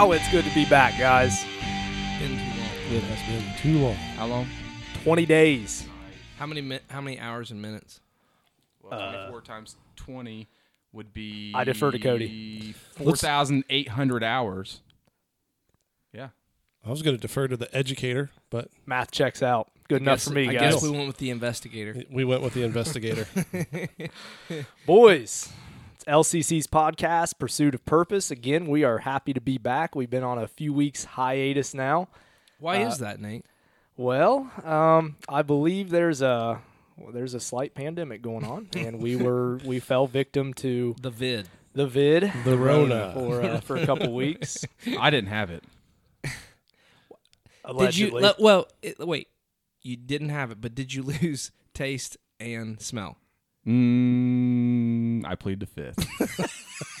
Wow, 0.00 0.12
it's 0.12 0.30
good 0.30 0.46
to 0.46 0.54
be 0.54 0.64
back, 0.64 0.98
guys. 0.98 1.44
Been 2.18 2.30
too 2.30 2.58
long. 2.58 2.96
It 2.96 3.02
has 3.02 3.28
been 3.28 3.54
too 3.58 3.78
long. 3.80 3.94
How 4.16 4.24
long? 4.28 4.46
20 5.04 5.26
days. 5.26 5.86
How 6.38 6.46
many 6.46 6.62
mi- 6.62 6.78
how 6.88 7.02
many 7.02 7.18
hours 7.20 7.50
and 7.50 7.60
minutes? 7.60 8.00
Well, 8.82 8.98
uh, 8.98 9.12
24 9.12 9.42
times 9.42 9.76
20 9.96 10.48
would 10.94 11.12
be. 11.12 11.52
I 11.54 11.64
defer 11.64 11.90
to 11.90 11.98
Cody. 11.98 12.72
4,800 12.96 14.24
hours. 14.24 14.80
Yeah. 16.14 16.28
I 16.82 16.88
was 16.88 17.02
going 17.02 17.14
to 17.14 17.20
defer 17.20 17.46
to 17.48 17.58
the 17.58 17.68
educator, 17.76 18.30
but 18.48 18.70
Math 18.86 19.10
checks 19.10 19.42
out. 19.42 19.70
Good 19.86 20.00
enough 20.00 20.20
Guess- 20.20 20.28
for 20.28 20.32
me, 20.32 20.48
I 20.48 20.52
guys. 20.54 20.74
guess 20.76 20.82
we 20.82 20.88
went 20.92 21.08
with 21.08 21.18
the 21.18 21.28
investigator. 21.28 22.04
we 22.10 22.24
went 22.24 22.40
with 22.40 22.54
the 22.54 22.62
investigator. 22.62 23.26
Boys, 24.86 25.52
it's 25.52 25.52
LCC's 26.10 26.66
podcast, 26.66 27.38
Pursuit 27.38 27.72
of 27.74 27.84
Purpose. 27.84 28.32
Again, 28.32 28.66
we 28.66 28.82
are 28.82 28.98
happy 28.98 29.32
to 29.32 29.40
be 29.40 29.58
back. 29.58 29.94
We've 29.94 30.10
been 30.10 30.24
on 30.24 30.38
a 30.38 30.48
few 30.48 30.72
weeks 30.72 31.04
hiatus 31.04 31.72
now. 31.72 32.08
Why 32.58 32.82
Uh, 32.82 32.88
is 32.88 32.98
that, 32.98 33.20
Nate? 33.20 33.46
Well, 33.96 34.50
um, 34.64 35.16
I 35.28 35.42
believe 35.42 35.90
there's 35.90 36.20
a 36.20 36.60
well, 36.96 37.12
there's 37.12 37.34
a 37.34 37.40
slight 37.40 37.74
pandemic 37.74 38.22
going 38.22 38.44
on, 38.44 38.68
and 38.76 39.00
we 39.00 39.14
were 39.14 39.58
we 39.64 39.78
fell 39.78 40.06
victim 40.08 40.52
to 40.54 40.96
The 41.00 41.10
vid. 41.10 41.48
the 41.74 41.86
vid 41.86 42.32
The 42.44 42.58
Rona. 42.58 43.12
for 43.14 43.42
uh, 43.42 43.60
for 43.60 43.76
a 43.76 43.86
couple 43.86 44.12
weeks. 44.12 44.64
I 44.98 45.10
didn't 45.10 45.30
have 45.30 45.50
it. 45.50 45.62
Did 47.78 47.96
you? 47.96 48.10
Le- 48.10 48.34
well, 48.40 48.66
it, 48.82 48.98
wait. 48.98 49.28
You 49.82 49.96
didn't 49.96 50.30
have 50.30 50.50
it, 50.50 50.60
but 50.60 50.74
did 50.74 50.92
you 50.92 51.02
lose 51.04 51.52
taste 51.72 52.16
and 52.40 52.80
smell? 52.82 53.16
Mm, 53.66 54.79
I 55.24 55.34
plead 55.34 55.60
the 55.60 55.66
fifth. 55.66 56.06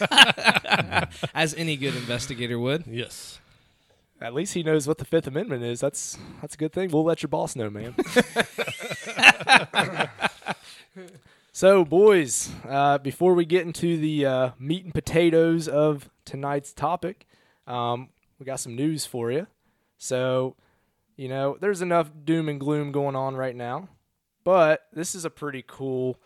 As 1.34 1.54
any 1.54 1.76
good 1.76 1.94
investigator 1.94 2.58
would. 2.58 2.86
yes. 2.86 3.38
At 4.20 4.34
least 4.34 4.52
he 4.52 4.62
knows 4.62 4.86
what 4.86 4.98
the 4.98 5.06
Fifth 5.06 5.26
Amendment 5.26 5.62
is. 5.62 5.80
That's 5.80 6.18
that's 6.42 6.54
a 6.54 6.58
good 6.58 6.74
thing. 6.74 6.90
We'll 6.90 7.04
let 7.04 7.22
your 7.22 7.28
boss 7.28 7.56
know, 7.56 7.70
man. 7.70 7.94
so, 11.52 11.86
boys, 11.86 12.50
uh, 12.68 12.98
before 12.98 13.32
we 13.32 13.46
get 13.46 13.62
into 13.62 13.96
the 13.96 14.26
uh, 14.26 14.50
meat 14.58 14.84
and 14.84 14.92
potatoes 14.92 15.68
of 15.68 16.10
tonight's 16.26 16.74
topic, 16.74 17.26
um, 17.66 18.10
we 18.38 18.44
got 18.44 18.60
some 18.60 18.76
news 18.76 19.06
for 19.06 19.32
you. 19.32 19.46
So, 19.96 20.54
you 21.16 21.28
know, 21.28 21.56
there's 21.58 21.80
enough 21.80 22.10
doom 22.22 22.50
and 22.50 22.60
gloom 22.60 22.92
going 22.92 23.16
on 23.16 23.36
right 23.36 23.56
now, 23.56 23.88
but 24.44 24.82
this 24.92 25.14
is 25.14 25.24
a 25.24 25.30
pretty 25.30 25.64
cool 25.66 26.18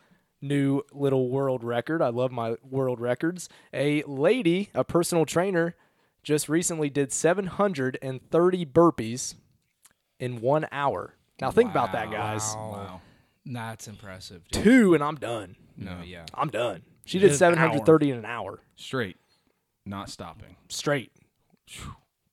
new 0.45 0.83
little 0.93 1.29
world 1.29 1.65
record. 1.65 2.03
I 2.03 2.09
love 2.09 2.31
my 2.31 2.57
world 2.69 3.01
records. 3.01 3.49
A 3.73 4.03
lady, 4.05 4.71
a 4.75 4.85
personal 4.85 5.25
trainer, 5.25 5.75
just 6.23 6.49
recently 6.49 6.91
did 6.91 7.13
730 7.13 8.67
burpees 8.67 9.35
in 10.21 10.41
one 10.41 10.67
hour. 10.71 11.15
Now 11.41 11.51
think 11.51 11.71
about 11.71 11.93
that, 11.93 12.11
guys. 12.11 12.55
Wow. 12.55 13.01
That's 13.47 13.89
impressive. 13.89 14.43
Dude. 14.51 14.63
Two, 14.65 14.95
and 14.95 15.03
I'm 15.03 15.17
done. 15.17 15.57
No, 15.77 15.99
yeah. 16.05 16.25
I'm 16.35 16.49
done. 16.49 16.83
She 17.05 17.19
In 17.19 17.23
did 17.23 17.33
an 17.33 17.37
730 17.37 18.11
in 18.13 18.19
an 18.19 18.25
hour 18.25 18.61
Straight. 18.77 19.17
Not 19.85 20.09
stopping. 20.09 20.57
straight. 20.71 21.13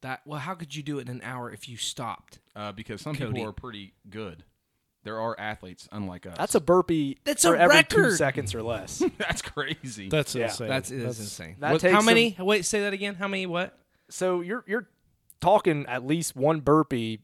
That 0.01 0.21
well, 0.25 0.39
how 0.39 0.55
could 0.55 0.73
you 0.75 0.81
do 0.83 0.99
it 0.99 1.01
in 1.01 1.09
an 1.09 1.21
hour 1.23 1.51
if 1.51 1.67
you 1.67 1.77
stopped? 1.77 2.39
Uh, 2.55 2.71
because 2.71 3.01
some 3.01 3.15
Cody. 3.15 3.33
people 3.33 3.49
are 3.49 3.53
pretty 3.53 3.93
good. 4.09 4.43
There 5.03 5.19
are 5.19 5.39
athletes 5.39 5.89
unlike 5.91 6.25
us. 6.27 6.37
That's 6.37 6.53
a 6.55 6.59
burpee 6.59 7.17
That's 7.23 7.43
for 7.43 7.55
a 7.55 7.59
every 7.59 7.83
two 7.83 7.97
record. 8.01 8.17
seconds 8.17 8.53
or 8.53 8.61
less. 8.61 9.01
That's 9.17 9.41
crazy. 9.41 10.09
That's 10.09 10.35
Yeah, 10.35 10.45
insane. 10.45 10.67
That's, 10.67 10.91
it 10.91 11.01
is 11.01 11.19
insane. 11.19 11.55
That 11.59 11.71
What- 11.73 11.81
takes 11.81 11.91
how 11.93 11.99
some- 11.99 12.05
many? 12.05 12.35
Wait, 12.39 12.65
say 12.65 12.81
that 12.81 12.93
again. 12.93 13.15
How 13.15 13.27
many? 13.27 13.45
What? 13.45 13.77
so 14.09 14.41
you're 14.41 14.63
you're 14.67 14.87
talking 15.39 15.85
at 15.87 16.05
least 16.05 16.35
one 16.35 16.59
burpee, 16.59 17.19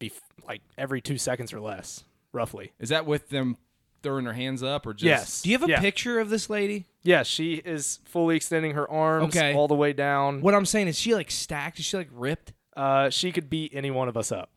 bef- 0.00 0.12
like 0.46 0.60
every 0.76 1.00
two 1.00 1.18
seconds 1.18 1.52
or 1.52 1.60
less, 1.60 2.04
roughly. 2.32 2.72
Is 2.78 2.90
that 2.90 3.04
with 3.06 3.30
them 3.30 3.56
throwing 4.02 4.24
their 4.24 4.34
hands 4.34 4.62
up 4.62 4.86
or 4.86 4.94
just? 4.94 5.04
Yes. 5.04 5.42
Do 5.42 5.50
you 5.50 5.58
have 5.58 5.68
a 5.68 5.72
Yeah. 5.72 5.80
picture 5.80 6.20
of 6.20 6.30
this 6.30 6.48
lady? 6.48 6.86
Yeah, 7.02 7.24
she 7.24 7.54
is 7.54 7.98
fully 8.04 8.36
extending 8.36 8.74
her 8.74 8.88
arms 8.88 9.34
Okay. 9.36 9.54
all 9.54 9.66
the 9.66 9.74
way 9.74 9.92
down. 9.92 10.40
What 10.40 10.54
I'm 10.54 10.66
saying 10.66 10.86
is, 10.88 10.96
she 10.98 11.14
like 11.14 11.30
stacked? 11.32 11.78
Is 11.80 11.84
she 11.86 11.96
like 11.96 12.10
ripped? 12.12 12.52
Uh, 12.78 13.10
she 13.10 13.32
could 13.32 13.50
beat 13.50 13.72
any 13.74 13.90
one 13.90 14.08
of 14.08 14.16
us 14.16 14.30
up. 14.30 14.50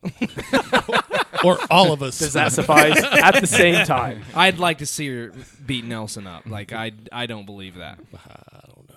or 1.44 1.58
all 1.72 1.92
of 1.92 2.04
us. 2.04 2.20
Does 2.20 2.34
that 2.34 2.52
suffice? 2.52 3.04
At 3.04 3.42
the 3.42 3.48
same 3.48 3.84
time. 3.84 4.22
I'd 4.36 4.60
like 4.60 4.78
to 4.78 4.86
see 4.86 5.08
her 5.08 5.34
beat 5.66 5.86
Nelson 5.86 6.28
up. 6.28 6.46
Like 6.46 6.72
I, 6.72 6.92
I 7.12 7.26
don't 7.26 7.48
believe 7.48 7.78
that. 7.78 7.98
I 8.14 8.60
don't 8.68 8.90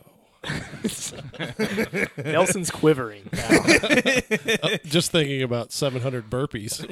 know. 2.16 2.22
Nelson's 2.32 2.70
quivering 2.70 3.30
now. 3.32 3.60
Just 4.84 5.10
thinking 5.10 5.42
about 5.42 5.72
700 5.72 6.28
burpees. 6.28 6.86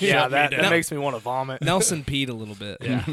yeah, 0.00 0.28
that, 0.28 0.52
that 0.52 0.70
makes 0.70 0.92
me 0.92 0.98
want 0.98 1.16
to 1.16 1.20
vomit. 1.20 1.60
Nelson 1.60 2.04
peed 2.04 2.28
a 2.28 2.34
little 2.34 2.54
bit. 2.54 2.78
Yeah. 2.80 3.04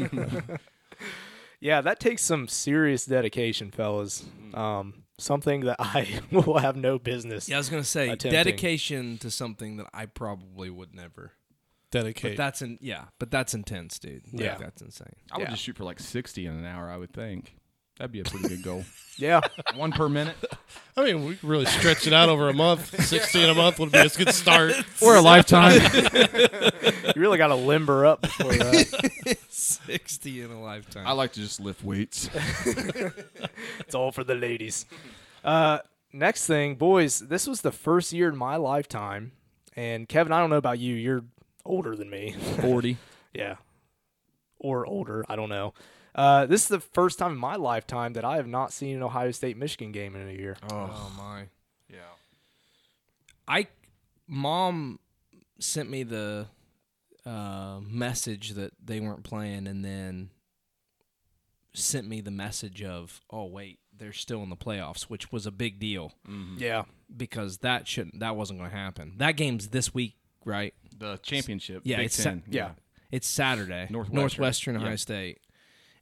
Yeah, 1.58 1.80
that 1.80 1.98
takes 1.98 2.22
some 2.22 2.46
serious 2.46 3.06
dedication, 3.06 3.72
fellas. 3.72 4.24
Um, 4.54 5.02
something 5.18 5.60
that 5.62 5.76
I 5.78 6.20
will 6.30 6.58
have 6.58 6.76
no 6.76 6.98
business. 6.98 7.48
Yeah, 7.48 7.56
I 7.56 7.58
was 7.58 7.68
gonna 7.68 7.84
say 7.84 8.04
Attempting. 8.08 8.30
dedication 8.32 9.18
to 9.18 9.30
something 9.30 9.76
that 9.78 9.86
I 9.94 10.06
probably 10.06 10.70
would 10.70 10.94
never. 10.94 11.32
dedicate. 11.90 12.22
But 12.22 12.28
Dedicate. 12.28 12.36
that's 12.36 12.62
in 12.62 12.78
yeah, 12.80 13.04
but 13.18 13.30
that's 13.30 13.54
intense, 13.54 13.98
dude. 13.98 14.24
Like, 14.32 14.42
Yeah. 14.42 14.56
that's 14.58 14.82
insane. 14.82 15.06
I 15.32 15.38
would 15.38 15.44
Yeah. 15.44 15.50
just 15.50 15.62
shoot 15.62 15.76
for 15.76 15.84
like 15.84 16.00
60 16.00 16.44
in 16.46 16.52
an 16.54 16.64
hour, 16.64 16.90
I 16.90 16.96
would 16.96 17.12
think. 17.12 17.56
That'd 17.98 18.12
be 18.12 18.20
a 18.20 18.24
pretty 18.24 18.48
good 18.48 18.62
goal. 18.62 18.84
Yeah, 19.18 19.40
One 19.76 19.92
per 19.92 20.10
minute. 20.10 20.36
I 20.94 21.02
mean, 21.02 21.24
we 21.24 21.36
could 21.36 21.48
really 21.48 21.64
stretch 21.64 22.06
it 22.06 22.12
out 22.12 22.28
over 22.28 22.50
a 22.50 22.52
month. 22.52 23.02
60 23.02 23.44
in 23.44 23.48
a 23.48 23.54
month 23.54 23.78
would 23.78 23.90
be 23.90 23.96
a 23.96 24.10
good 24.10 24.34
start. 24.34 24.74
Or 25.02 25.16
a 25.16 25.22
lifetime. 25.22 25.80
you 25.80 27.12
really 27.16 27.38
got 27.38 27.46
to 27.46 27.54
limber 27.54 28.04
up 28.04 28.20
before 28.20 28.52
that. 28.52 29.38
Sixty 29.48 30.42
in 30.42 30.50
a 30.50 30.60
lifetime. 30.60 31.06
I 31.06 31.12
like 31.12 31.32
to 31.32 31.40
just 31.40 31.60
lift 31.60 31.82
weights. 31.82 32.28
it's 32.66 33.94
all 33.94 34.12
for 34.12 34.22
the 34.22 34.34
ladies. 34.34 34.84
Uh, 35.42 35.78
next 36.12 36.46
thing, 36.46 36.74
boys, 36.74 37.20
this 37.20 37.46
was 37.46 37.62
the 37.62 37.72
first 37.72 38.12
year 38.12 38.28
in 38.28 38.36
my 38.36 38.56
lifetime, 38.56 39.32
and 39.74 40.06
Kevin, 40.10 40.30
I 40.30 40.40
don't 40.40 40.50
know 40.50 40.56
about 40.56 40.78
you. 40.78 40.94
You're 40.94 41.24
older 41.64 41.96
than 41.96 42.10
me. 42.10 42.32
40. 42.60 42.98
Yeah. 43.32 43.56
Or 44.58 44.84
older. 44.86 45.24
I 45.26 45.36
don't 45.36 45.48
know. 45.48 45.72
Uh, 46.16 46.46
this 46.46 46.62
is 46.62 46.68
the 46.68 46.80
first 46.80 47.18
time 47.18 47.32
in 47.32 47.38
my 47.38 47.54
lifetime 47.56 48.14
that 48.14 48.24
I 48.24 48.36
have 48.36 48.46
not 48.48 48.72
seen 48.72 48.96
an 48.96 49.02
Ohio 49.02 49.30
State 49.32 49.56
Michigan 49.56 49.92
game 49.92 50.16
in 50.16 50.28
a 50.28 50.32
year. 50.32 50.56
oh 50.72 51.12
my. 51.16 51.44
Yeah. 51.90 51.98
I 53.46 53.66
mom 54.26 54.98
sent 55.60 55.88
me 55.90 56.02
the 56.02 56.46
uh, 57.26 57.80
message 57.86 58.50
that 58.54 58.72
they 58.82 58.98
weren't 59.00 59.24
playing, 59.24 59.66
and 59.66 59.84
then 59.84 60.30
sent 61.74 62.08
me 62.08 62.20
the 62.22 62.30
message 62.30 62.82
of, 62.82 63.20
"Oh 63.30 63.44
wait, 63.44 63.78
they're 63.96 64.12
still 64.12 64.42
in 64.42 64.48
the 64.48 64.56
playoffs," 64.56 65.02
which 65.02 65.30
was 65.30 65.44
a 65.46 65.50
big 65.50 65.78
deal 65.78 66.12
Yeah. 66.56 66.84
because 67.14 67.58
that 67.58 67.86
shouldn't 67.86 68.20
that 68.20 68.36
wasn't 68.36 68.58
going 68.60 68.70
to 68.70 68.76
happen. 68.76 69.14
That 69.18 69.32
game's 69.32 69.68
this 69.68 69.92
week, 69.92 70.16
right? 70.44 70.72
The 70.98 71.18
championship. 71.18 71.82
Yeah, 71.84 71.98
Big 71.98 72.06
it's 72.06 72.22
Ten. 72.22 72.40
sa- 72.46 72.50
yeah. 72.50 72.70
It's 73.12 73.28
Saturday. 73.28 73.86
Northwestern. 73.90 74.14
Northwestern 74.16 74.76
Ohio 74.76 74.90
Yeah. 74.90 74.96
State, 74.96 75.40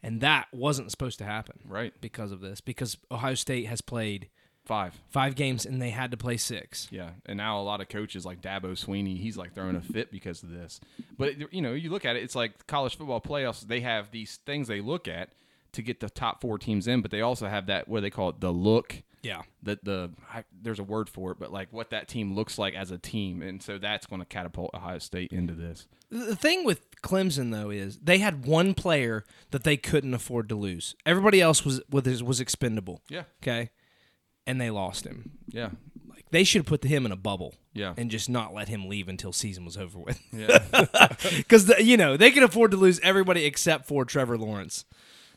and 0.05 0.21
that 0.21 0.47
wasn't 0.53 0.91
supposed 0.91 1.19
to 1.19 1.25
happen 1.25 1.59
Right. 1.65 1.93
because 2.01 2.31
of 2.31 2.41
this. 2.41 2.61
Because 2.61 2.97
Ohio 3.11 3.35
State 3.35 3.67
has 3.67 3.81
played 3.81 4.29
Five. 4.65 4.99
five 5.11 5.35
games 5.35 5.67
and 5.67 5.81
they 5.83 5.91
had 5.91 6.11
to 6.13 6.17
play 6.17 6.37
six. 6.39 6.89
Yeah, 6.91 7.11
and 7.27 7.37
now 7.37 7.61
a 7.61 7.63
lot 7.65 7.81
of 7.83 7.89
coaches 7.91 8.25
like 8.25 8.41
Dabo 8.41 8.73
Swinney, 8.73 9.19
he's 9.19 9.37
like 9.37 9.55
throwing 9.55 9.77
a 9.77 9.83
fit 9.83 10.11
because 10.11 10.43
of 10.43 10.51
this. 10.51 10.81
But 11.19 11.53
you 11.53 11.61
know, 11.61 11.73
you 11.75 11.91
look 11.91 12.05
at 12.07 12.17
it, 12.17 12.23
it's 12.23 12.35
like 12.35 12.67
college 12.67 12.97
football 12.97 13.21
playoffs. 13.21 13.61
They 13.67 13.81
have 13.81 14.11
these 14.11 14.37
things 14.47 14.67
they 14.69 14.81
look 14.81 15.07
at 15.07 15.31
to 15.75 15.83
get 15.83 16.01
the 16.01 16.11
top 16.11 16.41
four 16.41 16.59
teams 16.59 16.89
in, 16.89 17.03
but 17.03 17.11
they 17.11 17.21
also 17.21 17.47
have 17.47 17.67
that 17.67 17.87
what 17.89 17.99
do 17.99 18.03
they 18.03 18.11
call 18.11 18.31
it, 18.31 18.41
the 18.41 18.53
look. 18.53 19.03
Yeah. 19.23 19.43
The 19.63 19.79
the 19.83 20.11
I, 20.33 20.45
there's 20.61 20.79
a 20.79 20.85
word 20.85 21.09
for 21.09 21.33
it, 21.33 21.39
but 21.39 21.51
like 21.53 21.73
what 21.73 21.91
that 21.91 22.09
team 22.09 22.35
looks 22.35 22.59
like 22.59 22.75
as 22.75 22.91
a 22.91 22.99
team, 22.99 23.41
and 23.43 23.63
so 23.63 23.79
that's 23.79 24.07
going 24.07 24.21
to 24.21 24.27
catapult 24.27 24.71
Ohio 24.75 24.99
State 24.99 25.33
into 25.33 25.55
this. 25.55 25.87
The 26.11 26.37
thing 26.37 26.65
with 26.65 26.83
Clemson 27.01 27.51
though 27.51 27.71
is 27.71 27.99
they 28.01 28.19
had 28.19 28.45
one 28.47 28.75
player 28.75 29.25
that 29.51 29.65
they 29.65 29.77
couldn't 29.79 30.13
afford 30.15 30.49
to 30.51 30.55
lose. 30.55 30.95
Everybody 31.07 31.41
else 31.41 31.65
was 31.65 31.81
was 31.91 32.23
was 32.23 32.39
expendable. 32.41 33.01
Yeah, 33.09 33.23
Okay, 33.43 33.71
and 34.47 34.61
they 34.61 34.71
lost 34.71 35.07
him. 35.07 35.31
yeah, 35.49 35.71
Like 36.07 36.27
they 36.31 36.45
should 36.45 36.61
have 36.61 36.67
put 36.67 36.85
him 36.85 37.07
in 37.07 37.13
a 37.13 37.17
bubble. 37.17 37.55
Yeah. 37.73 37.95
and 37.97 38.09
just 38.11 38.29
not 38.29 38.55
let 38.55 38.69
him 38.69 38.89
leave 38.89 39.09
until 39.09 39.33
season 39.33 39.65
was 39.65 39.77
over 39.77 39.99
with. 39.99 40.21
yeah. 40.33 40.59
Because 41.39 41.73
you 41.81 41.97
know 41.97 42.17
they 42.19 42.31
can 42.31 42.43
afford 42.45 42.71
to 42.73 42.77
lose 42.77 43.01
everybody 43.01 43.47
except 43.47 43.87
for 43.89 44.05
Trevor 44.05 44.37
Lawrence. 44.39 44.85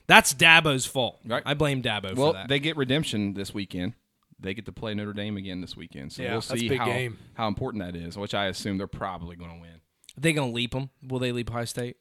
That's 0.08 0.34
Dabo's 0.34 0.86
fault. 0.86 1.20
Right. 1.26 1.44
I 1.46 1.54
blame 1.54 1.82
Dabo 1.82 2.16
well, 2.16 2.28
for 2.32 2.34
that. 2.34 2.48
they 2.48 2.60
get 2.60 2.78
redemption 2.78 3.34
this 3.34 3.54
weekend. 3.54 3.94
They 4.40 4.54
get 4.54 4.66
to 4.68 4.72
play 4.72 4.94
Notre 4.94 5.14
Dame 5.14 5.36
again 5.38 5.62
this 5.62 5.76
weekend, 5.76 6.14
so 6.14 6.22
Yeah, 6.22 6.32
we'll 6.34 6.42
that's 6.42 6.54
a 6.54 6.58
see 6.58 6.70
big 6.70 6.78
how 6.80 6.86
game. 6.86 7.18
how 7.34 7.48
important 7.48 7.84
that 7.84 7.96
is. 7.96 8.18
Which 8.18 8.34
I 8.36 8.46
assume 8.46 8.78
they're 8.78 8.88
probably 8.88 9.36
going 9.36 9.52
to 9.52 9.60
win. 9.60 9.72
Are 10.18 10.22
they 10.22 10.34
gonna 10.34 10.52
leap 10.52 10.72
them? 10.72 10.90
Will 11.08 11.20
they 11.20 11.32
leap 11.32 11.50
Ohio 11.52 11.66
State? 11.66 11.98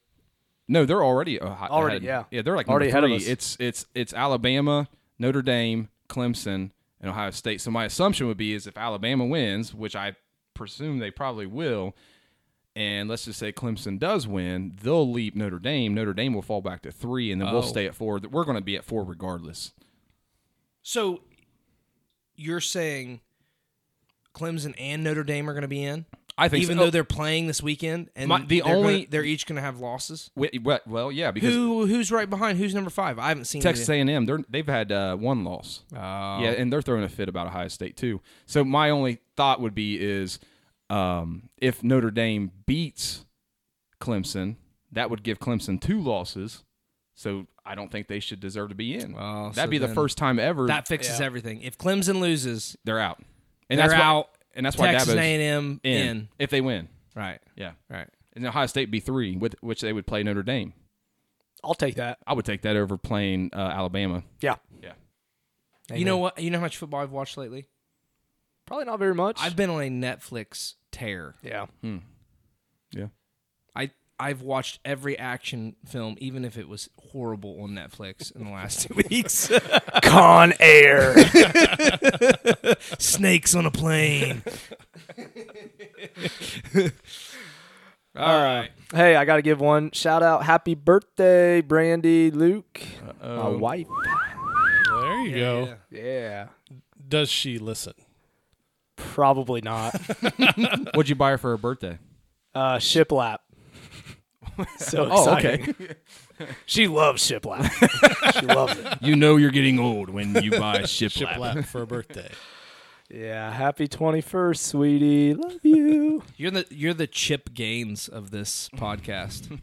No, 0.69 0.85
they're 0.85 1.05
already 1.05 1.41
Already, 1.41 1.97
ahead. 1.97 2.03
yeah. 2.03 2.25
yeah. 2.39 2.43
They're 2.43 2.57
like 2.57 2.69
Already 2.69 2.91
number 2.91 3.07
ahead 3.07 3.17
of 3.17 3.23
us. 3.23 3.29
It's 3.29 3.57
it's 3.61 3.87
it's 3.95 4.13
Alabama, 4.15 4.89
Notre 5.19 5.43
Dame, 5.43 5.89
Clemson, 6.09 6.71
and 7.01 7.11
Ohio 7.11 7.31
State. 7.31 7.61
So 7.61 7.71
my 7.71 7.85
assumption 7.85 8.27
would 8.27 8.37
be 8.39 8.53
is 8.55 8.67
if 8.67 8.77
Alabama 8.77 9.25
wins, 9.27 9.75
which 9.75 9.95
I 9.97 10.17
presume 10.55 10.99
they 10.99 11.11
probably 11.11 11.47
will, 11.47 11.95
and 12.77 13.09
let's 13.09 13.25
just 13.25 13.39
say 13.41 13.51
Clemson 13.53 13.99
does 13.99 14.29
win, 14.29 14.77
they'll 14.83 15.11
leap 15.11 15.35
Notre 15.35 15.59
Dame. 15.59 15.95
Notre 15.95 16.13
Dame 16.15 16.35
will 16.35 16.43
fall 16.43 16.61
back 16.61 16.83
to 16.83 16.93
three, 16.93 17.33
and 17.33 17.41
then 17.41 17.49
Oh. 17.49 17.53
we'll 17.55 17.63
stay 17.63 17.87
at 17.87 17.95
four. 17.95 18.21
We're 18.31 18.45
going 18.45 18.59
to 18.59 18.63
be 18.63 18.77
at 18.77 18.85
four 18.85 19.03
regardless. 19.03 19.73
So 20.83 21.23
you're 22.37 22.61
saying 22.61 23.21
Clemson 24.35 24.75
and 24.79 25.03
Notre 25.03 25.25
Dame 25.25 25.49
are 25.49 25.55
going 25.55 25.63
to 25.63 25.69
be 25.69 25.83
in, 25.83 26.05
I 26.39 26.49
think 26.49 26.63
even 26.65 26.77
so. 26.77 26.85
though 26.85 26.91
they're 26.91 27.03
playing 27.05 27.47
this 27.47 27.63
weekend, 27.63 28.11
and 28.15 28.29
My- 28.29 28.41
the 28.43 28.47
they're 28.61 28.63
gonna- 28.65 28.77
only- 28.77 29.05
they're 29.07 29.25
each 29.25 29.47
going 29.47 29.57
to 29.57 29.63
have 29.63 29.81
losses. 29.81 30.31
Well, 30.37 30.51
well, 30.87 31.11
yeah, 31.11 31.31
because 31.31 31.55
Who 31.55 31.87
who's 31.87 32.13
right 32.13 32.29
behind? 32.29 32.59
Who's 32.59 32.75
number 32.75 32.91
five? 32.91 33.19
I 33.19 33.29
haven't 33.29 33.47
seen 33.47 33.63
Texas. 33.63 33.89
A&M, 33.89 34.27
they're 34.27 34.45
they've 34.51 34.67
had 34.67 34.93
uh, 34.93 35.17
one 35.17 35.45
loss. 35.45 35.81
Oh. 35.95 35.97
Yeah, 35.99 36.51
and 36.51 36.71
they're 36.71 36.83
throwing 36.83 37.05
a 37.05 37.09
fit 37.09 37.31
about 37.31 37.47
Ohio 37.47 37.69
State 37.69 37.97
too. 37.97 38.21
So 38.45 38.63
my 38.65 38.91
only 38.91 39.19
thought 39.35 39.63
would 39.63 39.75
be 39.75 39.99
is 39.99 40.39
um, 40.91 41.49
if 41.59 41.83
Notre 41.83 42.11
Dame 42.11 42.51
beats 42.67 43.25
Clemson, 44.01 44.57
that 44.93 45.11
would 45.11 45.23
give 45.23 45.39
Clemson 45.39 45.81
two 45.81 46.01
losses. 46.01 46.63
So 47.15 47.47
I 47.65 47.75
don't 47.75 47.91
think 47.91 48.09
they 48.09 48.21
should 48.21 48.41
deserve 48.41 48.69
to 48.69 48.75
be 48.75 48.95
in. 48.95 49.15
Oh, 49.19 49.51
That'd 49.55 49.69
so 49.69 49.71
be 49.71 49.79
the 49.79 49.89
first 49.89 50.19
time 50.19 50.39
ever 50.39 50.67
That 50.67 50.87
fixes 50.87 51.19
Yeah. 51.19 51.27
everything. 51.27 51.63
If 51.63 51.79
Clemson 51.79 52.21
loses, 52.21 52.77
they're 52.85 53.01
out. 53.01 53.23
And 53.71 53.79
they're 53.81 53.89
that's 53.89 53.99
why, 53.99 54.07
out. 54.07 54.29
and 54.55 54.67
that's 54.67 54.77
why 54.77 54.93
Texas 54.93 55.15
A&M 55.15 55.81
in. 55.83 55.93
in, 56.09 56.29
if 56.39 56.51
they 56.51 56.61
win. 56.61 56.89
Right. 57.15 57.41
Yeah, 57.57 57.73
Right. 57.89 58.09
and 58.35 58.47
Ohio 58.47 58.67
State 58.67 58.91
be 58.91 59.01
three, 59.01 59.35
with 59.37 59.57
which 59.63 59.81
they 59.81 59.93
would 59.95 60.07
play 60.07 60.23
Notre 60.23 60.43
Dame. 60.43 60.75
I'll 61.65 61.75
take 61.75 61.95
that. 61.97 62.19
I 62.27 62.35
would 62.35 62.45
take 62.45 62.61
that 62.63 62.77
over 62.77 62.99
playing 62.99 63.51
uh, 63.55 63.59
Alabama. 63.59 64.23
Yeah. 64.41 64.57
Yeah, 64.83 64.93
You 65.97 66.05
know 66.05 66.19
what? 66.19 66.39
You 66.39 66.51
know 66.51 66.59
how 66.59 66.65
much 66.65 66.77
football 66.77 67.01
I've 67.01 67.13
watched 67.13 67.37
lately? 67.39 67.67
Probably 68.67 68.85
not 68.85 68.99
very 68.99 69.15
much. 69.15 69.39
I've 69.41 69.57
been 69.57 69.71
on 69.71 69.81
a 69.81 69.89
Netflix 69.89 70.75
tear. 70.93 71.35
yeah. 71.43 71.67
Hmm. 71.83 71.99
yeah. 72.91 73.07
I 73.75 73.91
I've 74.19 74.41
watched 74.43 74.81
every 74.85 75.19
action 75.19 75.77
film, 75.87 76.17
even 76.19 76.45
if 76.45 76.57
it 76.57 76.69
was 76.69 76.89
horrible 77.13 77.61
on 77.63 77.71
Netflix 77.71 78.35
in 78.35 78.45
the 78.45 78.51
last 78.51 78.89
two 78.89 78.95
weeks. 79.11 79.51
Con 80.03 80.53
Air. 80.59 81.15
Snakes 82.99 83.55
on 83.55 83.67
a 83.67 83.71
plane. 83.71 84.43
All 88.17 88.43
right. 88.43 88.71
hey, 88.95 89.15
I 89.15 89.27
got 89.27 89.37
to 89.37 89.43
give 89.43 89.61
one 89.61 89.91
shout 89.91 90.23
out. 90.23 90.43
Happy 90.45 90.75
birthday, 90.75 91.61
Brandy, 91.61 92.31
Luke, 92.31 92.81
my 93.23 93.49
wife. 93.49 93.87
There 94.89 95.19
you 95.27 95.37
go. 95.37 95.75
Yeah. 95.91 96.49
Does 97.07 97.29
she 97.29 97.59
listen? 97.59 97.93
Probably 98.97 99.61
not. 99.61 99.93
What'd 100.95 101.09
you 101.09 101.15
buy 101.15 101.31
her 101.31 101.39
for 101.39 101.51
her 101.51 101.57
birthday? 101.57 101.99
Uh, 102.55 102.77
shiplap. 102.77 103.39
so 104.79 105.09
Oh, 105.11 105.35
exciting. 105.37 105.75
she 106.65 106.87
loves 106.89 107.23
shiplap. 107.29 107.71
she 108.41 108.47
loves 108.47 108.79
it. 108.79 108.99
You 109.03 109.15
know 109.17 109.37
you're 109.37 109.51
getting 109.51 109.79
old 109.79 110.09
when 110.11 110.35
you 110.43 110.51
buy 110.53 110.79
shiplap. 110.83 111.35
Shiplap 111.37 111.67
for 111.67 111.83
a 111.83 111.87
birthday. 111.87 112.31
Yeah. 113.11 113.53
Happy 113.53 113.87
21st, 113.87 114.57
sweetie. 114.59 115.35
Love 115.35 115.61
you. 115.63 116.23
You're 116.37 116.51
the 116.51 116.67
you're 116.71 116.95
the 116.95 117.07
Chip 117.07 117.53
Gaines 117.55 118.09
of 118.09 118.31
this 118.31 118.69
podcast. 118.77 119.61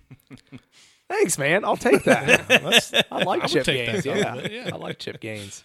Thanks, 1.10 1.38
man. 1.38 1.66
I'll 1.66 1.76
take 1.78 2.04
that. 2.06 3.06
I 3.12 3.24
like 3.24 3.48
chip 3.48 3.66
take 3.66 3.88
gains. 3.88 4.06
Yeah. 4.06 4.24
compliment, 4.24 4.54
yeah. 4.54 4.70
I 4.74 4.78
like 4.78 5.00
chip 5.00 5.20
gains. 5.20 5.64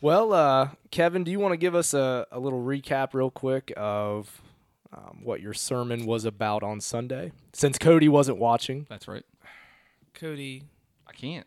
Well, 0.00 0.32
uh, 0.32 0.68
Kevin, 0.90 1.24
do 1.24 1.30
you 1.30 1.40
want 1.40 1.52
to 1.52 1.56
give 1.56 1.74
us 1.74 1.92
a, 1.94 2.26
a 2.30 2.38
little 2.38 2.62
recap, 2.62 3.14
real 3.14 3.30
quick, 3.30 3.72
of 3.76 4.40
um, 4.92 5.20
what 5.24 5.40
your 5.40 5.52
sermon 5.54 6.06
was 6.06 6.24
about 6.24 6.62
on 6.62 6.80
Sunday? 6.80 7.32
Since 7.52 7.78
Cody 7.78 8.08
wasn't 8.08 8.38
watching, 8.38 8.86
That's 8.88 9.08
right. 9.08 9.24
Cody, 10.14 10.62
I 11.06 11.12
can't. 11.12 11.46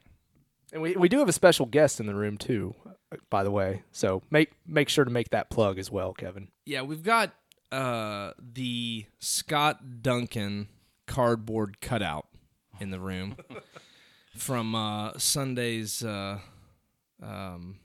and 0.74 0.82
we, 0.82 0.96
we 0.96 1.08
do 1.10 1.20
have 1.20 1.30
a 1.30 1.34
special 1.34 1.66
guest 1.66 2.00
in 2.00 2.06
the 2.08 2.16
room 2.16 2.38
too, 2.38 2.76
uh, 3.14 3.18
by 3.30 3.44
the 3.44 3.52
way. 3.52 3.84
So 3.92 4.22
make 4.32 4.52
make 4.66 4.88
sure 4.90 5.04
to 5.06 5.12
make 5.12 5.30
that 5.32 5.50
plug 5.50 5.78
as 5.80 5.92
well, 5.92 6.14
Kevin. 6.14 6.48
yeah, 6.66 6.82
we've 6.82 7.04
got 7.04 7.34
uh, 7.72 8.32
the 8.40 9.06
Scott 9.20 10.02
Duncan 10.02 10.68
cardboard 11.06 11.82
cutout 11.82 12.28
in 12.80 12.92
the 12.92 13.00
room 13.00 13.36
from 14.38 14.74
uh, 14.76 15.18
Sunday's 15.18 16.02
uh, 16.04 16.40
um, 17.22 17.78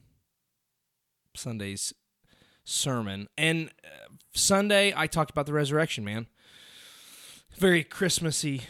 Sunday's 1.37 1.93
sermon. 2.65 3.29
And 3.39 3.71
uh, 3.85 3.89
Sunday, 4.35 4.93
I 4.97 5.07
talked 5.07 5.31
about 5.31 5.47
the 5.47 5.53
resurrection, 5.53 6.05
man. 6.05 6.27
Very 7.59 7.85
Christmassy 7.85 8.63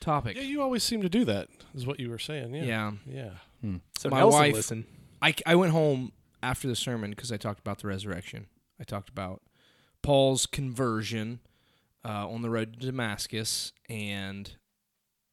topic. 0.00 0.36
Yeah, 0.36 0.42
you 0.42 0.62
always 0.62 0.82
seem 0.82 1.02
to 1.02 1.08
do 1.08 1.24
that. 1.24 1.48
Is 1.74 1.86
what 1.86 1.98
you 2.00 2.10
were 2.10 2.18
saying. 2.18 2.54
Yeah. 2.54 2.64
Yeah. 2.64 3.30
Yeah. 3.62 3.70
So 3.98 4.08
My 4.08 4.20
Nelson, 4.20 4.38
wife- 4.40 4.54
listen. 4.54 4.86
I, 5.22 5.34
I 5.44 5.54
went 5.54 5.72
home 5.72 6.12
after 6.42 6.66
the 6.68 6.76
sermon 6.76 7.10
because 7.10 7.30
I 7.30 7.36
talked 7.36 7.60
about 7.60 7.80
the 7.80 7.88
resurrection. 7.88 8.46
I 8.80 8.84
talked 8.84 9.10
about 9.10 9.42
Paul's 10.02 10.46
conversion 10.46 11.40
uh, 12.04 12.26
on 12.28 12.40
the 12.42 12.48
road 12.48 12.80
to 12.80 12.86
Damascus 12.86 13.72
and 13.90 14.50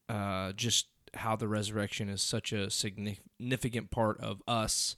uh, 0.10 0.52
just 0.54 0.88
how 1.14 1.38
the 1.38 1.48
resurrection 1.48 2.10
is 2.10 2.22
such 2.22 2.52
a 2.52 2.70
significant 2.70 3.92
part 3.92 4.20
of 4.20 4.42
us 4.46 4.98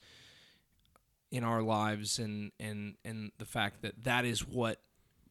in 1.32 1.44
our 1.44 1.62
lives 1.62 2.20
and, 2.20 2.52
and, 2.60 2.96
and 3.06 3.32
the 3.38 3.46
fact 3.46 3.82
that 3.82 4.04
that 4.04 4.26
is 4.26 4.48
what 4.48 4.82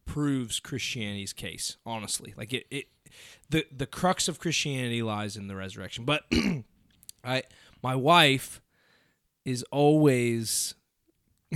proves 0.05 0.59
Christianity's 0.59 1.33
case, 1.33 1.77
honestly. 1.85 2.35
Like 2.37 2.53
it, 2.53 2.67
it 2.71 2.87
the, 3.51 3.65
the 3.75 3.87
crux 3.87 4.29
of 4.29 4.39
Christianity 4.39 5.03
lies 5.03 5.37
in 5.37 5.49
the 5.49 5.57
resurrection. 5.57 6.05
But 6.05 6.25
I 7.25 7.43
my 7.83 7.95
wife 7.95 8.61
is 9.45 9.63
always 9.71 10.75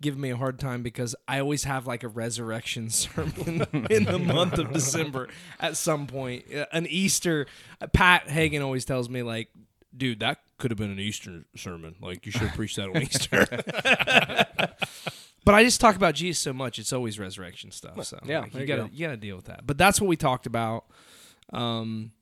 giving 0.00 0.20
me 0.20 0.30
a 0.30 0.36
hard 0.36 0.58
time 0.58 0.82
because 0.82 1.14
I 1.26 1.40
always 1.40 1.64
have 1.64 1.86
like 1.86 2.02
a 2.02 2.08
resurrection 2.08 2.90
sermon 2.90 3.66
in 3.90 4.04
the 4.04 4.18
month 4.18 4.58
of 4.58 4.72
December 4.72 5.28
at 5.58 5.76
some 5.76 6.06
point. 6.06 6.44
Uh, 6.54 6.66
An 6.72 6.86
Easter. 6.86 7.46
Pat 7.92 8.28
Hagen 8.28 8.62
always 8.62 8.84
tells 8.84 9.08
me 9.08 9.22
like, 9.22 9.50
dude, 9.96 10.20
that 10.20 10.38
could 10.58 10.70
have 10.70 10.78
been 10.78 10.90
an 10.90 10.98
Easter 10.98 11.44
sermon. 11.56 11.96
Like 12.00 12.26
you 12.26 12.32
should 12.32 12.42
have 12.42 12.54
preached 12.54 12.76
that 12.76 12.88
on 12.88 13.02
Easter. 13.02 13.46
but 15.44 15.54
I 15.54 15.64
just 15.64 15.80
talk 15.80 15.96
about 15.96 16.14
Jesus 16.14 16.40
so 16.42 16.52
much; 16.52 16.78
it's 16.78 16.92
always 16.92 17.18
resurrection 17.18 17.70
stuff. 17.70 18.04
So 18.04 18.18
Yeah, 18.24 18.40
like, 18.40 18.54
you 18.54 18.60
you 18.60 18.66
gotta 18.66 18.82
go. 18.82 18.88
you 18.92 19.06
gotta 19.06 19.16
deal 19.16 19.36
with 19.36 19.46
that. 19.46 19.66
But 19.66 19.78
that's 19.78 20.00
what 20.00 20.08
we 20.08 20.16
talked 20.16 20.46
about. 20.46 20.84
Um, 21.52 22.12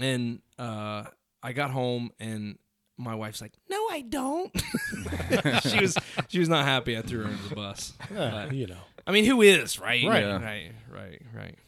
and 0.00 0.40
uh, 0.58 1.04
I 1.42 1.52
got 1.52 1.70
home 1.70 2.10
and 2.18 2.58
my 2.96 3.14
wife's 3.14 3.40
like, 3.40 3.52
"No, 3.68 3.76
I 3.90 4.02
don't." 4.02 4.52
she 5.62 5.80
was 5.80 5.96
she 6.28 6.38
was 6.38 6.48
not 6.48 6.64
happy. 6.64 6.96
I 6.96 7.02
threw 7.02 7.20
her 7.20 7.26
under 7.28 7.48
the 7.48 7.54
bus. 7.54 7.92
Uh, 8.14 8.48
you 8.50 8.66
know. 8.66 8.76
I 9.06 9.12
mean, 9.12 9.24
who 9.24 9.42
is 9.42 9.78
right? 9.78 10.06
Right. 10.06 10.22
Yeah. 10.22 10.42
right, 10.42 10.72
right, 10.92 11.22
right. 11.34 11.58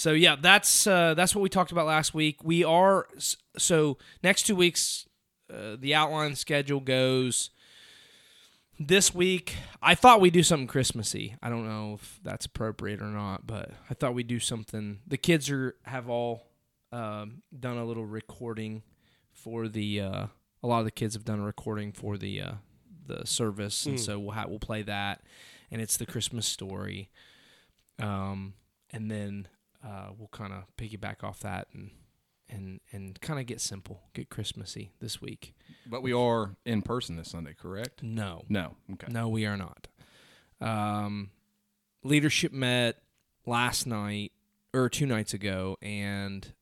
So 0.00 0.12
yeah, 0.12 0.36
that's 0.40 0.86
uh, 0.86 1.12
that's 1.12 1.34
what 1.34 1.42
we 1.42 1.50
talked 1.50 1.72
about 1.72 1.86
last 1.86 2.14
week. 2.14 2.42
We 2.42 2.64
are 2.64 3.06
so 3.58 3.98
next 4.22 4.44
two 4.44 4.56
weeks. 4.56 5.06
Uh, 5.52 5.76
the 5.78 5.94
outline 5.94 6.36
schedule 6.36 6.80
goes. 6.80 7.50
This 8.78 9.14
week, 9.14 9.56
I 9.82 9.94
thought 9.94 10.22
we'd 10.22 10.32
do 10.32 10.42
something 10.42 10.66
Christmassy. 10.66 11.36
I 11.42 11.50
don't 11.50 11.68
know 11.68 11.98
if 12.00 12.18
that's 12.24 12.46
appropriate 12.46 13.02
or 13.02 13.08
not, 13.08 13.46
but 13.46 13.72
I 13.90 13.92
thought 13.92 14.14
we'd 14.14 14.26
do 14.26 14.40
something. 14.40 15.00
The 15.06 15.18
kids 15.18 15.50
are 15.50 15.76
have 15.84 16.08
all 16.08 16.46
um, 16.92 17.42
done 17.58 17.76
a 17.76 17.84
little 17.84 18.06
recording 18.06 18.82
for 19.34 19.68
the. 19.68 20.00
Uh, 20.00 20.26
a 20.62 20.66
lot 20.66 20.78
of 20.78 20.86
the 20.86 20.92
kids 20.92 21.12
have 21.12 21.26
done 21.26 21.40
a 21.40 21.44
recording 21.44 21.92
for 21.92 22.16
the 22.16 22.40
uh, 22.40 22.52
the 23.06 23.26
service, 23.26 23.84
and 23.84 24.00
so 24.00 24.18
we'll 24.18 24.30
ha- 24.30 24.46
we'll 24.48 24.58
play 24.60 24.80
that, 24.80 25.20
and 25.70 25.82
it's 25.82 25.98
the 25.98 26.06
Christmas 26.06 26.46
story. 26.46 27.10
Um, 27.98 28.54
and 28.90 29.10
then 29.10 29.46
uh, 29.84 30.10
we'll 30.16 30.28
kind 30.28 30.52
of 30.52 30.64
piggyback 30.76 31.22
off 31.24 31.40
that 31.40 31.68
and 31.72 31.90
and 32.48 32.80
and 32.92 33.20
kind 33.20 33.38
of 33.38 33.46
get 33.46 33.60
simple, 33.60 34.02
get 34.14 34.28
Christmassy 34.28 34.90
this 35.00 35.20
week. 35.20 35.54
But 35.86 36.02
we 36.02 36.12
are 36.12 36.56
in 36.64 36.82
person 36.82 37.16
this 37.16 37.30
Sunday, 37.30 37.54
correct? 37.54 38.02
No, 38.02 38.44
No. 38.48 38.76
Okay. 38.92 39.06
no, 39.10 39.28
we 39.28 39.46
are 39.46 39.56
not. 39.56 39.86
Um, 40.60 41.30
leadership 42.02 42.52
met 42.52 43.00
last 43.46 43.86
night 43.86 44.32
or 44.74 44.88
two 44.88 45.06
nights 45.06 45.32
ago 45.32 45.76
and 45.80 46.52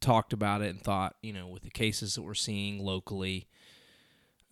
talked 0.00 0.32
about 0.32 0.62
it 0.62 0.70
and 0.70 0.80
thought, 0.82 1.16
you 1.22 1.32
know, 1.32 1.48
with 1.48 1.62
the 1.62 1.70
cases 1.70 2.14
that 2.14 2.22
we're 2.22 2.34
seeing 2.34 2.78
locally, 2.78 3.48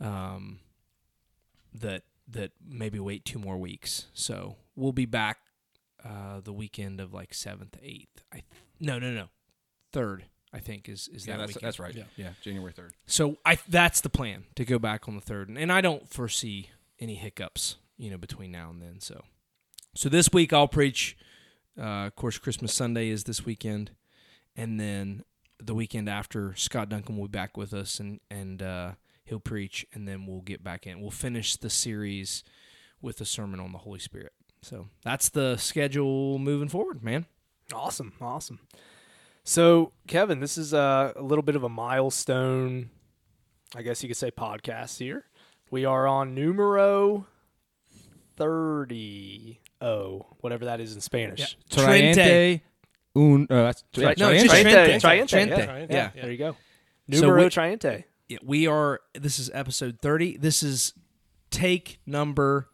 um, 0.01 0.61
that 1.75 2.03
that 2.31 2.53
maybe 2.67 2.99
wait 2.99 3.25
two 3.25 3.39
more 3.39 3.57
weeks. 3.57 4.07
So 4.13 4.57
we'll 4.77 4.93
be 4.93 5.07
back 5.07 5.39
uh, 6.05 6.41
the 6.41 6.53
weekend 6.53 7.01
of 7.01 7.13
like 7.13 7.35
seventh, 7.35 7.77
eighth. 7.83 8.23
I 8.33 8.43
no, 8.81 8.99
no, 8.99 9.11
no, 9.13 9.29
third. 9.93 10.25
I 10.53 10.61
think 10.61 10.89
is 10.89 11.09
is 11.09 11.27
Yeah, 11.27 11.35
that 11.35 11.39
that's 11.41 11.49
weekend. 11.49 11.67
that's 11.67 11.79
right. 11.79 11.95
Yeah. 11.95 12.05
Yeah, 12.17 12.31
January 12.43 12.73
third. 12.73 12.95
So 13.07 13.37
I 13.45 13.59
that's 13.69 14.01
the 14.01 14.09
plan 14.09 14.45
to 14.57 14.65
go 14.65 14.79
back 14.79 15.09
on 15.09 15.15
the 15.15 15.21
third, 15.21 15.49
and, 15.49 15.59
and 15.59 15.71
I 15.73 15.81
don't 15.81 16.09
foresee 16.09 16.71
any 17.01 17.17
hiccups, 17.17 17.77
you 17.97 18.11
know, 18.11 18.17
between 18.19 18.51
now 18.51 18.71
and 18.71 18.81
then. 18.81 19.01
So, 19.01 19.23
so 19.95 20.09
this 20.09 20.31
week 20.33 20.53
I'll 20.53 20.69
preach. 20.69 21.17
Uh, 21.79 22.07
of 22.07 22.17
course, 22.17 22.39
Christmas 22.39 22.75
Sunday 22.75 23.09
is 23.09 23.25
this 23.25 23.45
weekend, 23.45 23.93
and 24.57 24.81
then 24.81 25.23
the 25.61 25.75
weekend 25.75 26.09
after, 26.09 26.55
Scott 26.57 26.89
Duncan 26.89 27.17
will 27.17 27.29
be 27.29 27.33
back 27.39 27.57
with 27.57 27.73
us, 27.75 28.01
and 28.01 28.19
and 28.31 28.63
uh, 28.63 28.93
he'll 29.25 29.39
preach, 29.39 29.87
and 29.93 30.09
then 30.09 30.27
we'll 30.27 30.41
get 30.41 30.65
back 30.65 30.87
in. 30.87 31.01
We'll 31.01 31.11
finish 31.11 31.57
the 31.57 31.71
series 31.71 32.43
with 33.01 33.21
a 33.21 33.25
sermon 33.25 33.61
on 33.61 33.71
the 33.73 33.79
Holy 33.79 34.01
Spirit. 34.01 34.33
So 34.63 34.89
that's 35.05 35.29
the 35.29 35.57
schedule 35.57 36.39
moving 36.39 36.69
forward, 36.69 37.03
man. 37.03 37.27
Awesome, 37.73 38.13
awesome. 38.21 38.61
So, 39.45 39.93
Kevin, 40.07 40.41
this 40.41 40.59
is 40.59 40.73
a, 40.73 41.13
a 41.17 41.23
little 41.23 41.43
bit 41.43 41.57
of 41.57 41.63
a 41.63 41.69
milestone, 41.69 42.91
I 43.75 43.83
guess 43.83 44.03
you 44.03 44.09
could 44.09 44.17
say, 44.17 44.31
podcast 44.31 44.99
here. 44.99 45.25
We 45.71 45.85
are 45.85 46.07
on 46.07 46.35
numero 46.35 47.27
30. 48.37 49.61
Oh, 49.81 50.27
whatever 50.41 50.65
that 50.67 50.81
is 50.81 50.95
in 50.95 51.01
Spanish. 51.01 51.57
Trente. 51.71 52.61
Un, 53.17 53.47
uh, 53.51 53.63
that's, 53.65 53.85
yeah, 53.95 54.15
No, 54.19 54.31
Triente. 54.31 54.41
just 54.43 54.55
Triente. 54.55 54.65
Triente. 54.75 55.01
Triente, 55.01 55.29
Triente. 55.29 55.49
yeah. 55.59 55.67
Triente, 55.67 55.91
Yeah. 55.91 56.11
There 56.23 56.31
you 56.33 56.39
go. 56.39 56.57
So 57.13 57.21
Numero 57.23 57.45
we- 57.45 57.49
Triente. 57.51 58.05
Yeah, 58.29 58.39
we 58.43 58.67
are. 58.67 59.01
This 59.15 59.39
is 59.39 59.51
episode 59.55 60.01
thirty. 60.03 60.37
This 60.37 60.63
is 60.63 60.93
take 61.51 61.99
number 62.05 62.69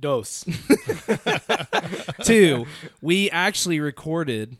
Dos. 0.00 0.44
two. 2.24 2.66
we 3.00 3.30
actually 3.30 3.80
recorded. 3.80 4.56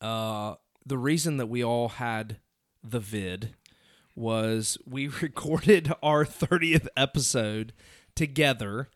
Uh, 0.00 0.54
the 0.84 0.98
reason 0.98 1.38
that 1.38 1.46
we 1.46 1.64
all 1.64 1.88
had 1.88 2.38
the 2.84 3.00
vid 3.00 3.54
was 4.14 4.78
we 4.86 5.08
recorded 5.22 5.92
our 6.02 6.24
thirtieth 6.24 6.88
episode 6.96 7.72
together, 8.14 8.88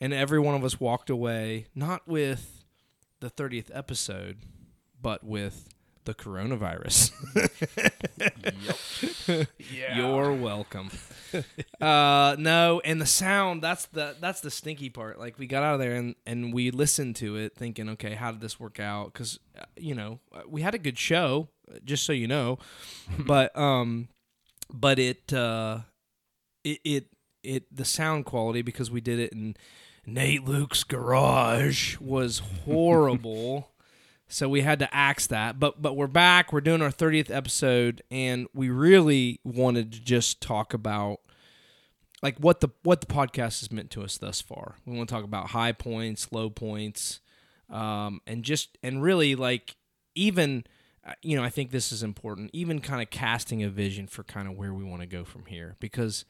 and 0.00 0.12
every 0.12 0.38
one 0.38 0.54
of 0.54 0.64
us 0.64 0.80
walked 0.80 1.10
away 1.10 1.66
not 1.74 2.06
with 2.06 2.64
the 3.20 3.30
thirtieth 3.30 3.70
episode, 3.74 4.38
but 5.00 5.24
with 5.24 5.68
the 6.04 6.14
coronavirus. 6.14 7.12
yeah. 9.58 9.96
You're 9.96 10.32
welcome. 10.32 10.90
uh, 11.80 12.36
no, 12.38 12.80
and 12.84 13.00
the 13.00 13.06
sound 13.06 13.62
that's 13.62 13.86
the 13.86 14.16
that's 14.20 14.40
the 14.40 14.50
stinky 14.50 14.90
part. 14.90 15.18
Like 15.18 15.38
we 15.38 15.46
got 15.46 15.62
out 15.62 15.74
of 15.74 15.80
there 15.80 15.94
and 15.94 16.14
and 16.26 16.52
we 16.52 16.70
listened 16.70 17.16
to 17.16 17.36
it 17.36 17.54
thinking, 17.54 17.88
okay, 17.90 18.14
how 18.14 18.32
did 18.32 18.40
this 18.40 18.58
work 18.58 18.80
out? 18.80 19.12
Cuz 19.14 19.38
uh, 19.58 19.64
you 19.76 19.94
know, 19.94 20.20
uh, 20.32 20.42
we 20.48 20.62
had 20.62 20.74
a 20.74 20.78
good 20.78 20.98
show, 20.98 21.48
uh, 21.70 21.78
just 21.84 22.04
so 22.04 22.12
you 22.12 22.26
know. 22.26 22.58
but 23.18 23.56
um 23.56 24.08
but 24.72 24.98
it 24.98 25.32
uh 25.32 25.80
it 26.64 26.80
it 26.84 27.06
it 27.42 27.74
the 27.74 27.84
sound 27.84 28.24
quality 28.24 28.62
because 28.62 28.90
we 28.90 29.00
did 29.00 29.18
it 29.18 29.32
in 29.32 29.56
Nate 30.06 30.44
Luke's 30.44 30.84
garage 30.84 31.98
was 31.98 32.40
horrible. 32.64 33.68
So 34.32 34.48
we 34.48 34.60
had 34.60 34.78
to 34.78 34.94
axe 34.94 35.26
that, 35.26 35.58
but 35.58 35.82
but 35.82 35.96
we're 35.96 36.06
back. 36.06 36.52
We're 36.52 36.60
doing 36.60 36.82
our 36.82 36.90
thirtieth 36.92 37.32
episode, 37.32 38.00
and 38.12 38.46
we 38.54 38.70
really 38.70 39.40
wanted 39.42 39.92
to 39.92 40.00
just 40.00 40.40
talk 40.40 40.72
about 40.72 41.18
like 42.22 42.38
what 42.38 42.60
the 42.60 42.68
what 42.84 43.00
the 43.00 43.08
podcast 43.08 43.60
has 43.60 43.72
meant 43.72 43.90
to 43.90 44.02
us 44.02 44.18
thus 44.18 44.40
far. 44.40 44.76
We 44.86 44.96
want 44.96 45.08
to 45.08 45.14
talk 45.14 45.24
about 45.24 45.50
high 45.50 45.72
points, 45.72 46.30
low 46.30 46.48
points, 46.48 47.18
um, 47.68 48.20
and 48.24 48.44
just 48.44 48.78
and 48.84 49.02
really 49.02 49.34
like 49.34 49.74
even 50.14 50.62
uh, 51.04 51.14
you 51.22 51.36
know 51.36 51.42
I 51.42 51.50
think 51.50 51.72
this 51.72 51.90
is 51.90 52.04
important. 52.04 52.50
Even 52.52 52.80
kind 52.80 53.02
of 53.02 53.10
casting 53.10 53.64
a 53.64 53.68
vision 53.68 54.06
for 54.06 54.22
kind 54.22 54.46
of 54.46 54.56
where 54.56 54.72
we 54.72 54.84
want 54.84 55.00
to 55.00 55.08
go 55.08 55.24
from 55.24 55.46
here 55.46 55.74
because 55.80 56.24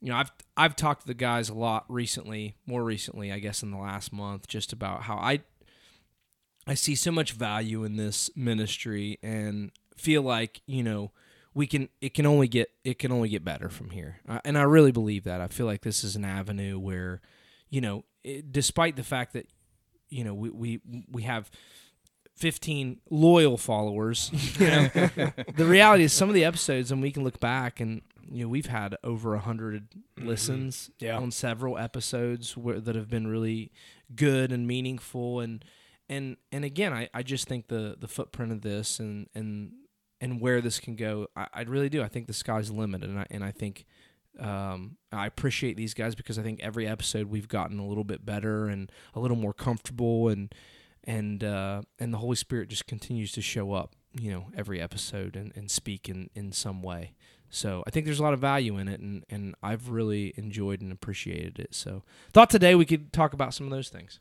you 0.00 0.08
know 0.08 0.16
I've 0.16 0.32
I've 0.56 0.76
talked 0.76 1.02
to 1.02 1.06
the 1.06 1.12
guys 1.12 1.50
a 1.50 1.54
lot 1.54 1.84
recently, 1.90 2.54
more 2.64 2.82
recently 2.82 3.30
I 3.30 3.38
guess 3.38 3.62
in 3.62 3.70
the 3.70 3.76
last 3.76 4.14
month, 4.14 4.48
just 4.48 4.72
about 4.72 5.02
how 5.02 5.16
I 5.16 5.40
I 6.68 6.74
see 6.74 6.94
so 6.94 7.10
much 7.10 7.32
value 7.32 7.84
in 7.84 7.96
this 7.96 8.30
ministry 8.36 9.18
and 9.22 9.70
feel 9.96 10.22
like 10.22 10.60
you 10.66 10.82
know 10.82 11.10
we 11.54 11.66
can 11.66 11.88
it 12.00 12.14
can 12.14 12.26
only 12.26 12.46
get 12.46 12.70
it 12.84 12.98
can 12.98 13.10
only 13.10 13.28
get 13.28 13.44
better 13.44 13.68
from 13.68 13.90
here. 13.90 14.20
And 14.44 14.56
I 14.58 14.62
really 14.62 14.92
believe 14.92 15.24
that. 15.24 15.40
I 15.40 15.48
feel 15.48 15.66
like 15.66 15.82
this 15.82 16.04
is 16.04 16.14
an 16.14 16.24
avenue 16.24 16.78
where 16.78 17.20
you 17.70 17.80
know 17.80 18.04
it, 18.22 18.52
despite 18.52 18.96
the 18.96 19.02
fact 19.02 19.32
that 19.32 19.48
you 20.10 20.24
know 20.24 20.34
we 20.34 20.50
we, 20.50 20.80
we 21.10 21.22
have 21.22 21.50
15 22.36 23.00
loyal 23.10 23.56
followers 23.56 24.30
you 24.60 24.66
know 24.68 24.88
the 25.56 25.64
reality 25.66 26.04
is 26.04 26.12
some 26.12 26.28
of 26.28 26.36
the 26.36 26.44
episodes 26.44 26.92
and 26.92 27.02
we 27.02 27.10
can 27.10 27.24
look 27.24 27.40
back 27.40 27.80
and 27.80 28.00
you 28.30 28.44
know 28.44 28.48
we've 28.48 28.66
had 28.66 28.96
over 29.02 29.34
a 29.34 29.40
hundred 29.40 29.90
mm-hmm. 29.90 30.28
listens 30.28 30.90
Yeah. 30.98 31.18
on 31.18 31.30
several 31.30 31.78
episodes 31.78 32.56
where, 32.56 32.80
that 32.80 32.94
have 32.94 33.08
been 33.08 33.26
really 33.26 33.72
good 34.14 34.52
and 34.52 34.66
meaningful. 34.66 35.40
And 35.40 35.64
and 36.08 36.36
and 36.52 36.64
again 36.64 36.92
I, 36.92 37.08
I 37.12 37.22
just 37.22 37.48
think 37.48 37.68
the 37.68 37.96
the 37.98 38.08
footprint 38.08 38.52
of 38.52 38.62
this 38.62 38.98
and 38.98 39.28
and 39.34 39.72
and 40.20 40.40
where 40.40 40.60
this 40.60 40.80
can 40.80 40.96
go 40.96 41.28
I, 41.36 41.46
I 41.52 41.60
really 41.62 41.88
do. 41.88 42.02
I 42.02 42.08
think 42.08 42.26
the 42.26 42.32
sky's 42.32 42.68
the 42.68 42.76
limit 42.76 43.02
and 43.02 43.18
I 43.18 43.26
and 43.30 43.44
I 43.44 43.50
think 43.50 43.84
um, 44.38 44.96
I 45.10 45.26
appreciate 45.26 45.76
these 45.76 45.94
guys 45.94 46.14
because 46.14 46.38
I 46.38 46.42
think 46.42 46.60
every 46.60 46.86
episode 46.86 47.26
we've 47.26 47.48
gotten 47.48 47.78
a 47.78 47.86
little 47.86 48.04
bit 48.04 48.24
better 48.24 48.68
and 48.68 48.90
a 49.14 49.20
little 49.20 49.36
more 49.36 49.52
comfortable 49.52 50.28
and 50.28 50.54
and 51.04 51.42
uh, 51.42 51.82
and 51.98 52.12
the 52.12 52.18
Holy 52.18 52.36
Spirit 52.36 52.68
just 52.68 52.86
continues 52.86 53.32
to 53.32 53.42
show 53.42 53.72
up 53.72 53.96
you 54.12 54.30
know 54.30 54.46
every 54.56 54.80
episode 54.80 55.36
and, 55.36 55.52
and 55.56 55.70
speak 55.70 56.08
in, 56.08 56.30
in 56.34 56.52
some 56.52 56.82
way. 56.82 57.14
So 57.50 57.82
I 57.86 57.90
think 57.90 58.04
there's 58.04 58.20
a 58.20 58.22
lot 58.22 58.34
of 58.34 58.40
value 58.40 58.76
in 58.76 58.88
it 58.88 59.00
and, 59.00 59.24
and 59.30 59.54
I've 59.62 59.88
really 59.88 60.34
enjoyed 60.36 60.82
and 60.82 60.92
appreciated 60.92 61.58
it. 61.58 61.74
So 61.74 62.02
thought 62.32 62.50
today 62.50 62.74
we 62.74 62.84
could 62.84 63.12
talk 63.12 63.32
about 63.32 63.54
some 63.54 63.66
of 63.66 63.70
those 63.70 63.88
things. 63.88 64.20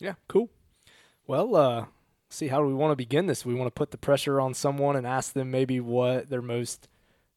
Yeah, 0.00 0.14
cool. 0.26 0.50
Well, 1.26 1.56
uh, 1.56 1.86
see, 2.28 2.48
how 2.48 2.60
do 2.60 2.66
we 2.66 2.74
want 2.74 2.92
to 2.92 2.96
begin 2.96 3.26
this? 3.26 3.46
We 3.46 3.54
want 3.54 3.66
to 3.68 3.78
put 3.78 3.90
the 3.90 3.98
pressure 3.98 4.40
on 4.40 4.54
someone 4.54 4.96
and 4.96 5.06
ask 5.06 5.32
them 5.32 5.50
maybe 5.50 5.80
what 5.80 6.28
their 6.28 6.42
most 6.42 6.88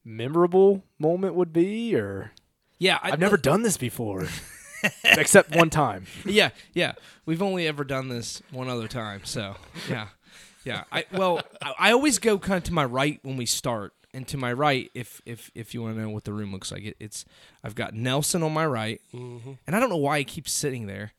memorable 0.04 0.82
moment 0.98 1.34
would 1.34 1.52
be, 1.52 1.94
or 1.94 2.32
yeah 2.78 2.98
I, 3.02 3.12
I've 3.12 3.20
never 3.20 3.36
done 3.36 3.62
this 3.62 3.76
before, 3.76 4.26
except 5.04 5.54
one 5.54 5.70
time. 5.70 6.06
yeah, 6.24 6.50
yeah. 6.72 6.92
We've 7.26 7.42
only 7.42 7.66
ever 7.66 7.84
done 7.84 8.08
this 8.08 8.42
one 8.50 8.68
other 8.68 8.88
time, 8.88 9.22
so 9.24 9.56
yeah, 9.88 10.08
yeah. 10.64 10.84
I 10.92 11.04
well, 11.12 11.40
I, 11.62 11.74
I 11.78 11.92
always 11.92 12.18
go 12.18 12.38
kind 12.38 12.58
of 12.58 12.64
to 12.64 12.72
my 12.72 12.84
right 12.84 13.20
when 13.22 13.36
we 13.36 13.46
start, 13.46 13.92
and 14.12 14.26
to 14.28 14.36
my 14.36 14.52
right, 14.52 14.90
if 14.94 15.20
if 15.24 15.50
if 15.54 15.74
you 15.74 15.82
want 15.82 15.96
to 15.96 16.02
know 16.02 16.10
what 16.10 16.24
the 16.24 16.32
room 16.32 16.52
looks 16.52 16.70
like, 16.72 16.84
it, 16.84 16.96
it's 17.00 17.24
I've 17.64 17.74
got 17.74 17.94
Nelson 17.94 18.42
on 18.42 18.52
my 18.52 18.66
right, 18.66 19.00
and 19.66 19.76
I 19.76 19.80
don't 19.80 19.90
know 19.90 19.96
why 19.96 20.18
he 20.18 20.24
keeps 20.24 20.52
sitting 20.52 20.86
there. 20.86 21.12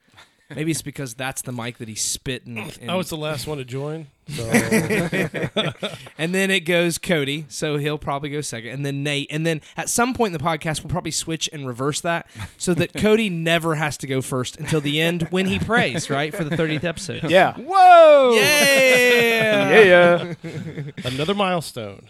Maybe 0.56 0.72
it's 0.72 0.82
because 0.82 1.14
that's 1.14 1.44
the 1.44 1.52
mic 1.52 1.78
that 1.78 1.88
he's 1.88 2.02
spitting. 2.02 2.58
And, 2.82 2.90
I 2.90 2.96
was 2.96 3.10
the 3.10 3.18
last 3.18 3.46
one 3.46 3.58
to 3.58 3.66
join, 3.66 4.08
so 4.28 4.44
and 6.18 6.34
then 6.34 6.50
it 6.50 6.62
goes 6.62 6.98
Cody, 6.98 7.46
so 7.50 7.78
he'll 7.78 7.98
probably 7.98 8.30
go 8.30 8.42
second, 8.42 8.70
and 8.70 8.86
then 8.86 9.04
Nate, 9.04 9.28
and 9.30 9.46
then 9.46 9.62
at 9.76 9.90
some 9.90 10.14
point 10.14 10.34
in 10.34 10.38
the 10.38 10.44
podcast 10.44 10.82
we'll 10.84 10.92
probably 10.92 11.12
switch 11.12 11.50
and 11.52 11.68
reverse 11.68 12.00
that 12.02 12.28
so 12.58 12.74
that 12.74 12.94
Cody 12.98 13.30
never 13.30 13.76
has 13.76 13.98
to 13.98 14.08
go 14.08 14.22
first 14.22 14.58
until 14.58 14.80
the 14.82 15.02
end 15.02 15.24
when 15.30 15.48
he 15.48 15.60
prays, 15.60 16.10
right 16.10 16.34
for 16.34 16.44
the 16.44 16.56
thirtieth 16.56 16.84
episode. 16.84 17.30
Yeah. 17.30 17.54
Whoa! 17.56 18.34
Yeah. 18.36 19.82
Yeah. 19.82 20.34
another 21.06 21.34
milestone. 21.36 22.10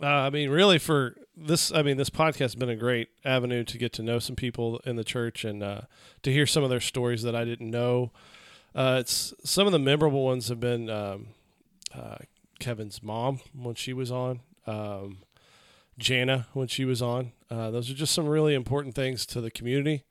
Uh, 0.00 0.06
I 0.06 0.30
mean, 0.30 0.50
really, 0.50 0.78
for 0.78 1.14
this, 1.36 1.72
I 1.72 1.82
mean, 1.82 1.96
this 1.96 2.10
podcast 2.10 2.38
has 2.38 2.54
been 2.54 2.70
a 2.70 2.76
great 2.76 3.08
avenue 3.26 3.64
to 3.64 3.78
get 3.78 3.92
to 3.94 4.02
know 4.02 4.18
some 4.18 4.36
people 4.36 4.80
in 4.84 4.96
the 4.96 5.04
church 5.04 5.44
and 5.44 5.62
uh, 5.62 5.82
to 6.22 6.32
hear 6.32 6.46
some 6.46 6.64
of 6.64 6.70
their 6.70 6.80
stories 6.80 7.22
that 7.22 7.34
I 7.34 7.44
didn't 7.44 7.70
know. 7.70 8.12
Uh, 8.74 8.98
it's 9.00 9.34
some 9.42 9.66
of 9.66 9.72
the 9.72 9.78
memorable 9.78 10.24
ones 10.24 10.48
have 10.48 10.60
been 10.60 10.88
um, 10.90 11.28
uh, 11.94 12.18
Kevin's 12.58 13.02
mom 13.02 13.40
when 13.54 13.74
she 13.74 13.92
was 13.92 14.10
on, 14.10 14.40
um, 14.66 15.18
Jana 15.98 16.46
when 16.52 16.68
she 16.68 16.84
was 16.84 17.00
on. 17.02 17.32
Uh, 17.50 17.70
those 17.70 17.90
are 17.90 17.94
just 17.94 18.14
some 18.14 18.26
really 18.26 18.54
important 18.54 18.94
things 18.94 19.24
to 19.26 19.40
the 19.40 19.50
community, 19.50 20.04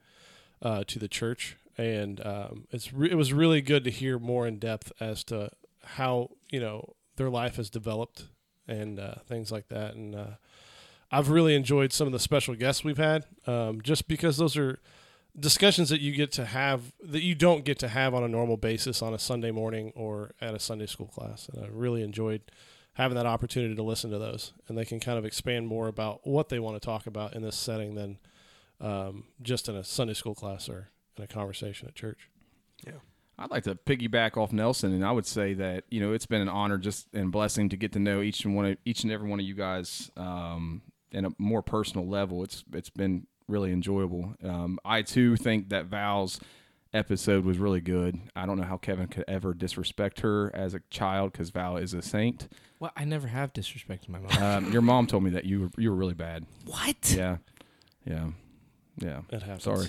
uh, 0.61 0.83
to 0.87 0.99
the 0.99 1.07
church, 1.07 1.57
and 1.77 2.25
um, 2.25 2.67
it's 2.71 2.91
re- 2.91 3.11
it 3.11 3.15
was 3.15 3.33
really 3.33 3.61
good 3.61 3.83
to 3.83 3.91
hear 3.91 4.17
more 4.17 4.47
in 4.47 4.57
depth 4.57 4.91
as 4.99 5.23
to 5.25 5.49
how 5.83 6.31
you 6.49 6.59
know 6.59 6.95
their 7.17 7.29
life 7.29 7.57
has 7.57 7.69
developed 7.69 8.25
and 8.67 8.99
uh, 8.99 9.15
things 9.27 9.51
like 9.51 9.67
that. 9.67 9.93
And 9.93 10.15
I've 11.11 11.29
really 11.29 11.55
enjoyed 11.55 11.93
some 11.93 12.07
of 12.07 12.13
the 12.13 12.19
special 12.19 12.55
guests 12.55 12.83
we've 12.83 12.97
had, 12.97 13.25
um, 13.47 13.81
just 13.81 14.07
because 14.07 14.37
those 14.37 14.57
are 14.57 14.79
discussions 15.37 15.89
that 15.89 16.01
you 16.01 16.13
get 16.13 16.31
to 16.31 16.45
have 16.45 16.93
that 17.03 17.21
you 17.21 17.35
don't 17.35 17.65
get 17.65 17.77
to 17.79 17.89
have 17.89 18.13
on 18.13 18.23
a 18.23 18.27
normal 18.27 18.57
basis 18.57 19.01
on 19.01 19.13
a 19.13 19.19
Sunday 19.19 19.51
morning 19.51 19.91
or 19.95 20.31
at 20.41 20.55
a 20.55 20.59
Sunday 20.59 20.85
school 20.85 21.07
class. 21.07 21.49
And 21.53 21.63
I 21.63 21.67
really 21.69 22.01
enjoyed 22.03 22.41
having 22.93 23.15
that 23.15 23.25
opportunity 23.25 23.75
to 23.75 23.83
listen 23.83 24.09
to 24.11 24.17
those, 24.17 24.53
and 24.67 24.77
they 24.77 24.85
can 24.85 24.99
kind 24.99 25.17
of 25.17 25.25
expand 25.25 25.67
more 25.67 25.87
about 25.87 26.25
what 26.25 26.49
they 26.49 26.59
want 26.59 26.81
to 26.81 26.85
talk 26.85 27.07
about 27.07 27.35
in 27.35 27.41
this 27.41 27.57
setting 27.57 27.95
than 27.95 28.17
um, 28.79 29.25
just 29.41 29.67
in 29.67 29.75
a 29.75 29.83
Sunday 29.83 30.13
school 30.13 30.35
class 30.35 30.69
or 30.69 30.89
in 31.17 31.23
a 31.23 31.27
conversation 31.27 31.87
at 31.87 31.95
church. 31.95 32.29
Yeah. 32.85 32.93
I'd 33.37 33.51
like 33.51 33.63
to 33.63 33.75
piggyback 33.75 34.37
off 34.37 34.53
Nelson, 34.53 34.93
and 34.93 35.05
I 35.05 35.11
would 35.11 35.25
say 35.25 35.53
that 35.55 35.83
you 35.89 35.99
know 35.99 36.13
it's 36.13 36.25
been 36.25 36.41
an 36.41 36.47
honor 36.47 36.77
just 36.77 37.07
and 37.13 37.33
blessing 37.33 37.67
to 37.69 37.77
get 37.77 37.91
to 37.93 37.99
know 37.99 38.21
each 38.21 38.45
and 38.45 38.55
one 38.55 38.65
of 38.65 38.77
each 38.85 39.03
and 39.03 39.11
every 39.11 39.29
one 39.29 39.41
of 39.41 39.45
you 39.45 39.55
guys 39.55 40.09
um, 40.15 40.81
in 41.15 41.25
a 41.25 41.29
more 41.37 41.63
personal 41.63 42.07
level. 42.07 42.43
It's 42.43 42.63
it's 42.73 42.89
been 42.89 43.25
really 43.47 43.71
enjoyable. 43.71 44.35
Um, 44.43 44.79
I 44.83 45.01
too 45.01 45.35
think 45.37 45.69
that 45.69 45.85
Val's 45.85 46.39
episode 46.93 47.45
was 47.45 47.57
really 47.57 47.81
good. 47.81 48.19
I 48.35 48.45
don't 48.45 48.57
know 48.57 48.63
how 48.63 48.77
Kevin 48.77 49.07
could 49.07 49.25
ever 49.27 49.53
disrespect 49.53 50.19
her 50.19 50.51
as 50.53 50.73
a 50.73 50.81
child 50.89 51.31
because 51.31 51.49
Val 51.49 51.77
is 51.77 51.93
a 51.93 52.01
saint. 52.01 52.47
Well, 52.79 52.91
I 52.95 53.05
never 53.05 53.27
have 53.27 53.53
disrespected 53.53 54.09
my 54.09 54.19
mom. 54.19 54.43
Um, 54.43 54.71
your 54.71 54.81
mom 54.81 55.07
told 55.07 55.23
me 55.23 55.31
that 55.31 55.45
you 55.45 55.61
were 55.61 55.69
you 55.77 55.89
were 55.89 55.95
really 55.95 56.13
bad. 56.13 56.45
what? 56.65 57.13
Yeah, 57.15 57.37
yeah, 58.05 58.29
yeah. 58.97 59.21
It 59.29 59.41
happens. 59.41 59.63
Sorry. 59.63 59.87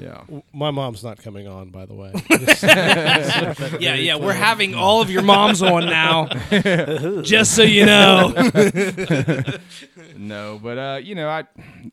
Yeah. 0.00 0.22
My 0.52 0.70
mom's 0.70 1.04
not 1.04 1.18
coming 1.18 1.46
on, 1.46 1.70
by 1.70 1.86
the 1.86 1.94
way. 1.94 2.12
Yeah, 3.80 3.94
yeah. 3.94 4.16
We're 4.16 4.32
having 4.32 4.74
all 4.74 5.00
of 5.00 5.10
your 5.10 5.22
moms 5.22 5.62
on 5.62 5.86
now, 5.86 6.26
just 7.22 7.54
so 7.54 7.62
you 7.62 7.86
know. 7.86 8.32
No, 10.16 10.60
but 10.62 10.78
uh, 10.78 11.00
you 11.02 11.14
know, 11.14 11.28
I 11.28 11.44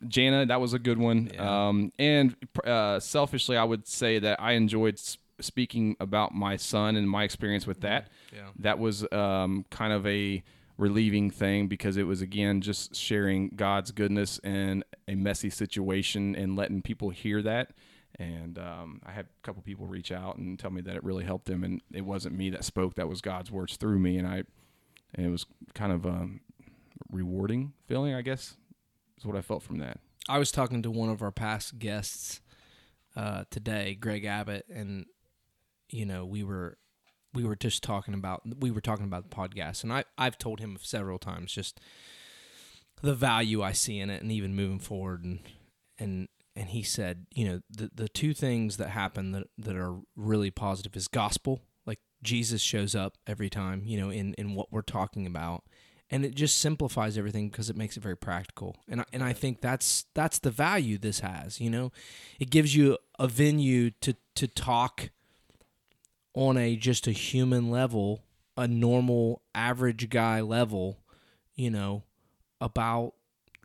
Jana, 0.08 0.46
that 0.48 0.60
was 0.62 0.74
a 0.74 0.80
good 0.80 0.98
one. 0.98 1.32
Yeah. 1.34 1.68
Um, 1.68 1.92
and 2.00 2.36
uh, 2.64 3.00
selfishly, 3.00 3.58
I 3.58 3.64
would 3.64 3.88
say 3.88 4.20
that 4.20 4.42
I 4.42 4.54
enjoyed 4.54 4.96
s- 4.96 5.18
speaking 5.40 5.96
about 6.00 6.34
my 6.34 6.56
son 6.58 6.96
and 6.96 7.10
my 7.10 7.24
experience 7.24 7.66
with 7.68 7.82
that. 7.82 8.10
Yeah. 8.34 8.42
That 8.60 8.80
was 8.80 9.06
um, 9.12 9.66
kind 9.70 9.94
of 9.94 10.06
a 10.08 10.44
relieving 10.78 11.32
thing 11.32 11.68
because 11.68 11.98
it 11.98 12.04
was 12.04 12.22
again 12.22 12.62
just 12.62 12.96
sharing 12.96 13.50
God's 13.50 13.92
goodness 13.92 14.40
in 14.44 14.84
a 15.08 15.16
messy 15.16 15.50
situation 15.50 16.36
and 16.36 16.56
letting 16.56 16.82
people 16.82 17.10
hear 17.10 17.42
that. 17.42 17.72
And 18.20 18.58
um, 18.58 19.02
I 19.06 19.12
had 19.12 19.26
a 19.26 19.42
couple 19.44 19.62
people 19.62 19.86
reach 19.86 20.12
out 20.12 20.38
and 20.38 20.58
tell 20.58 20.72
me 20.72 20.82
that 20.82 20.96
it 20.96 21.04
really 21.04 21.24
helped 21.24 21.46
them, 21.46 21.64
and 21.64 21.82
it 21.94 22.02
wasn't 22.02 22.36
me 22.36 22.50
that 22.50 22.66
spoke; 22.66 22.96
that 22.96 23.08
was 23.08 23.22
God's 23.22 23.52
words 23.52 23.78
through 23.78 24.00
me, 24.00 24.18
and 24.18 24.28
I, 24.28 24.44
and 25.14 25.26
it 25.26 25.30
was 25.30 25.46
kind 25.76 25.92
of 25.92 26.06
um, 26.06 26.42
rewarding 27.12 27.74
feeling, 27.88 28.16
I 28.16 28.24
guess, 28.24 28.58
is 29.18 29.26
what 29.26 29.36
I 29.36 29.42
felt 29.42 29.62
from 29.62 29.78
that. 29.80 30.00
I 30.28 30.40
was 30.40 30.52
talking 30.52 30.82
to 30.82 30.92
one 30.92 31.10
of 31.10 31.22
our 31.22 31.32
past 31.32 31.78
guests 31.78 32.42
uh, 33.16 33.44
today, 33.50 33.96
Greg 33.96 34.26
Abbott, 34.26 34.66
and 34.74 35.06
you 35.90 36.06
know 36.06 36.26
we 36.26 36.44
were 36.44 36.78
we 37.34 37.44
were 37.44 37.56
just 37.56 37.84
talking 37.84 38.14
about 38.14 38.42
we 38.60 38.72
were 38.72 38.82
talking 38.82 39.06
about 39.06 39.30
the 39.30 39.36
podcast, 39.36 39.84
and 39.84 39.94
I 39.94 40.06
I've 40.18 40.38
told 40.38 40.60
him 40.60 40.78
several 40.82 41.20
times 41.20 41.52
just 41.52 41.80
the 43.02 43.14
value 43.14 43.62
I 43.62 43.74
see 43.74 44.00
in 44.00 44.10
it, 44.10 44.22
and 44.22 44.32
even 44.32 44.56
moving 44.56 44.80
forward, 44.80 45.24
and 45.24 45.40
and 46.00 46.28
and 46.58 46.70
he 46.70 46.82
said, 46.82 47.28
you 47.34 47.48
know, 47.48 47.62
the 47.70 47.92
the 47.94 48.10
two 48.10 48.34
things 48.34 48.78
that 48.78 48.90
happen 48.90 49.32
that 49.32 49.44
that 49.60 49.76
are 49.76 49.96
really 50.16 50.50
positive 50.50 50.96
is 50.96 51.08
gospel, 51.08 51.62
like 51.86 52.00
Jesus 52.24 52.62
shows 52.62 52.96
up 52.96 53.18
every 53.28 53.50
time, 53.50 53.84
you 53.86 54.00
know, 54.00 54.10
in 54.10 54.34
in 54.34 54.56
what 54.56 54.72
we're 54.72 54.82
talking 54.82 55.28
about, 55.28 55.64
and 56.10 56.26
it 56.26 56.34
just 56.34 56.58
simplifies 56.58 57.16
everything 57.16 57.50
because 57.50 57.70
it 57.70 57.78
makes 57.78 57.96
it 57.96 58.02
very 58.02 58.18
practical. 58.18 58.76
And 58.90 59.02
I, 59.02 59.06
and 59.14 59.24
I 59.24 59.34
think 59.34 59.62
that's 59.62 60.06
that's 60.16 60.40
the 60.40 60.50
value 60.50 60.98
this 60.98 61.20
has. 61.20 61.62
You 61.62 61.70
know, 61.70 61.92
it 62.40 62.50
gives 62.50 62.76
you 62.76 62.98
a 63.20 63.28
venue 63.28 63.92
to 64.02 64.16
to 64.36 64.48
talk 64.48 65.12
on 66.34 66.58
a 66.58 66.76
just 66.76 67.06
a 67.06 67.12
human 67.12 67.70
level, 67.70 68.24
a 68.58 68.68
normal 68.68 69.44
average 69.54 70.10
guy 70.10 70.42
level. 70.42 70.98
You 71.54 71.70
know, 71.70 72.04
about 72.60 73.14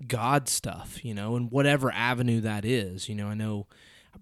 God 0.09 0.49
stuff. 0.49 1.05
You 1.05 1.15
know, 1.15 1.37
and 1.37 1.51
whatever 1.51 1.91
avenue 1.93 2.41
that 2.41 2.65
is. 2.65 3.09
You 3.09 3.15
know, 3.15 3.29
I 3.29 3.35
know. 3.35 3.67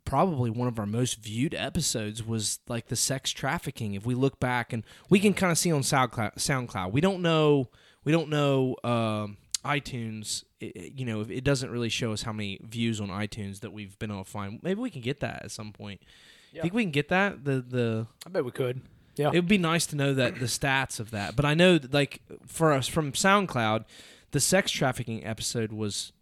Probably 0.05 0.51
one 0.51 0.69
of 0.69 0.79
our 0.79 0.87
most 0.87 1.21
viewed 1.21 1.53
episodes 1.53 2.25
was 2.25 2.61
like 2.69 2.87
the 2.87 2.95
sex 2.95 3.33
trafficking. 3.33 3.95
If 3.95 4.07
we 4.07 4.15
look 4.15 4.39
back 4.39 4.73
and 4.73 4.85
we 5.09 5.19
can 5.19 5.35
kind 5.35 5.51
of 5.51 5.59
see 5.59 5.73
on 5.73 5.81
SoundCloud, 5.81 6.37
SoundCloud, 6.37 6.93
we 6.93 7.01
don't 7.01 7.23
know 7.23 7.71
we 8.05 8.13
don't 8.13 8.29
know 8.29 8.77
um, 8.85 9.37
iTunes. 9.65 10.45
It, 10.61 10.93
you 10.95 11.05
know, 11.05 11.21
it 11.23 11.45
doesn't 11.45 11.71
really 11.71 11.89
show 11.89 12.13
us 12.13 12.23
how 12.23 12.33
many 12.33 12.61
views 12.63 13.01
on 13.01 13.09
iTunes 13.09 13.61
that 13.61 13.73
we've 13.73 13.99
been 13.99 14.11
able 14.11 14.25
to 14.25 14.31
find. 14.31 14.61
Maybe 14.63 14.81
we 14.81 14.91
can 14.91 15.03
get 15.03 15.21
that 15.21 15.45
at 15.45 15.51
some 15.51 15.73
point. 15.73 16.01
Yeah. 16.53 16.63
Think 16.63 16.75
we 16.75 16.83
can 16.83 16.91
get 16.91 17.09
that? 17.09 17.45
The 17.45 17.61
the 17.61 18.07
I 18.27 18.31
bet 18.31 18.45
we 18.45 18.51
could. 18.51 18.83
Yeah. 19.17 19.29
it 19.29 19.35
would 19.35 19.49
be 19.49 19.59
nice 19.59 19.87
to 19.87 19.97
know 19.97 20.15
that 20.15 20.39
the 20.39 20.47
stats 20.47 20.99
of 20.99 21.11
that. 21.11 21.37
But 21.37 21.45
I 21.45 21.53
know 21.55 21.77
that, 21.77 21.93
like 21.93 22.23
for 22.47 22.73
us 22.73 22.89
from 22.89 23.13
SoundCloud, 23.13 23.85
the 24.33 24.41
sex 24.41 24.71
trafficking 24.71 25.25
episode 25.25 25.73
was 25.73 26.13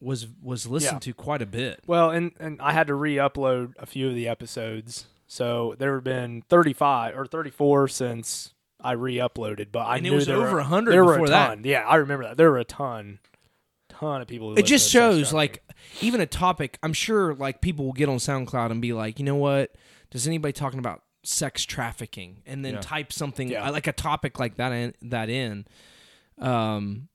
was 0.00 0.26
was 0.42 0.66
listened 0.66 1.04
Yeah. 1.06 1.12
to 1.12 1.14
quite 1.14 1.42
a 1.42 1.46
bit. 1.46 1.80
Well, 1.86 2.10
and 2.10 2.32
and 2.40 2.60
I 2.62 2.72
had 2.72 2.86
to 2.86 2.94
re-upload 2.94 3.74
a 3.78 3.86
few 3.86 4.08
of 4.08 4.14
the 4.14 4.28
episodes, 4.28 5.06
so 5.26 5.74
there 5.78 5.94
have 5.94 6.04
been 6.04 6.42
35 6.48 7.16
or 7.16 7.26
34 7.26 7.88
since 7.88 8.54
I 8.80 8.92
re-uploaded. 8.92 9.68
But 9.72 9.80
I 9.80 9.96
And 9.98 10.06
it 10.06 10.10
knew 10.10 10.16
was 10.16 10.26
there 10.26 10.36
over 10.36 10.52
were, 10.52 10.56
100 10.60 10.90
There 10.92 11.04
were 11.04 11.12
before 11.12 11.26
a 11.26 11.30
that. 11.30 11.46
ton. 11.48 11.62
Yeah, 11.64 11.80
I 11.86 11.96
remember 11.96 12.24
that. 12.24 12.38
There 12.38 12.50
were 12.50 12.58
a 12.58 12.64
ton, 12.64 13.18
ton 13.90 14.22
of 14.22 14.28
people. 14.28 14.50
Who 14.52 14.56
it 14.56 14.64
just 14.64 14.90
shows 14.90 15.32
like 15.34 15.62
even 16.00 16.20
a 16.20 16.26
topic 16.26 16.78
i'm 16.82 16.92
sure 16.92 17.34
like 17.34 17.60
people 17.62 17.84
will 17.86 17.92
get 17.94 18.08
on 18.08 18.16
soundcloud 18.18 18.70
and 18.70 18.80
be 18.82 18.92
like 18.92 19.18
you 19.18 19.24
know 19.24 19.34
what 19.34 19.74
does 20.10 20.26
anybody 20.26 20.52
talking 20.52 20.78
about 20.78 21.02
sex 21.22 21.64
trafficking 21.64 22.42
and 22.46 22.62
then 22.64 22.74
Yeah. 22.74 22.80
type 22.80 23.12
something 23.12 23.48
Yeah. 23.48 23.68
like 23.70 23.86
a 23.86 23.92
topic 23.92 24.38
like 24.38 24.56
that 24.56 24.72
in 24.72 24.94
that 25.10 25.28
in 25.30 25.66
um 26.38 27.08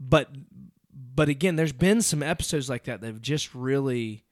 but 0.00 0.30
but 0.92 1.28
again 1.28 1.56
there's 1.56 1.72
been 1.72 2.00
some 2.00 2.22
episodes 2.22 2.70
like 2.70 2.84
that 2.84 3.02
that 3.02 3.06
have 3.06 3.20
just 3.20 3.54
really 3.54 4.24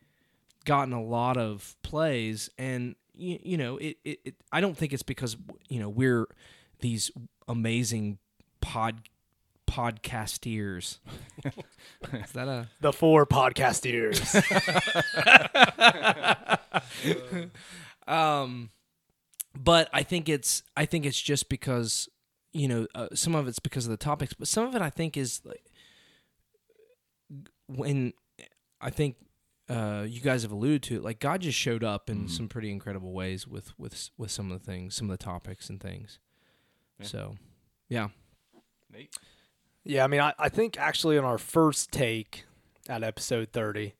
gotten 0.65 0.93
a 0.95 1.03
lot 1.03 1.37
of 1.37 1.77
plays 1.83 2.51
and 2.59 2.97
you, 3.15 3.39
you 3.43 3.57
know 3.57 3.77
it, 3.77 3.99
it, 4.05 4.21
it 4.25 4.35
i 4.51 4.61
don't 4.61 4.77
think 4.77 4.93
it's 4.93 5.03
because 5.03 5.37
you 5.69 5.79
know 5.79 5.89
we're 5.89 6.27
these 6.81 7.11
amazing 7.47 8.19
pod 8.61 9.01
podcasteers 9.67 10.99
is 11.45 12.33
that 12.33 12.49
a 12.49 12.69
the 12.81 12.93
four 12.93 13.27
podcast 13.27 13.85
ears. 13.85 14.35
um 18.09 18.71
but 19.55 19.91
i 19.93 20.03
think 20.03 20.29
it's 20.29 20.63
i 20.75 20.87
think 20.87 21.05
it's 21.05 21.21
just 21.21 21.51
because 21.51 22.09
you 22.53 22.67
know 22.69 22.87
uh, 22.95 23.09
some 23.15 23.35
of 23.35 23.47
it's 23.49 23.59
because 23.59 23.85
of 23.85 23.91
the 23.91 23.97
topics 23.97 24.33
but 24.35 24.49
some 24.49 24.67
of 24.67 24.75
it 24.75 24.83
i 24.83 24.91
think 24.91 25.17
is 25.17 25.41
like 25.45 25.65
when 27.67 28.13
i 28.81 28.91
think 28.91 29.17
uh 29.69 30.05
you 30.09 30.21
guys 30.21 30.43
have 30.43 30.53
alluded 30.53 30.83
to 30.83 30.97
it 30.97 31.03
like 31.03 31.21
god 31.21 31.41
just 31.43 31.59
showed 31.59 31.85
up 31.85 32.09
in 32.09 32.27
some 32.29 32.49
pretty 32.49 32.71
incredible 32.71 33.13
ways 33.13 33.47
with 33.47 33.79
with 33.79 34.11
with 34.17 34.31
some 34.31 34.51
of 34.51 34.59
the 34.59 34.65
things 34.65 34.95
some 34.95 35.11
of 35.11 35.19
the 35.19 35.23
topics 35.23 35.69
and 35.69 35.81
things 35.81 36.19
Yeah. 36.99 37.07
so 37.07 37.37
yeah 37.89 38.09
Nate? 38.91 39.15
Yeah, 39.85 40.05
I 40.05 40.07
mean, 40.07 40.21
I, 40.21 40.35
I 40.39 40.49
think 40.51 40.79
actually 40.79 41.17
on 41.19 41.25
our 41.25 41.39
first 41.39 41.93
take 41.93 42.45
at 42.89 43.03
episode 43.03 43.53
30, 43.53 43.95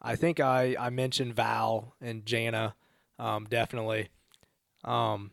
I 0.00 0.14
think 0.16 0.38
I, 0.38 0.76
I 0.78 0.90
mentioned 0.90 1.34
Val 1.34 1.94
and 2.00 2.24
Jana, 2.26 2.74
um, 3.18 3.46
definitely. 3.48 4.10
Um, 4.84 5.32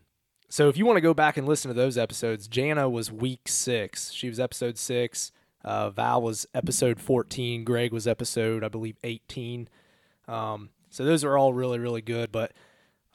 so 0.52 0.68
if 0.68 0.76
you 0.76 0.84
want 0.84 0.98
to 0.98 1.00
go 1.00 1.14
back 1.14 1.38
and 1.38 1.48
listen 1.48 1.70
to 1.70 1.74
those 1.74 1.96
episodes, 1.96 2.46
Jana 2.46 2.86
was 2.86 3.10
week 3.10 3.48
six. 3.48 4.12
She 4.12 4.28
was 4.28 4.38
episode 4.38 4.76
six. 4.76 5.32
Uh, 5.64 5.88
Val 5.88 6.20
was 6.20 6.46
episode 6.52 7.00
14. 7.00 7.64
Greg 7.64 7.90
was 7.90 8.06
episode, 8.06 8.62
I 8.62 8.68
believe, 8.68 8.98
18. 9.02 9.66
Um, 10.28 10.68
so 10.90 11.06
those 11.06 11.24
are 11.24 11.38
all 11.38 11.54
really, 11.54 11.78
really 11.78 12.02
good. 12.02 12.30
But 12.30 12.52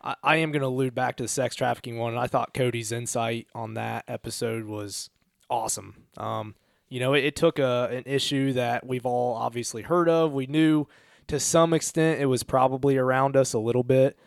I, 0.02 0.16
I 0.24 0.36
am 0.38 0.52
going 0.52 0.64
to 0.64 0.68
allude 0.68 0.96
back 0.96 1.16
to 1.18 1.26
the 1.26 1.28
sex 1.28 1.54
trafficking 1.54 2.00
one. 2.00 2.14
And 2.14 2.20
I 2.20 2.26
thought 2.26 2.56
Cody's 2.56 2.92
insight 2.92 3.46
on 3.54 3.76
that 3.76 4.06
episode 4.08 4.66
was 4.66 5.12
awesome. 5.48 6.06
Um, 6.18 6.56
you 6.90 7.00
know, 7.00 7.14
it, 7.14 7.24
it 7.24 7.36
took 7.36 7.60
a 7.60 7.90
an 7.92 8.06
issue 8.08 8.54
that 8.54 8.84
we've 8.84 9.06
all 9.06 9.36
obviously 9.36 9.84
heard 9.84 10.10
of. 10.10 10.34
We 10.34 10.48
knew 10.48 10.88
to 11.28 11.40
some 11.40 11.76
extent 11.76 12.20
it 12.20 12.26
was 12.26 12.42
probably 12.42 12.98
around 12.98 13.38
us 13.38 13.54
a 13.54 13.60
little 13.60 13.84
bit, 13.84 14.18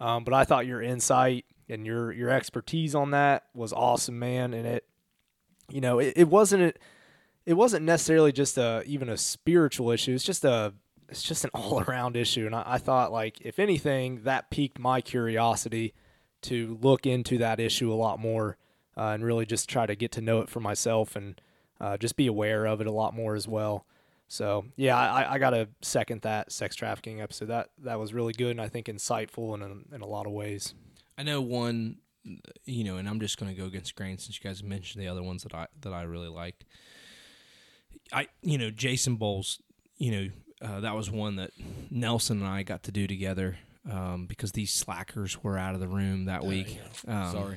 um, 0.00 0.24
but 0.24 0.34
I 0.34 0.42
thought 0.42 0.66
your 0.66 0.82
insight 0.82 1.44
and 1.68 1.86
your 1.86 2.12
your 2.12 2.30
expertise 2.30 2.94
on 2.94 3.10
that 3.10 3.44
was 3.54 3.72
awesome, 3.72 4.18
man. 4.18 4.54
And 4.54 4.66
it, 4.66 4.84
you 5.70 5.80
know, 5.80 5.98
it, 5.98 6.14
it 6.16 6.28
wasn't 6.28 6.76
it 7.44 7.54
wasn't 7.54 7.84
necessarily 7.84 8.32
just 8.32 8.58
a 8.58 8.82
even 8.86 9.08
a 9.08 9.16
spiritual 9.16 9.90
issue. 9.90 10.12
It's 10.12 10.24
just 10.24 10.44
a 10.44 10.74
it's 11.08 11.22
just 11.22 11.44
an 11.44 11.50
all 11.54 11.80
around 11.80 12.16
issue. 12.16 12.46
And 12.46 12.54
I, 12.54 12.62
I 12.66 12.78
thought 12.78 13.12
like 13.12 13.40
if 13.40 13.58
anything 13.58 14.22
that 14.24 14.50
piqued 14.50 14.78
my 14.78 15.00
curiosity 15.00 15.94
to 16.42 16.78
look 16.80 17.06
into 17.06 17.38
that 17.38 17.60
issue 17.60 17.92
a 17.92 17.94
lot 17.94 18.20
more 18.20 18.56
uh, 18.96 19.10
and 19.14 19.24
really 19.24 19.46
just 19.46 19.68
try 19.68 19.86
to 19.86 19.96
get 19.96 20.12
to 20.12 20.20
know 20.20 20.40
it 20.40 20.48
for 20.48 20.60
myself 20.60 21.16
and 21.16 21.40
uh, 21.80 21.96
just 21.96 22.16
be 22.16 22.26
aware 22.26 22.66
of 22.66 22.80
it 22.80 22.86
a 22.86 22.92
lot 22.92 23.14
more 23.14 23.34
as 23.34 23.46
well. 23.46 23.86
So 24.28 24.66
yeah, 24.76 24.96
I, 24.96 25.34
I 25.34 25.38
got 25.38 25.50
to 25.50 25.68
second 25.82 26.22
that 26.22 26.50
sex 26.50 26.74
trafficking 26.74 27.20
episode. 27.20 27.46
That 27.46 27.70
that 27.82 27.98
was 27.98 28.12
really 28.12 28.32
good 28.32 28.50
and 28.50 28.60
I 28.60 28.68
think 28.68 28.86
insightful 28.86 29.54
in 29.54 29.84
in 29.94 30.00
a 30.00 30.06
lot 30.06 30.26
of 30.26 30.32
ways. 30.32 30.74
I 31.18 31.22
know 31.22 31.40
one, 31.40 31.96
you 32.64 32.84
know, 32.84 32.96
and 32.96 33.08
I'm 33.08 33.20
just 33.20 33.38
going 33.38 33.54
to 33.54 33.58
go 33.60 33.66
against 33.66 33.94
grain 33.94 34.18
since 34.18 34.38
you 34.38 34.48
guys 34.48 34.62
mentioned 34.62 35.02
the 35.02 35.08
other 35.08 35.22
ones 35.22 35.42
that 35.44 35.54
I 35.54 35.66
that 35.80 35.92
I 35.92 36.02
really 36.02 36.28
liked. 36.28 36.64
I, 38.12 38.28
you 38.42 38.58
know, 38.58 38.70
Jason 38.70 39.16
Bowles, 39.16 39.60
you 39.98 40.10
know, 40.12 40.28
uh, 40.62 40.80
that 40.80 40.94
was 40.94 41.10
one 41.10 41.36
that 41.36 41.50
Nelson 41.90 42.38
and 42.38 42.46
I 42.46 42.62
got 42.62 42.82
to 42.84 42.92
do 42.92 43.06
together. 43.06 43.58
um, 43.90 44.26
because 44.26 44.52
these 44.52 44.72
slackers 44.72 45.42
were 45.42 45.56
out 45.58 45.74
of 45.74 45.80
the 45.80 45.88
room 45.88 46.24
that 46.24 46.44
week. 46.44 46.80
Um, 47.06 47.32
Sorry. 47.32 47.56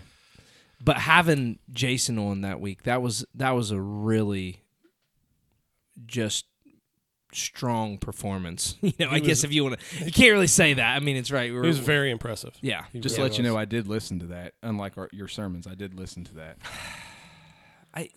but 0.80 0.98
having 0.98 1.58
Jason 1.72 2.19
on 2.19 2.41
that 2.41 2.60
week, 2.62 2.84
that 2.84 3.02
was 3.02 3.26
that 3.36 3.52
was 3.52 3.72
a 3.72 3.80
really 3.82 4.62
just 6.06 6.45
strong 7.34 7.98
performance. 7.98 8.76
You 8.82 8.94
know, 9.00 9.10
I 9.12 9.20
He 9.20 9.22
guess 9.22 9.44
if 9.44 9.52
you 9.54 9.63
want 9.63 9.80
to, 9.80 10.06
you 10.06 10.12
can't 10.12 10.32
really 10.32 10.48
say 10.48 10.74
that. 10.74 10.96
I 10.96 11.00
mean, 11.00 11.15
it's 11.15 11.32
right. 11.32 11.50
It 11.50 11.60
was 11.60 11.80
very 11.80 12.12
impressive. 12.12 12.54
yeah. 12.62 12.86
He 12.92 13.00
Just 13.00 13.15
to 13.15 13.22
really 13.22 13.30
let 13.32 13.38
you 13.38 13.44
know, 13.44 13.56
I 13.58 13.65
did 13.65 13.88
listen 13.88 14.20
to 14.20 14.26
that. 14.28 14.54
Unlike 14.63 14.98
our, 14.98 15.10
your 15.12 15.28
sermons, 15.28 15.68
I 15.68 15.76
did 15.76 15.94
listen 15.94 16.24
to 16.26 16.36
that. 16.36 16.58
I 17.94 18.10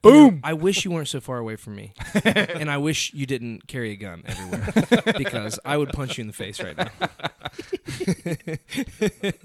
Boom. 0.00 0.40
I 0.42 0.54
wish 0.54 0.84
you 0.84 0.90
weren't 0.90 1.08
so 1.08 1.20
far 1.20 1.36
away 1.38 1.56
from 1.56 1.76
me, 1.76 1.92
and 2.24 2.70
I 2.70 2.78
wish 2.78 3.12
you 3.12 3.26
didn't 3.26 3.66
carry 3.66 3.90
a 3.90 3.96
gun 3.96 4.22
everywhere 4.24 5.12
because 5.18 5.58
I 5.64 5.76
would 5.76 5.90
punch 5.90 6.16
you 6.16 6.22
in 6.22 6.28
the 6.28 6.32
face 6.32 6.60
right 6.62 6.76
now. 6.76 6.88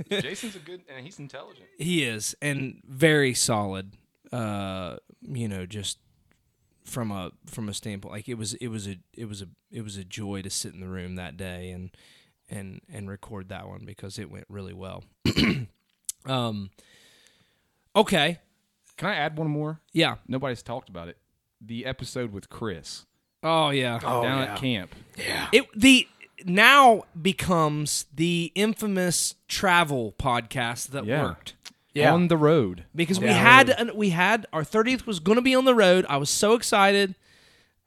Jason's 0.10 0.56
a 0.56 0.60
good 0.60 0.82
and 0.88 1.04
he's 1.06 1.20
intelligent. 1.20 1.68
He 1.78 2.04
is, 2.04 2.36
and 2.42 2.82
very 2.88 3.34
solid. 3.34 3.92
Uh, 4.32 4.98
you 5.22 5.48
know, 5.48 5.66
just 5.66 5.98
from 6.88 7.12
a 7.12 7.32
from 7.46 7.68
a 7.70 7.74
standpoint, 7.74 8.14
like 8.14 8.30
it 8.30 8.38
was 8.38 8.54
it 8.56 8.68
was 8.70 8.88
a 8.88 8.96
it 9.14 9.26
was 9.26 9.42
a 9.42 9.48
it 9.70 9.82
was 9.84 9.98
a 9.98 10.04
joy 10.04 10.42
to 10.42 10.50
sit 10.50 10.74
in 10.74 10.80
the 10.80 10.88
room 10.88 11.16
that 11.16 11.36
day 11.38 11.70
and 11.72 11.92
and 12.50 12.80
and 12.92 13.10
record 13.10 13.50
that 13.50 13.68
one 13.68 13.84
because 13.86 14.18
it 14.18 14.32
went 14.32 14.46
really 14.50 14.74
well. 14.74 15.04
um. 16.26 16.70
Okay. 17.96 18.40
Can 18.96 19.10
I 19.10 19.16
add 19.16 19.38
one 19.38 19.50
more? 19.50 19.80
Yeah. 19.92 20.16
Nobody's 20.28 20.64
talked 20.64 20.90
about 20.90 21.08
it. 21.08 21.18
The 21.60 21.86
episode 21.86 22.32
with 22.32 22.50
Chris 22.50 23.06
Oh 23.44 23.70
yeah. 23.70 24.00
Oh, 24.04 24.24
down 24.24 24.40
yeah. 24.44 24.54
at 24.54 24.58
camp. 24.60 24.96
Yeah. 25.18 25.48
It 25.52 25.66
the 25.76 26.08
now 26.46 27.04
becomes 27.20 28.06
the 28.14 28.52
infamous 28.56 29.36
travel 29.48 30.14
podcast 30.20 30.88
that 30.90 31.06
Yeah. 31.06 31.24
worked 31.24 31.56
Yeah. 31.98 32.14
On 32.14 32.28
the 32.28 32.38
road. 32.38 32.84
because 32.96 33.20
we 33.20 33.28
had 33.28 33.70
an, 33.70 33.92
we 33.96 34.10
had 34.10 34.46
our 34.54 34.64
30th 34.64 35.06
was 35.06 35.20
going 35.20 35.38
to 35.38 35.42
be 35.42 35.56
on 35.56 35.66
the 35.66 35.76
road. 35.76 36.06
I 36.10 36.18
was 36.18 36.30
so 36.30 36.54
excited 36.54 37.16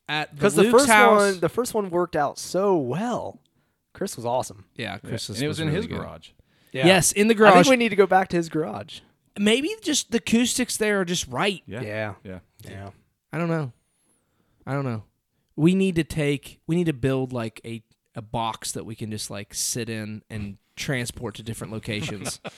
at 0.08 0.34
Because 0.34 0.54
the 0.54 0.62
Luke's 0.62 0.72
first 0.72 0.88
house. 0.90 1.20
one, 1.20 1.40
the 1.40 1.48
first 1.48 1.74
one 1.74 1.90
worked 1.90 2.16
out 2.16 2.38
so 2.38 2.76
well. 2.76 3.40
Chris 3.92 4.16
was 4.16 4.24
awesome. 4.26 4.64
yeah, 4.76 4.98
Chris 4.98 5.28
and 5.28 5.40
it 5.40 5.48
was, 5.48 5.60
in 5.60 5.66
really 5.66 5.76
his 5.76 5.86
good. 5.86 5.98
garage. 5.98 6.30
Yeah. 6.72 6.86
Yes, 6.86 7.12
in 7.12 7.28
the 7.28 7.34
garage. 7.34 7.52
I 7.52 7.62
think 7.62 7.70
we 7.70 7.76
need 7.76 7.88
to 7.90 7.96
go 7.96 8.06
back 8.06 8.28
to 8.28 8.36
his 8.36 8.48
garage. 8.48 9.00
Maybe 9.38 9.68
just 9.82 10.10
the 10.10 10.18
acoustics 10.18 10.76
there 10.76 11.00
are 11.00 11.04
just 11.04 11.26
right. 11.28 11.62
Yeah. 11.66 11.82
Yeah. 11.82 12.14
Yeah. 12.24 12.38
Yeah. 12.68 12.90
I 13.32 13.38
don't 13.38 13.48
know. 13.48 13.72
I 14.66 14.72
don't 14.74 14.84
know. 14.84 15.04
We 15.56 15.74
need 15.74 15.96
to 15.96 16.04
take. 16.04 16.60
We 16.66 16.76
need 16.76 16.86
to 16.86 16.92
build 16.92 17.32
like 17.32 17.60
a 17.64 17.82
a 18.14 18.22
box 18.22 18.72
that 18.72 18.84
we 18.84 18.94
can 18.94 19.10
just 19.10 19.30
like 19.30 19.54
sit 19.54 19.88
in 19.88 20.22
and 20.30 20.58
transport 20.76 21.34
to 21.36 21.42
different 21.42 21.72
locations. 21.72 22.40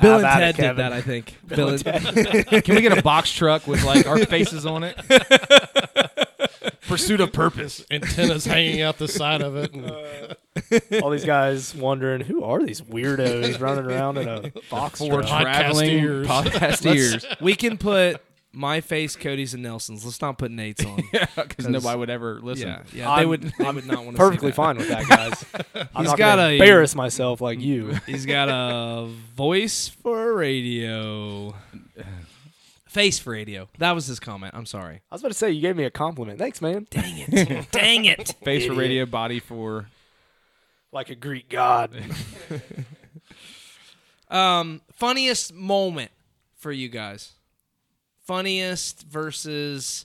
Bill 0.00 0.14
and 0.14 0.20
about 0.20 0.42
it, 0.42 0.56
Ted 0.56 0.56
did 0.56 0.76
that, 0.78 0.92
I 0.92 1.00
think. 1.00 1.36
Bill 1.46 1.68
and, 1.70 1.84
Can 2.64 2.74
we 2.74 2.80
get 2.80 2.96
a 2.96 3.02
box 3.02 3.30
truck 3.32 3.66
with 3.66 3.84
like 3.84 4.06
our 4.06 4.18
faces 4.26 4.64
on 4.66 4.84
it? 4.84 4.96
Pursuit 6.88 7.20
of 7.20 7.32
purpose. 7.32 7.84
Antennas 7.90 8.44
hanging 8.44 8.80
out 8.82 8.98
the 8.98 9.06
side 9.08 9.42
of 9.42 9.56
it. 9.56 9.72
And 9.72 11.02
All 11.02 11.10
these 11.10 11.24
guys 11.24 11.74
wondering 11.74 12.22
who 12.22 12.42
are 12.42 12.64
these 12.64 12.80
weirdos 12.80 13.60
running 13.60 13.84
around 13.84 14.18
in 14.18 14.28
a 14.28 14.52
box 14.70 14.98
For 14.98 15.22
truck? 15.22 15.42
traveling 15.42 15.90
ears. 15.90 16.26
podcast 16.26 16.92
ears. 16.94 17.24
we 17.40 17.54
can 17.54 17.78
put 17.78 18.20
my 18.52 18.80
face, 18.80 19.14
Cody's, 19.16 19.54
and 19.54 19.62
Nelson's. 19.62 20.04
Let's 20.04 20.20
not 20.20 20.38
put 20.38 20.50
Nate's 20.50 20.84
on. 20.84 21.00
Because 21.36 21.68
nobody 21.68 21.98
would 21.98 22.10
ever 22.10 22.40
listen. 22.42 22.68
Yeah, 22.68 22.82
yeah. 22.92 23.04
They 23.04 23.20
I'm- 23.22 23.28
would. 23.28 23.42
They 23.42 23.70
would 23.70 23.86
not 23.86 24.04
want 24.04 24.16
to. 24.16 24.22
Perfectly 24.22 24.52
fine 24.52 24.76
with 24.76 24.88
that, 24.88 25.06
guys. 25.08 25.44
I'm 25.94 26.04
He's 26.04 26.10
not 26.10 26.18
got 26.18 26.36
gonna 26.36 26.48
a- 26.48 26.52
embarrass 26.52 26.94
myself 26.94 27.40
like 27.40 27.60
you. 27.60 27.98
He's 28.06 28.26
got 28.26 28.48
a 28.48 29.06
voice 29.36 29.88
for 29.88 30.34
radio. 30.34 31.54
Face 32.86 33.20
for 33.20 33.30
radio. 33.30 33.68
That 33.78 33.92
was 33.92 34.06
his 34.06 34.18
comment. 34.18 34.52
I'm 34.56 34.66
sorry. 34.66 34.96
I 35.10 35.14
was 35.14 35.22
about 35.22 35.28
to 35.28 35.34
say 35.38 35.50
you 35.52 35.60
gave 35.60 35.76
me 35.76 35.84
a 35.84 35.90
compliment. 35.90 36.38
Thanks, 36.40 36.60
man. 36.60 36.88
Dang 36.90 37.18
it. 37.18 37.70
Dang 37.70 38.04
it. 38.04 38.34
Face 38.42 38.66
for 38.66 38.74
radio, 38.74 39.06
body 39.06 39.38
for. 39.38 39.86
Like 40.92 41.08
a 41.08 41.14
Greek 41.14 41.48
god. 41.48 41.92
Um, 44.28 44.80
funniest 44.92 45.52
moment 45.54 46.10
for 46.56 46.70
you 46.72 46.88
guys. 46.88 47.32
Funniest 48.26 49.02
versus 49.08 50.04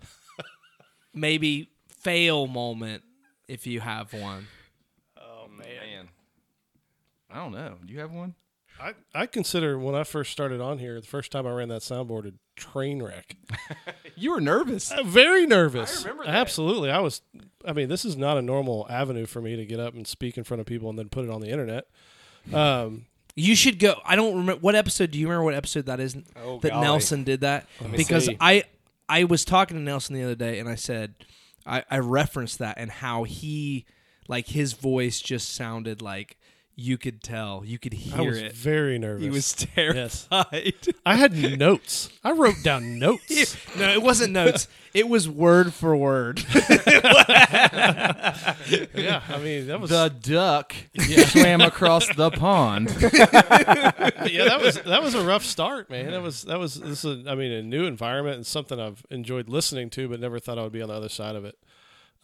maybe 1.14 1.70
fail 1.88 2.46
moment 2.46 3.02
if 3.48 3.66
you 3.66 3.80
have 3.80 4.12
one. 4.12 4.46
Oh 5.18 5.46
Man. 5.48 6.08
I 7.30 7.36
don't 7.36 7.52
know. 7.52 7.76
Do 7.84 7.92
you 7.92 8.00
have 8.00 8.12
one? 8.12 8.34
I, 8.80 8.94
I 9.14 9.26
consider 9.26 9.78
when 9.78 9.94
I 9.94 10.02
first 10.04 10.32
started 10.32 10.60
on 10.60 10.78
here, 10.78 11.00
the 11.00 11.06
first 11.06 11.30
time 11.30 11.46
I 11.46 11.52
ran 11.52 11.68
that 11.68 11.82
soundboard, 11.82 12.26
a 12.26 12.32
train 12.56 13.02
wreck. 13.02 13.36
You 14.16 14.30
were 14.30 14.40
nervous. 14.40 14.92
I'm 14.92 15.08
very 15.08 15.44
nervous. 15.44 16.04
I 16.04 16.08
remember 16.10 16.26
that. 16.26 16.36
Absolutely. 16.36 16.88
I 16.88 17.00
was, 17.00 17.20
I 17.66 17.72
mean, 17.72 17.88
this 17.88 18.04
is 18.04 18.16
not 18.16 18.36
a 18.38 18.42
normal 18.42 18.86
avenue 18.88 19.26
for 19.26 19.42
me 19.42 19.56
to 19.56 19.66
get 19.66 19.80
up 19.80 19.94
and 19.94 20.06
speak 20.06 20.38
in 20.38 20.44
front 20.44 20.60
of 20.60 20.66
people 20.68 20.88
and 20.88 20.96
then 20.96 21.08
put 21.08 21.24
it 21.24 21.30
on 21.32 21.40
the 21.40 21.48
internet. 21.48 21.86
Um, 22.52 23.06
You 23.36 23.56
should 23.56 23.78
go. 23.78 24.00
I 24.04 24.14
don't 24.16 24.36
remember 24.36 24.60
what 24.60 24.74
episode. 24.74 25.10
Do 25.10 25.18
you 25.18 25.26
remember 25.26 25.44
what 25.44 25.54
episode 25.54 25.86
that 25.86 25.98
is? 26.00 26.16
Oh, 26.36 26.60
that 26.60 26.70
golly. 26.70 26.84
Nelson 26.84 27.24
did 27.24 27.40
that 27.40 27.66
because 27.96 28.26
see. 28.26 28.36
I 28.40 28.64
I 29.08 29.24
was 29.24 29.44
talking 29.44 29.76
to 29.76 29.82
Nelson 29.82 30.14
the 30.14 30.22
other 30.22 30.34
day 30.34 30.60
and 30.60 30.68
I 30.68 30.76
said 30.76 31.14
I, 31.66 31.84
I 31.90 31.98
referenced 31.98 32.58
that 32.58 32.76
and 32.78 32.90
how 32.90 33.24
he 33.24 33.86
like 34.28 34.48
his 34.48 34.72
voice 34.72 35.20
just 35.20 35.54
sounded 35.54 36.00
like 36.00 36.36
you 36.76 36.98
could 36.98 37.22
tell 37.22 37.62
you 37.64 37.78
could 37.78 37.92
hear 37.92 38.18
I 38.18 38.22
was 38.22 38.38
it. 38.38 38.52
very 38.52 38.98
nervous. 38.98 39.22
He 39.22 39.30
was 39.30 39.66
Yes. 39.76 40.26
terrified. 40.28 40.74
I 41.06 41.14
had 41.16 41.32
notes. 41.58 42.08
I 42.24 42.32
wrote 42.32 42.56
down 42.64 42.98
notes. 42.98 43.56
no, 43.78 43.88
it 43.92 44.02
wasn't 44.02 44.32
notes. 44.32 44.66
It 44.92 45.08
was 45.08 45.28
word 45.28 45.72
for 45.72 45.96
word. 45.96 46.44
yeah. 48.94 49.22
I 49.28 49.38
mean, 49.42 49.66
that 49.68 49.80
was, 49.80 49.90
The 49.90 50.08
duck 50.08 50.74
swam 51.28 51.60
across 51.60 52.06
the 52.14 52.30
pond. 52.30 52.88
yeah, 53.00 53.26
that 54.44 54.58
was, 54.60 54.80
that 54.82 55.02
was 55.02 55.14
a 55.14 55.24
rough 55.24 55.44
start, 55.44 55.90
man. 55.90 56.10
That 56.10 56.22
was, 56.22 56.42
that 56.42 56.58
was, 56.58 56.74
this 56.80 57.04
is, 57.04 57.26
I 57.26 57.34
mean, 57.34 57.52
a 57.52 57.62
new 57.62 57.84
environment 57.84 58.36
and 58.36 58.46
something 58.46 58.80
I've 58.80 59.04
enjoyed 59.10 59.48
listening 59.48 59.90
to, 59.90 60.08
but 60.08 60.20
never 60.20 60.38
thought 60.38 60.58
I 60.58 60.62
would 60.62 60.72
be 60.72 60.82
on 60.82 60.88
the 60.88 60.94
other 60.94 61.08
side 61.08 61.36
of 61.36 61.44
it. 61.44 61.56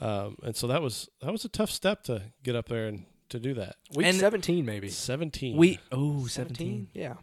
Um, 0.01 0.37
and 0.43 0.57
so 0.57 0.67
that 0.69 0.81
was, 0.83 1.09
that 1.23 1.31
was 1.33 1.45
a 1.45 1.49
tough 1.49 1.71
step 1.71 2.03
to 2.05 2.23
get 2.43 2.57
up 2.57 2.69
there 2.69 2.87
and 2.87 3.05
to 3.31 3.41
do 3.41 3.55
that. 3.55 3.77
Week 3.95 4.07
And- 4.07 4.17
17, 4.17 4.65
maybe. 4.65 4.89
17. 4.89 5.57
we 5.57 5.79
oh 5.93 6.27
17. 6.27 6.89
Yeah. 6.95 7.15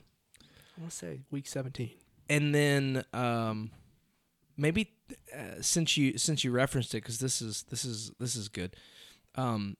I 0.41 0.81
want 0.81 0.91
to 0.91 0.97
say 0.97 1.21
week 1.31 1.47
17. 1.47 1.91
and 2.29 2.53
then 2.53 3.03
um, 3.13 3.71
maybe 4.57 4.91
uh, 5.33 5.61
since 5.61 5.95
you 5.97 6.17
since 6.17 6.43
you 6.43 6.51
referenced 6.51 6.93
it 6.93 7.01
because 7.03 7.19
this 7.19 7.41
is 7.41 7.63
this 7.69 7.85
is 7.85 8.11
this 8.19 8.35
is 8.35 8.49
good. 8.49 8.75
Um, 9.35 9.77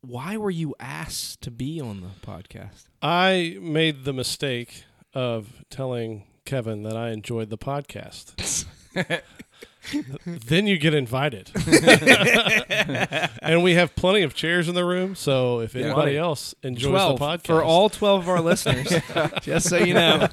why 0.00 0.36
were 0.36 0.50
you 0.50 0.74
asked 0.78 1.40
to 1.42 1.50
be 1.50 1.80
on 1.80 2.00
the 2.00 2.26
podcast? 2.26 2.84
I 3.02 3.58
made 3.60 4.04
the 4.04 4.12
mistake 4.12 4.84
of 5.14 5.64
telling 5.70 6.24
Kevin 6.44 6.82
that 6.84 6.96
I 6.96 7.10
enjoyed 7.10 7.50
the 7.50 7.58
podcast. 7.58 8.66
then 10.26 10.66
you 10.66 10.78
get 10.78 10.94
invited. 10.94 11.50
and 13.42 13.62
we 13.62 13.74
have 13.74 13.94
plenty 13.96 14.22
of 14.22 14.34
chairs 14.34 14.68
in 14.68 14.74
the 14.74 14.84
room, 14.84 15.14
so 15.14 15.60
if 15.60 15.76
anybody 15.76 16.12
Right. 16.16 16.20
else 16.20 16.54
enjoys 16.62 16.90
Twelve 16.90 17.18
the 17.18 17.24
podcast 17.24 17.46
for 17.46 17.62
all 17.62 17.88
twelve 17.88 18.22
of 18.22 18.28
our 18.28 18.40
listeners. 18.40 18.92
just 19.42 19.68
so 19.68 19.76
you 19.78 19.94
know, 19.94 20.28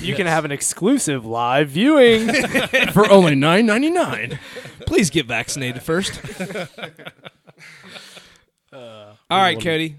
You 0.00 0.14
can 0.16 0.26
have 0.26 0.44
an 0.44 0.50
exclusive 0.52 1.24
live 1.24 1.68
viewing. 1.68 2.28
For 2.92 3.08
only 3.10 3.34
nine 3.34 3.66
ninety 3.66 3.90
nine. 3.90 4.38
please 4.86 5.10
get 5.10 5.26
vaccinated 5.26 5.82
first. 5.82 6.20
all 8.72 9.16
right, 9.30 9.60
Cody. 9.60 9.96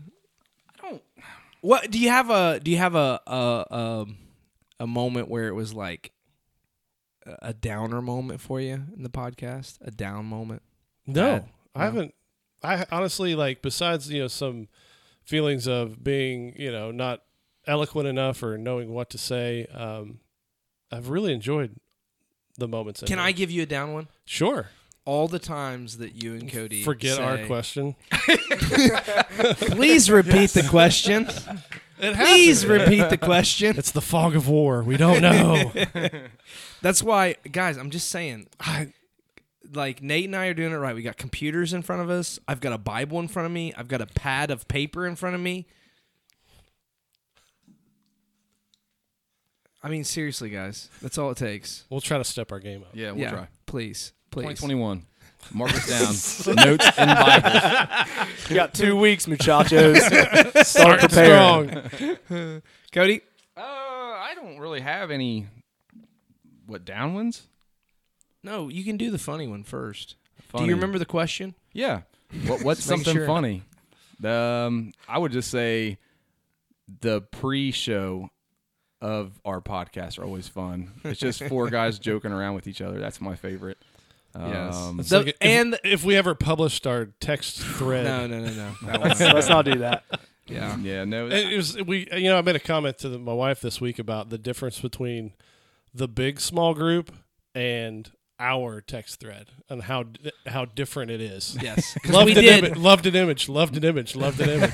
I 0.84 0.90
don't 0.90 1.02
What 1.62 1.90
do 1.92 2.00
you 2.00 2.10
have 2.10 2.30
a 2.30 2.60
do 2.60 2.72
you 2.72 2.78
have 2.78 2.96
a 2.96 3.22
a 3.28 3.66
um, 3.76 4.18
a 4.80 4.88
moment 4.88 5.30
where 5.30 5.48
it 5.48 5.54
was 5.54 5.74
like 5.74 6.12
a- 7.42 7.54
downer 7.54 8.02
moment 8.02 8.42
for 8.42 8.60
you 8.62 8.74
in 8.96 9.04
the 9.04 9.10
podcast? 9.10 9.78
A 9.82 9.92
down 9.92 10.26
moment? 10.26 10.62
No, 11.08 11.14
Bad. 11.40 11.50
I 11.76 11.80
No. 11.80 11.86
haven't. 11.86 12.16
I 12.64 12.86
honestly 12.92 13.36
like 13.36 13.62
besides 13.62 14.10
you 14.12 14.22
know 14.22 14.28
some 14.28 14.68
feelings 15.24 15.68
of 15.68 16.04
being 16.04 16.54
you 16.58 16.72
know 16.72 16.92
not 16.92 17.22
eloquent 17.68 18.08
enough 18.08 18.42
or 18.44 18.58
knowing 18.58 18.94
what 18.94 19.10
to 19.12 19.18
say. 19.18 19.66
Um, 19.68 20.20
I've 20.92 21.10
really 21.10 21.34
enjoyed 21.34 21.76
the 22.58 22.68
moments. 22.68 23.02
Can. 23.06 23.20
I 23.20 23.32
give 23.32 23.50
you 23.52 23.64
a 23.64 23.66
down 23.66 23.94
one? 23.94 24.08
Sure. 24.26 24.70
All 25.10 25.28
the 25.28 25.40
times 25.40 25.98
that 25.98 26.22
you 26.22 26.36
and 26.36 26.52
Cody 26.52 26.84
Forget 26.84 27.20
our 27.20 27.44
question. 27.48 27.96
Please 28.12 30.12
repeat 30.12 30.52
the 30.52 30.68
question. 30.70 31.28
Please 31.98 32.64
repeat 32.64 33.10
the 33.10 33.18
question. 33.18 33.76
It's 33.76 33.90
the 33.90 34.04
fog 34.04 34.36
of 34.36 34.48
war. 34.48 34.84
We 34.84 34.98
don't 34.98 35.24
know. 35.24 35.72
That's 36.84 37.02
why, 37.02 37.38
guys. 37.52 37.78
I'm 37.78 37.90
just 37.90 38.10
saying. 38.10 38.50
I, 38.60 38.94
like 39.74 40.04
Nate 40.04 40.26
and 40.26 40.36
I 40.36 40.46
are 40.46 40.54
doing 40.54 40.74
it 40.74 40.78
right. 40.78 40.94
We 40.94 41.02
got 41.02 41.18
computers 41.18 41.74
in 41.74 41.82
front 41.82 42.04
of 42.04 42.12
us. 42.12 42.40
I've 42.48 42.62
got 42.62 42.74
a 42.74 42.78
Bible 42.78 43.20
in 43.20 43.28
front 43.28 43.48
of 43.48 43.52
me. 43.52 43.74
I've 43.76 43.88
got 43.88 44.02
a 44.02 44.06
pad 44.06 44.52
of 44.52 44.68
paper 44.68 45.08
in 45.08 45.16
front 45.16 45.34
of 45.34 45.42
me. 45.42 45.66
I 49.82 49.90
mean, 49.90 50.04
seriously, 50.04 50.52
guys, 50.52 50.88
that's 51.02 51.18
all 51.18 51.32
it 51.32 51.38
takes. 51.38 51.86
We'll 51.90 52.00
try 52.00 52.20
to 52.20 52.24
step 52.24 52.52
our 52.52 52.60
game 52.60 52.84
up. 52.84 52.90
Yeah, 52.94 53.10
we'll 53.10 53.22
yeah, 53.22 53.32
try. 53.32 53.48
please, 53.66 54.14
please. 54.32 54.60
2021. 54.60 55.06
Mark 55.54 55.72
this 55.72 56.44
down. 56.46 56.56
Notes 56.66 56.86
and 56.98 57.10
Bible. 57.18 58.26
You 58.50 58.56
got 58.56 58.74
two 58.74 58.96
weeks, 58.98 59.28
muchachos. 59.28 59.98
Start 60.06 60.68
Start 60.68 61.00
preparing. 61.00 61.90
strong. 62.26 62.62
Cody, 62.92 63.22
Uh, 63.58 63.62
I 63.62 64.34
don't 64.36 64.60
really 64.60 64.82
have 64.82 65.12
any. 65.12 65.48
What 66.66 66.86
down 66.86 67.14
ones? 67.14 67.44
no, 68.44 68.70
you 68.70 68.84
can 68.84 68.96
do 68.98 69.12
the 69.12 69.18
funny 69.18 69.48
one 69.48 69.64
first. 69.64 70.16
Do 70.56 70.64
you 70.66 70.74
remember 70.76 70.98
the 71.00 71.06
question? 71.06 71.56
Yeah. 71.74 72.02
What, 72.48 72.64
what's 72.64 72.84
something 72.84 73.14
sure. 73.16 73.26
funny? 73.28 73.64
Um, 74.24 74.94
I 75.08 75.18
would 75.18 75.32
just 75.32 75.50
say 75.52 75.98
the 77.02 77.22
pre-show 77.22 78.30
of 79.02 79.40
our 79.46 79.62
podcast 79.62 80.20
are 80.20 80.24
always 80.24 80.48
fun. 80.48 80.92
It's 81.04 81.20
just 81.20 81.44
four 81.44 81.70
guys 81.70 82.00
joking 82.00 82.32
around 82.32 82.56
with 82.56 82.68
each 82.68 82.82
other. 82.82 83.00
That's 83.00 83.20
my 83.22 83.36
favorite. 83.36 83.78
Yes. 84.38 84.76
Um, 84.76 85.00
It's 85.00 85.10
The- 85.10 85.18
like 85.20 85.28
if, 85.30 85.36
and- 85.42 85.80
if 85.84 86.04
we 86.04 86.16
ever 86.16 86.36
published 86.36 86.86
our 86.88 87.08
text 87.20 87.60
thread, 87.60 88.06
No, 88.06 88.28
no, 88.28 88.40
no, 88.46 88.52
no. 88.54 89.00
Let's, 89.00 89.20
let's 89.20 89.50
not 89.50 89.66
do 89.66 89.80
that. 89.80 90.04
yeah. 90.48 90.78
yeah, 90.78 91.04
no. 91.06 91.28
it 91.28 91.56
was 91.56 91.76
we. 91.84 92.08
You 92.14 92.30
know, 92.30 92.38
I 92.38 92.42
made 92.42 92.56
a 92.56 92.60
comment 92.60 92.98
to 93.00 93.10
the, 93.10 93.20
my 93.20 93.34
wife 93.34 93.60
this 93.62 93.80
week 93.82 94.00
about 94.00 94.30
the 94.30 94.38
difference 94.38 94.80
between 94.80 95.34
the 95.94 96.08
big 96.08 96.40
small 96.40 96.74
group 96.74 97.12
and 97.56 98.12
our 98.42 98.80
text 98.80 99.20
thread 99.20 99.48
and 99.70 99.84
how 99.84 100.06
how 100.46 100.64
different 100.66 101.12
it 101.12 101.20
is. 101.20 101.58
Yes. 101.62 101.98
'Cause 102.04 102.14
Loved 102.14 102.26
we 102.28 102.36
an 102.38 102.42
did. 102.44 102.64
image, 102.64 102.78
loved 102.78 103.06
an 103.08 103.16
image, 103.16 103.50
loved 103.50 103.76
an 103.78 103.84
image, 103.84 104.16
loved 104.16 104.40
an 104.40 104.50
image. 104.50 104.74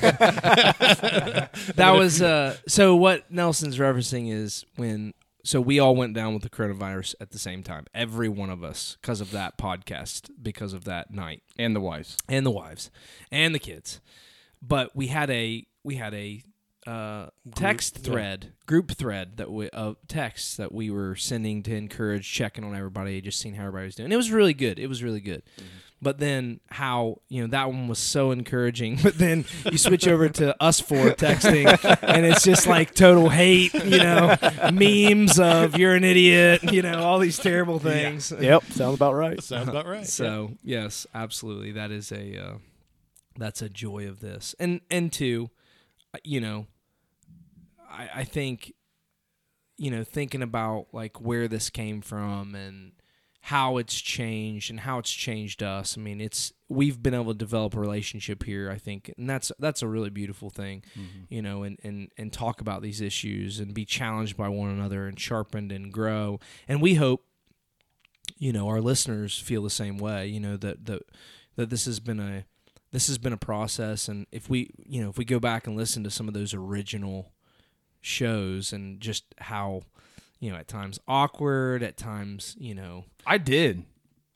that 1.76 1.90
was 1.96 2.22
uh 2.22 2.56
so 2.68 2.94
what 2.96 3.30
Nelson's 3.30 3.78
referencing 3.78 4.30
is 4.32 4.64
when 4.76 5.14
so 5.46 5.60
we 5.60 5.78
all 5.78 5.94
went 5.94 6.12
down 6.12 6.34
with 6.34 6.42
the 6.42 6.50
coronavirus 6.50 7.14
at 7.20 7.30
the 7.30 7.38
same 7.38 7.62
time 7.62 7.86
every 7.94 8.28
one 8.28 8.50
of 8.50 8.64
us 8.64 8.96
because 9.00 9.20
of 9.20 9.30
that 9.30 9.56
podcast 9.56 10.28
because 10.42 10.72
of 10.72 10.84
that 10.84 11.12
night. 11.12 11.42
And 11.56 11.74
the 11.74 11.80
wives. 11.80 12.16
and 12.28 12.44
the 12.44 12.50
wives. 12.50 12.90
And 13.30 13.54
the 13.54 13.60
kids. 13.60 14.00
But 14.60 14.96
we 14.96 15.06
had 15.06 15.30
a 15.30 15.64
we 15.84 15.96
had 15.96 16.14
a 16.14 16.42
uh, 16.84 17.28
text 17.54 17.98
yeah. 17.98 18.10
thread 18.10 18.52
group 18.66 18.92
thread 18.92 19.36
that 19.36 19.50
we 19.50 19.68
of 19.70 19.96
texts 20.08 20.56
that 20.56 20.72
we 20.72 20.90
were 20.90 21.14
sending 21.14 21.62
to 21.64 21.74
encourage 21.76 22.30
checking 22.32 22.64
on 22.64 22.74
everybody 22.74 23.20
just 23.20 23.38
seeing 23.38 23.54
how 23.54 23.62
everybody 23.62 23.86
was 23.86 23.94
doing. 23.94 24.10
It 24.10 24.16
was 24.16 24.32
really 24.32 24.54
good. 24.54 24.80
It 24.80 24.88
was 24.88 25.02
really 25.02 25.20
good 25.20 25.42
but 26.02 26.18
then 26.18 26.60
how 26.70 27.20
you 27.28 27.40
know 27.40 27.46
that 27.48 27.68
one 27.68 27.88
was 27.88 27.98
so 27.98 28.30
encouraging 28.30 28.98
but 29.02 29.16
then 29.18 29.44
you 29.70 29.78
switch 29.78 30.06
over 30.06 30.28
to 30.28 30.54
us 30.62 30.78
four 30.80 31.10
texting 31.10 31.66
and 32.02 32.26
it's 32.26 32.44
just 32.44 32.66
like 32.66 32.94
total 32.94 33.28
hate 33.30 33.72
you 33.74 33.98
know 33.98 34.36
memes 34.72 35.38
of 35.40 35.76
you're 35.78 35.94
an 35.94 36.04
idiot 36.04 36.62
you 36.72 36.82
know 36.82 37.02
all 37.02 37.18
these 37.18 37.38
terrible 37.38 37.78
things 37.78 38.32
Yep, 38.38 38.64
sounds 38.64 38.94
about 38.94 39.14
right. 39.14 39.42
Sounds 39.42 39.68
about 39.68 39.86
right. 39.86 40.06
so 40.06 40.52
yes 40.62 41.06
absolutely 41.14 41.72
that 41.72 41.90
is 41.90 42.12
a 42.12 42.38
uh, 42.38 42.54
that's 43.38 43.62
a 43.62 43.68
joy 43.68 44.06
of 44.08 44.20
this 44.20 44.54
and 44.58 44.80
and 44.90 45.12
two 45.12 45.50
you 46.24 46.40
know 46.40 46.66
I, 47.90 48.08
I 48.16 48.24
think 48.24 48.72
you 49.78 49.90
know 49.90 50.04
thinking 50.04 50.42
about 50.42 50.86
like 50.92 51.20
where 51.20 51.48
this 51.48 51.70
came 51.70 52.00
from 52.02 52.54
and 52.54 52.92
how 53.46 53.76
it's 53.76 54.00
changed 54.00 54.70
and 54.70 54.80
how 54.80 54.98
it's 54.98 55.12
changed 55.12 55.62
us. 55.62 55.96
I 55.96 56.00
mean 56.00 56.20
it's 56.20 56.52
we've 56.68 57.02
been 57.02 57.14
able 57.14 57.32
to 57.32 57.38
develop 57.38 57.74
a 57.76 57.80
relationship 57.80 58.42
here 58.42 58.68
i 58.72 58.76
think 58.76 59.14
and 59.16 59.30
that's 59.30 59.52
that's 59.60 59.82
a 59.82 59.86
really 59.86 60.10
beautiful 60.10 60.50
thing 60.50 60.82
mm-hmm. 60.98 61.22
you 61.28 61.40
know 61.40 61.62
and, 61.62 61.78
and 61.84 62.10
and 62.18 62.32
talk 62.32 62.60
about 62.60 62.82
these 62.82 63.00
issues 63.00 63.60
and 63.60 63.72
be 63.72 63.84
challenged 63.84 64.36
by 64.36 64.48
one 64.48 64.70
another 64.70 65.06
and 65.06 65.20
sharpened 65.20 65.70
and 65.70 65.92
grow. 65.92 66.40
And 66.66 66.82
we 66.82 66.94
hope 66.94 67.24
you 68.36 68.52
know 68.52 68.66
our 68.66 68.80
listeners 68.80 69.38
feel 69.38 69.62
the 69.62 69.70
same 69.70 69.96
way 69.96 70.26
you 70.26 70.40
know 70.40 70.56
that 70.56 70.86
that 70.86 71.02
that 71.54 71.70
this 71.70 71.84
has 71.84 72.00
been 72.00 72.20
a 72.20 72.44
this 72.92 73.08
has 73.08 73.18
been 73.18 73.32
a 73.32 73.38
process. 73.38 74.08
And 74.08 74.26
if 74.32 74.48
we 74.48 74.70
you 74.84 75.02
know 75.02 75.10
if 75.10 75.18
we 75.18 75.24
go 75.24 75.38
back 75.38 75.66
and 75.66 75.76
listen 75.76 76.04
to 76.04 76.10
some 76.10 76.28
of 76.28 76.34
those 76.34 76.54
original 76.54 77.32
shows 78.00 78.72
and 78.72 79.00
just 79.00 79.24
how 79.38 79.82
you 80.40 80.50
know 80.50 80.56
at 80.56 80.68
times 80.68 80.98
awkward 81.08 81.82
at 81.82 81.96
times 81.96 82.56
you 82.58 82.74
know 82.74 83.04
I 83.26 83.38
did. 83.38 83.84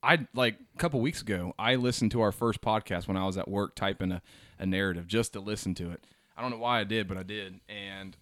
I 0.02 0.26
like 0.34 0.56
a 0.74 0.78
couple 0.78 1.00
weeks 1.00 1.20
ago. 1.20 1.54
I 1.58 1.74
listened 1.74 2.10
to 2.12 2.22
our 2.22 2.32
first 2.32 2.62
podcast 2.62 3.06
when 3.06 3.16
I 3.16 3.26
was 3.26 3.36
at 3.36 3.48
work 3.48 3.74
typing 3.74 4.12
a, 4.12 4.22
a 4.58 4.64
narrative 4.64 5.06
just 5.06 5.34
to 5.34 5.40
listen 5.40 5.74
to 5.74 5.90
it. 5.90 6.06
I 6.36 6.42
don't 6.42 6.50
know 6.50 6.58
why 6.58 6.80
I 6.80 6.84
did, 6.84 7.06
but 7.06 7.18
I 7.18 7.22
did. 7.22 7.60
And 7.68 8.16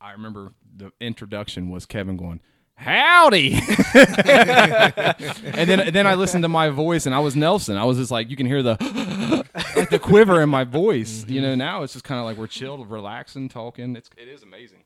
I 0.00 0.12
remember 0.12 0.52
the 0.74 0.90
introduction 1.00 1.68
was 1.68 1.84
Kevin 1.84 2.16
going, 2.16 2.40
"Howdy," 2.76 3.54
and 3.94 5.68
then 5.68 5.92
then 5.92 6.06
I 6.06 6.14
listened 6.14 6.44
to 6.44 6.48
my 6.48 6.70
voice 6.70 7.04
and 7.04 7.14
I 7.14 7.18
was 7.18 7.36
Nelson. 7.36 7.76
I 7.76 7.84
was 7.84 7.98
just 7.98 8.10
like, 8.10 8.30
you 8.30 8.36
can 8.36 8.46
hear 8.46 8.62
the 8.62 8.76
like 9.76 9.90
the 9.90 9.98
quiver 9.98 10.40
in 10.40 10.48
my 10.48 10.64
voice. 10.64 11.26
You 11.28 11.42
know, 11.42 11.48
mm-hmm. 11.48 11.58
now 11.58 11.82
it's 11.82 11.92
just 11.92 12.06
kind 12.06 12.18
of 12.18 12.24
like 12.24 12.38
we're 12.38 12.46
chilled, 12.46 12.88
relaxing, 12.90 13.50
talking. 13.50 13.96
It's 13.96 14.08
it 14.16 14.28
is 14.28 14.42
amazing. 14.42 14.84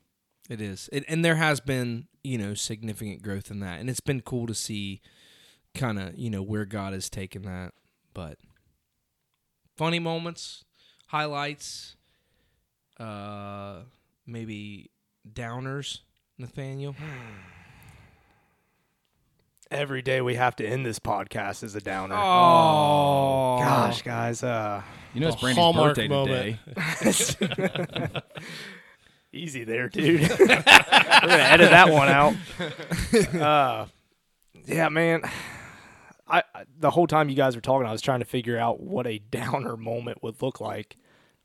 It 0.50 0.60
is, 0.60 0.88
it, 0.92 1.04
and 1.06 1.24
there 1.24 1.36
has 1.36 1.60
been 1.60 2.08
you 2.24 2.38
know 2.38 2.54
significant 2.54 3.22
growth 3.22 3.50
in 3.50 3.60
that, 3.60 3.80
and 3.80 3.88
it's 3.90 4.00
been 4.00 4.20
cool 4.20 4.46
to 4.46 4.54
see 4.54 5.00
kind 5.74 5.98
of 5.98 6.16
you 6.18 6.30
know 6.30 6.42
where 6.42 6.64
God 6.64 6.92
has 6.92 7.08
taken 7.10 7.42
that. 7.42 7.72
But 8.14 8.38
funny 9.76 9.98
moments, 9.98 10.64
highlights, 11.08 11.96
uh, 13.00 13.80
maybe 14.26 14.90
downers, 15.30 16.00
Nathaniel. 16.38 16.94
Every 19.70 20.02
day 20.02 20.20
we 20.20 20.34
have 20.34 20.54
to 20.56 20.66
end 20.66 20.84
this 20.84 20.98
podcast 20.98 21.62
is 21.62 21.74
a 21.74 21.80
downer. 21.80 22.14
Oh, 22.14 23.56
Gosh, 23.58 24.02
guys. 24.02 24.42
Uh, 24.42 24.82
You 25.14 25.20
know, 25.22 25.28
it's 25.28 25.36
The 25.36 25.40
Brandy's 25.40 25.62
hallmark 25.62 25.96
birthday 25.96 26.08
moment. 26.08 26.58
today. 26.66 28.20
easy 29.32 29.64
there, 29.64 29.88
dude. 29.90 30.20
We're 30.20 30.46
gonna 30.46 31.32
edit 31.32 31.70
that 31.70 31.90
one 31.90 32.08
out. 32.08 32.34
Uh, 33.34 33.86
yeah, 34.66 34.88
man. 34.88 35.22
I, 36.26 36.42
I 36.54 36.64
the 36.78 36.90
whole 36.90 37.06
time 37.06 37.28
you 37.28 37.36
guys 37.36 37.54
were 37.54 37.60
talking, 37.60 37.86
I 37.86 37.92
was 37.92 38.00
trying 38.00 38.20
to 38.20 38.24
figure 38.24 38.58
out 38.58 38.80
what 38.80 39.06
a 39.06 39.18
downer 39.18 39.76
moment 39.76 40.22
would 40.22 40.40
look 40.40 40.60
like 40.60 40.96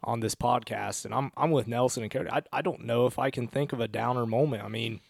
on 0.04 0.20
this 0.22 0.36
podcast, 0.36 1.04
and 1.06 1.14
I'm 1.14 1.32
I'm 1.36 1.52
with 1.52 1.68
Nelson 1.68 2.04
and 2.04 2.12
Cody. 2.12 2.30
I 2.30 2.44
I 2.54 2.62
don't 2.62 2.86
know 2.86 3.06
if 3.06 3.20
I 3.20 3.30
can 3.30 3.48
think 3.48 3.74
of 3.74 3.80
a 3.80 3.88
downer 3.88 4.26
moment. 4.26 4.64
I 4.64 4.70
mean, 4.70 5.02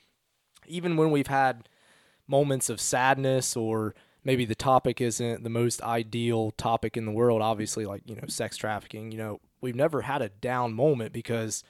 even 0.67 0.97
when 0.97 1.11
we've 1.11 1.27
had 1.27 1.69
moments 2.27 2.69
of 2.69 2.81
sadness 2.81 3.55
or 3.55 3.95
maybe 4.23 4.45
the 4.45 4.55
topic 4.55 4.99
isn't 4.99 5.43
the 5.43 5.49
most 5.49 5.81
ideal 5.81 6.51
topic 6.51 6.97
in 6.97 7.05
the 7.05 7.11
world 7.11 7.41
obviously 7.41 7.85
like 7.85 8.01
you 8.05 8.15
know 8.15 8.27
sex 8.27 8.57
trafficking 8.57 9.11
you 9.11 9.17
know 9.17 9.39
we've 9.61 9.75
never 9.75 10.01
had 10.01 10.21
a 10.21 10.27
down 10.27 10.73
moment 10.73 11.13
because 11.13 11.63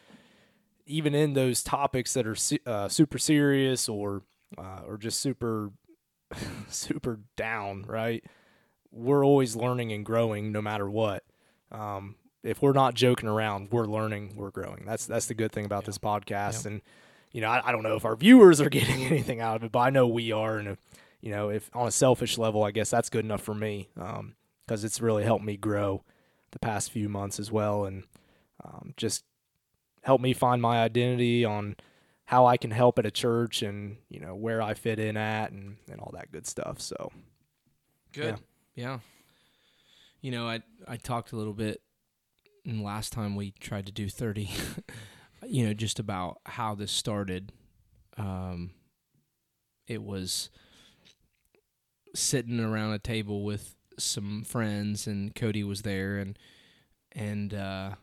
even 0.88 1.13
in 1.15 1.34
those 1.34 1.63
topics 1.63 2.13
that 2.13 2.26
are 2.28 2.36
uh, 2.65 2.88
super 2.88 3.17
serious 3.17 3.88
or 3.88 4.23
uh, 4.58 4.82
or 4.88 4.97
just 4.97 5.21
super 5.21 5.71
super 6.69 7.19
down 7.36 7.84
right? 7.88 8.23
We're 8.91 9.26
always 9.26 9.56
learning 9.56 9.91
and 9.91 10.06
growing 10.06 10.52
no 10.52 10.62
matter 10.62 10.89
what. 10.89 11.23
Um, 11.71 12.15
if 12.43 12.62
we're 12.62 12.73
not 12.73 12.93
joking 12.93 13.28
around 13.28 13.71
we're 13.71 13.86
learning 13.86 14.36
we're 14.36 14.52
growing. 14.52 14.84
That's 14.86 15.06
that's 15.06 15.28
the 15.28 15.34
good 15.34 15.52
thing 15.52 15.65
about 15.65 15.86
this 15.86 15.97
podcast. 15.97 16.65
And 16.65 16.82
you 17.32 17.41
know 17.41 17.50
I, 17.50 17.69
I 17.69 17.71
don't 17.71 17.84
know 17.84 17.95
if 17.95 18.06
our 18.06 18.15
viewers 18.15 18.62
are 18.62 18.69
getting 18.69 19.06
anything 19.06 19.41
out 19.41 19.58
of 19.58 19.63
it 19.63 19.71
but 19.71 19.80
i 19.80 19.89
know 19.89 20.08
we 20.08 20.32
are. 20.32 20.58
And 20.58 20.69
if, 20.69 20.78
you 21.21 21.32
know 21.32 21.50
if 21.50 21.69
on 21.73 21.88
a 21.88 21.91
selfish 21.91 22.38
level 22.38 22.63
i 22.63 22.71
guess 22.71 22.89
that's 22.91 23.10
good 23.10 23.26
enough 23.26 23.41
for 23.41 23.56
me 23.56 23.89
because 24.67 24.84
it's 24.84 25.02
really 25.02 25.23
helped 25.23 25.43
me 25.43 25.58
grow 25.58 26.04
the 26.52 26.60
past 26.60 26.91
few 26.91 27.10
months 27.10 27.39
as 27.39 27.52
well. 27.52 27.86
And 27.86 28.04
um, 28.63 28.93
just 28.97 29.23
help 30.08 30.22
me 30.22 30.32
find 30.32 30.62
my 30.62 30.82
identity 30.82 31.43
on 31.43 31.76
how 32.24 32.46
I 32.46 32.56
can 32.56 32.72
help 32.72 32.98
at 32.98 33.06
a 33.06 33.12
church 33.12 33.62
and 33.62 33.98
you 34.08 34.22
know 34.22 34.36
where 34.36 34.62
I 34.62 34.74
fit 34.74 35.00
in 35.00 35.17
at 35.17 35.52
and, 35.52 35.76
and 35.91 36.00
all 36.00 36.12
that 36.13 36.32
good 36.32 36.48
stuff. 36.48 36.80
So 36.80 37.12
Good. 38.13 38.38
Yeah. 38.74 39.00
You 40.22 40.32
know, 40.32 40.48
I 40.48 40.62
I 40.88 40.96
talked 40.96 41.34
a 41.34 41.36
little 41.36 41.54
bit 41.54 41.82
and 42.65 42.82
last 42.82 43.12
time 43.12 43.36
we 43.36 43.52
tried 43.60 43.86
to 43.88 43.91
do 43.91 44.08
30 44.08 44.50
you 45.46 45.67
know 45.67 45.74
just 45.74 46.00
about 46.00 46.39
how 46.46 46.74
this 46.74 46.93
started. 46.93 47.52
Um 48.15 48.72
it 49.88 50.02
was 50.02 50.50
sitting 52.15 52.62
around 52.62 52.93
a 52.93 53.00
table 53.00 53.43
with 53.43 53.76
some 54.00 54.46
friends 54.46 55.06
and 55.06 55.36
Cody 55.36 55.65
was 55.65 55.82
there 55.82 56.17
and 56.17 56.39
and 57.12 57.54
uh 57.54 57.96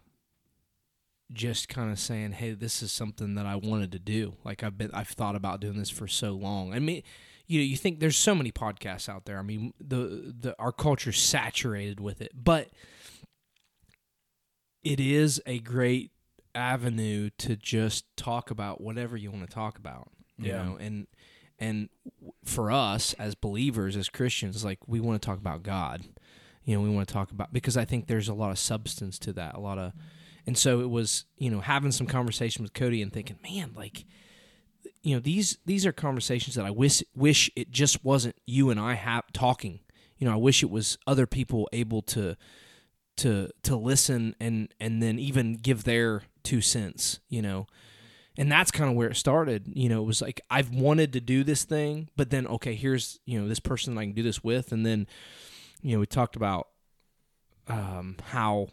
just 1.32 1.68
kind 1.68 1.90
of 1.90 1.98
saying, 1.98 2.32
"Hey, 2.32 2.52
this 2.52 2.82
is 2.82 2.92
something 2.92 3.34
that 3.34 3.46
I 3.46 3.56
wanted 3.56 3.92
to 3.92 3.98
do. 3.98 4.36
Like 4.44 4.62
I've 4.62 4.76
been 4.78 4.90
I've 4.92 5.08
thought 5.08 5.36
about 5.36 5.60
doing 5.60 5.78
this 5.78 5.90
for 5.90 6.06
so 6.06 6.32
long." 6.32 6.74
I 6.74 6.78
mean, 6.78 7.02
you 7.46 7.58
know, 7.60 7.64
you 7.64 7.76
think 7.76 8.00
there's 8.00 8.16
so 8.16 8.34
many 8.34 8.52
podcasts 8.52 9.08
out 9.08 9.24
there. 9.24 9.38
I 9.38 9.42
mean, 9.42 9.72
the 9.80 10.34
the 10.38 10.54
our 10.58 10.72
culture's 10.72 11.20
saturated 11.20 12.00
with 12.00 12.20
it, 12.20 12.32
but 12.34 12.70
it 14.82 15.00
is 15.00 15.40
a 15.46 15.58
great 15.60 16.10
avenue 16.54 17.30
to 17.38 17.56
just 17.56 18.04
talk 18.16 18.50
about 18.50 18.80
whatever 18.80 19.16
you 19.16 19.30
want 19.30 19.48
to 19.48 19.52
talk 19.54 19.78
about. 19.78 20.10
You 20.36 20.48
Yeah. 20.52 20.62
know, 20.64 20.76
and 20.76 21.06
and 21.58 21.88
for 22.44 22.70
us 22.70 23.12
as 23.14 23.34
believers, 23.34 23.96
as 23.96 24.08
Christians, 24.08 24.64
like 24.64 24.86
we 24.86 25.00
want 25.00 25.20
to 25.20 25.24
talk 25.24 25.38
about 25.38 25.62
God. 25.62 26.04
You 26.64 26.76
know, 26.76 26.82
we 26.82 26.88
want 26.90 27.06
to 27.06 27.12
talk 27.12 27.30
about 27.30 27.52
because 27.52 27.76
I 27.76 27.84
think 27.84 28.06
there's 28.06 28.28
a 28.28 28.34
lot 28.34 28.50
of 28.50 28.58
substance 28.58 29.18
to 29.20 29.32
that, 29.34 29.54
a 29.54 29.60
lot 29.60 29.78
of, 29.78 29.92
and 30.46 30.56
so 30.58 30.80
it 30.80 30.90
was, 30.90 31.24
you 31.38 31.50
know, 31.50 31.60
having 31.60 31.92
some 31.92 32.06
conversation 32.06 32.62
with 32.62 32.74
Cody 32.74 33.00
and 33.00 33.12
thinking, 33.12 33.38
man, 33.42 33.72
like, 33.74 34.04
you 35.02 35.14
know, 35.14 35.20
these 35.20 35.58
these 35.64 35.86
are 35.86 35.92
conversations 35.92 36.56
that 36.56 36.64
I 36.64 36.70
wish 36.70 37.02
wish 37.14 37.50
it 37.56 37.70
just 37.70 38.04
wasn't 38.04 38.36
you 38.46 38.70
and 38.70 38.80
I 38.80 38.94
have 38.94 39.24
talking. 39.32 39.80
You 40.18 40.26
know, 40.26 40.32
I 40.32 40.38
wish 40.38 40.62
it 40.62 40.70
was 40.70 40.98
other 41.06 41.26
people 41.26 41.68
able 41.72 42.02
to 42.02 42.36
to 43.18 43.50
to 43.62 43.76
listen 43.76 44.34
and 44.40 44.72
and 44.80 45.02
then 45.02 45.18
even 45.18 45.56
give 45.56 45.84
their 45.84 46.22
two 46.42 46.60
cents. 46.60 47.20
You 47.28 47.42
know, 47.42 47.66
and 48.36 48.50
that's 48.50 48.70
kind 48.70 48.90
of 48.90 48.96
where 48.96 49.08
it 49.08 49.16
started 49.16 49.70
you 49.74 49.88
know 49.88 50.02
it 50.02 50.06
was 50.06 50.20
like 50.20 50.40
i've 50.50 50.70
wanted 50.70 51.12
to 51.12 51.20
do 51.20 51.44
this 51.44 51.64
thing 51.64 52.08
but 52.16 52.30
then 52.30 52.46
okay 52.46 52.74
here's 52.74 53.20
you 53.24 53.40
know 53.40 53.48
this 53.48 53.60
person 53.60 53.96
i 53.96 54.02
can 54.02 54.12
do 54.12 54.22
this 54.22 54.42
with 54.42 54.72
and 54.72 54.84
then 54.84 55.06
you 55.82 55.92
know 55.92 56.00
we 56.00 56.06
talked 56.06 56.36
about 56.36 56.68
um 57.68 58.16
how 58.30 58.68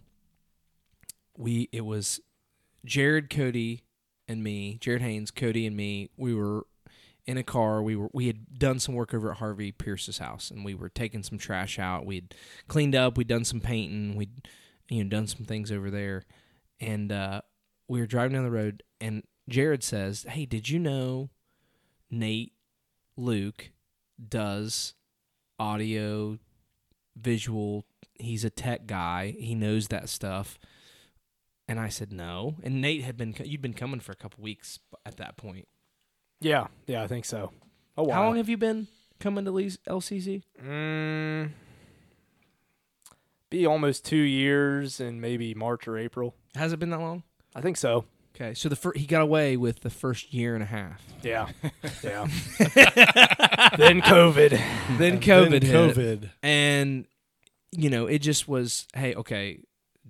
we 1.41 1.67
it 1.71 1.85
was 1.85 2.19
jared 2.85 3.29
cody 3.29 3.83
and 4.27 4.43
me 4.43 4.77
jared 4.79 5.01
haynes 5.01 5.31
cody 5.31 5.65
and 5.65 5.75
me. 5.75 6.09
We 6.15 6.33
were 6.33 6.65
in 7.25 7.37
a 7.37 7.43
car. 7.43 7.81
We 7.81 7.95
were 7.95 8.09
we 8.13 8.27
had 8.27 8.59
done 8.59 8.79
some 8.79 8.95
work 8.95 9.13
over 9.13 9.31
at 9.31 9.37
harvey 9.37 9.71
pierce's 9.71 10.19
house 10.19 10.51
and 10.51 10.63
we 10.63 10.75
were 10.75 10.89
taking 10.89 11.23
some 11.23 11.37
trash 11.37 11.79
out. 11.79 12.05
We'd 12.05 12.35
cleaned 12.67 12.95
up. 12.95 13.17
We'd 13.17 13.27
done 13.27 13.45
some 13.45 13.59
painting. 13.59 14.15
We'd 14.15 14.47
you 14.89 15.03
know 15.03 15.09
done 15.09 15.27
some 15.27 15.45
things 15.45 15.71
over 15.71 15.89
there. 15.89 16.23
And 16.79 17.11
uh 17.11 17.41
we 17.87 17.99
were 17.99 18.07
driving 18.07 18.33
down 18.33 18.43
the 18.43 18.51
road 18.51 18.83
and 18.99 19.23
Jared 19.49 19.83
says, 19.83 20.25
"Hey, 20.29 20.45
did 20.45 20.69
you 20.69 20.79
know 20.79 21.29
Nate 22.09 22.53
Luke 23.17 23.71
does 24.29 24.93
audio 25.59 26.37
visual? 27.15 27.85
He's 28.13 28.45
a 28.45 28.49
tech 28.49 28.85
guy. 28.85 29.35
He 29.37 29.55
knows 29.55 29.87
that 29.87 30.07
stuff." 30.07 30.59
And 31.71 31.79
I 31.79 31.87
said, 31.87 32.11
"No." 32.11 32.55
And 32.63 32.81
Nate 32.81 33.01
had 33.03 33.15
been 33.15 33.33
you'd 33.45 33.61
been 33.61 33.73
coming 33.73 34.01
for 34.01 34.11
a 34.11 34.15
couple 34.15 34.43
weeks 34.43 34.77
at 35.05 35.15
that 35.15 35.37
point. 35.37 35.69
Yeah, 36.41 36.67
yeah, 36.85 37.01
I 37.01 37.07
think 37.07 37.23
so. 37.23 37.53
A 37.95 38.03
while. 38.03 38.13
How 38.13 38.25
long 38.25 38.35
have 38.35 38.49
you 38.49 38.57
been 38.57 38.87
coming 39.21 39.45
to 39.45 39.51
Lee's 39.51 39.77
LCC? 39.87 40.43
Mm, 40.61 41.51
be 43.49 43.65
almost 43.65 44.03
two 44.03 44.17
years 44.17 44.99
in 44.99 45.21
maybe 45.21 45.53
March 45.53 45.87
or 45.87 45.97
April. 45.97 46.35
Has 46.55 46.73
it 46.73 46.79
been 46.79 46.89
that 46.89 46.99
long? 46.99 47.23
I 47.55 47.61
think 47.61 47.77
so. 47.77 48.03
Okay, 48.35 48.53
so 48.53 48.67
the 48.67 48.75
fir- 48.75 48.91
he 48.93 49.05
got 49.05 49.21
away 49.21 49.55
with 49.55 49.79
the 49.79 49.89
first 49.89 50.33
year 50.33 50.53
and 50.55 50.63
a 50.63 50.67
half. 50.67 51.01
Yeah, 51.23 51.47
yeah. 52.03 52.25
then 53.77 54.01
COVID. 54.01 54.59
Then 54.97 55.21
COVID 55.21 55.51
then 55.51 55.61
hit. 55.61 55.95
COVID. 55.95 56.29
and 56.43 57.05
you 57.71 57.89
know 57.89 58.07
it 58.07 58.19
just 58.19 58.49
was 58.49 58.87
hey 58.93 59.15
okay 59.15 59.59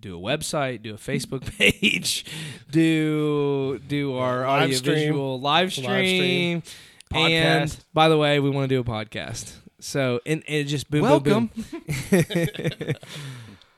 do 0.01 0.17
a 0.17 0.19
website 0.21 0.81
do 0.81 0.93
a 0.93 0.97
facebook 0.97 1.45
page 1.57 2.25
do 2.69 3.79
do 3.87 4.15
our 4.15 4.39
Live 4.41 4.63
audio 4.63 4.75
stream. 4.77 4.95
visual 4.95 5.39
live 5.39 5.71
stream, 5.71 6.61
stream. 6.63 6.63
and 7.11 7.77
by 7.93 8.09
the 8.09 8.17
way 8.17 8.39
we 8.39 8.49
want 8.49 8.69
to 8.69 8.75
do 8.75 8.79
a 8.79 8.83
podcast. 8.83 9.55
So 9.79 10.19
and, 10.25 10.43
and 10.47 10.55
it 10.57 10.63
just 10.65 10.89
boom 10.91 11.01
Welcome. 11.01 11.49
boom. 11.55 11.65
Boom 12.11 12.93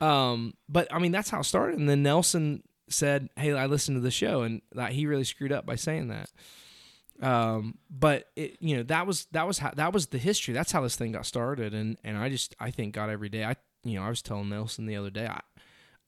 um 0.06 0.54
but 0.68 0.92
i 0.92 0.98
mean 0.98 1.12
that's 1.12 1.30
how 1.30 1.40
it 1.40 1.44
started. 1.44 1.78
And 1.78 1.88
then 1.88 2.02
nelson 2.02 2.62
said 2.88 3.28
hey 3.36 3.52
i 3.54 3.66
listened 3.66 3.96
to 3.96 4.00
the 4.00 4.10
show 4.10 4.42
and 4.42 4.60
that 4.72 4.92
he 4.92 5.06
really 5.06 5.24
screwed 5.24 5.52
up 5.52 5.64
by 5.66 5.76
saying 5.76 6.08
that. 6.08 6.30
Um 7.22 7.78
but 7.90 8.26
it 8.36 8.56
you 8.60 8.76
know 8.76 8.82
that 8.84 9.06
was 9.06 9.26
that 9.32 9.46
was 9.46 9.58
how 9.58 9.70
that 9.76 9.92
was 9.92 10.08
the 10.08 10.18
history. 10.18 10.52
That's 10.52 10.72
how 10.72 10.80
this 10.82 10.96
thing 10.96 11.12
got 11.12 11.26
started. 11.26 11.72
And 11.74 11.96
and 12.04 12.18
i 12.18 12.28
just 12.28 12.54
i 12.60 12.70
thank 12.70 12.94
god 12.94 13.08
every 13.10 13.28
day 13.28 13.44
i 13.44 13.56
you 13.82 13.98
know 13.98 14.04
i 14.04 14.08
was 14.08 14.20
telling 14.22 14.48
nelson 14.48 14.86
the 14.86 14.96
other 14.96 15.10
day 15.10 15.26
i 15.26 15.40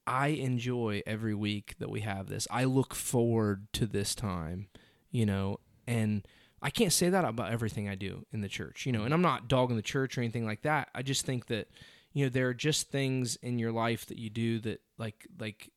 i 0.06 0.28
enjoy 0.28 1.02
every 1.06 1.34
week 1.34 1.74
that 1.78 1.90
we 1.90 2.00
have 2.00 2.28
this. 2.28 2.46
I 2.50 2.64
look 2.64 2.94
forward 2.94 3.66
to 3.74 3.86
this 3.86 4.14
time 4.14 4.68
you 5.10 5.26
know 5.26 5.60
and 5.86 6.26
i 6.62 6.70
can't 6.70 6.92
say 6.92 7.08
that 7.08 7.24
about 7.24 7.52
everything 7.52 7.88
i 7.88 7.94
do 7.94 8.24
in 8.32 8.40
the 8.40 8.48
church 8.48 8.86
you 8.86 8.92
know 8.92 9.02
and 9.04 9.12
i'm 9.14 9.22
not 9.22 9.48
dogging 9.48 9.76
the 9.76 9.82
church 9.82 10.16
or 10.16 10.20
anything 10.20 10.44
like 10.46 10.62
that. 10.62 10.88
I 10.94 11.02
just 11.02 11.24
think 11.26 11.46
that 11.46 11.68
you 12.12 12.24
know 12.24 12.28
there 12.30 12.48
are 12.48 12.54
just 12.54 12.90
things 12.90 13.36
in 13.36 13.58
your 13.58 13.72
life 13.72 14.06
that 14.06 14.18
you 14.18 14.30
do 14.30 14.58
that 14.60 14.80
like 14.98 15.26
like 15.38 15.70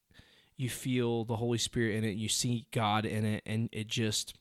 you 0.58 0.70
feel 0.70 1.24
the 1.26 1.38
holy 1.38 1.58
spirit 1.58 1.96
in 1.96 2.04
it 2.04 2.18
you 2.18 2.28
see 2.30 2.66
god 2.72 3.06
in 3.06 3.24
it 3.26 3.44
and 3.46 3.70
it 3.72 3.88
just 3.88 4.36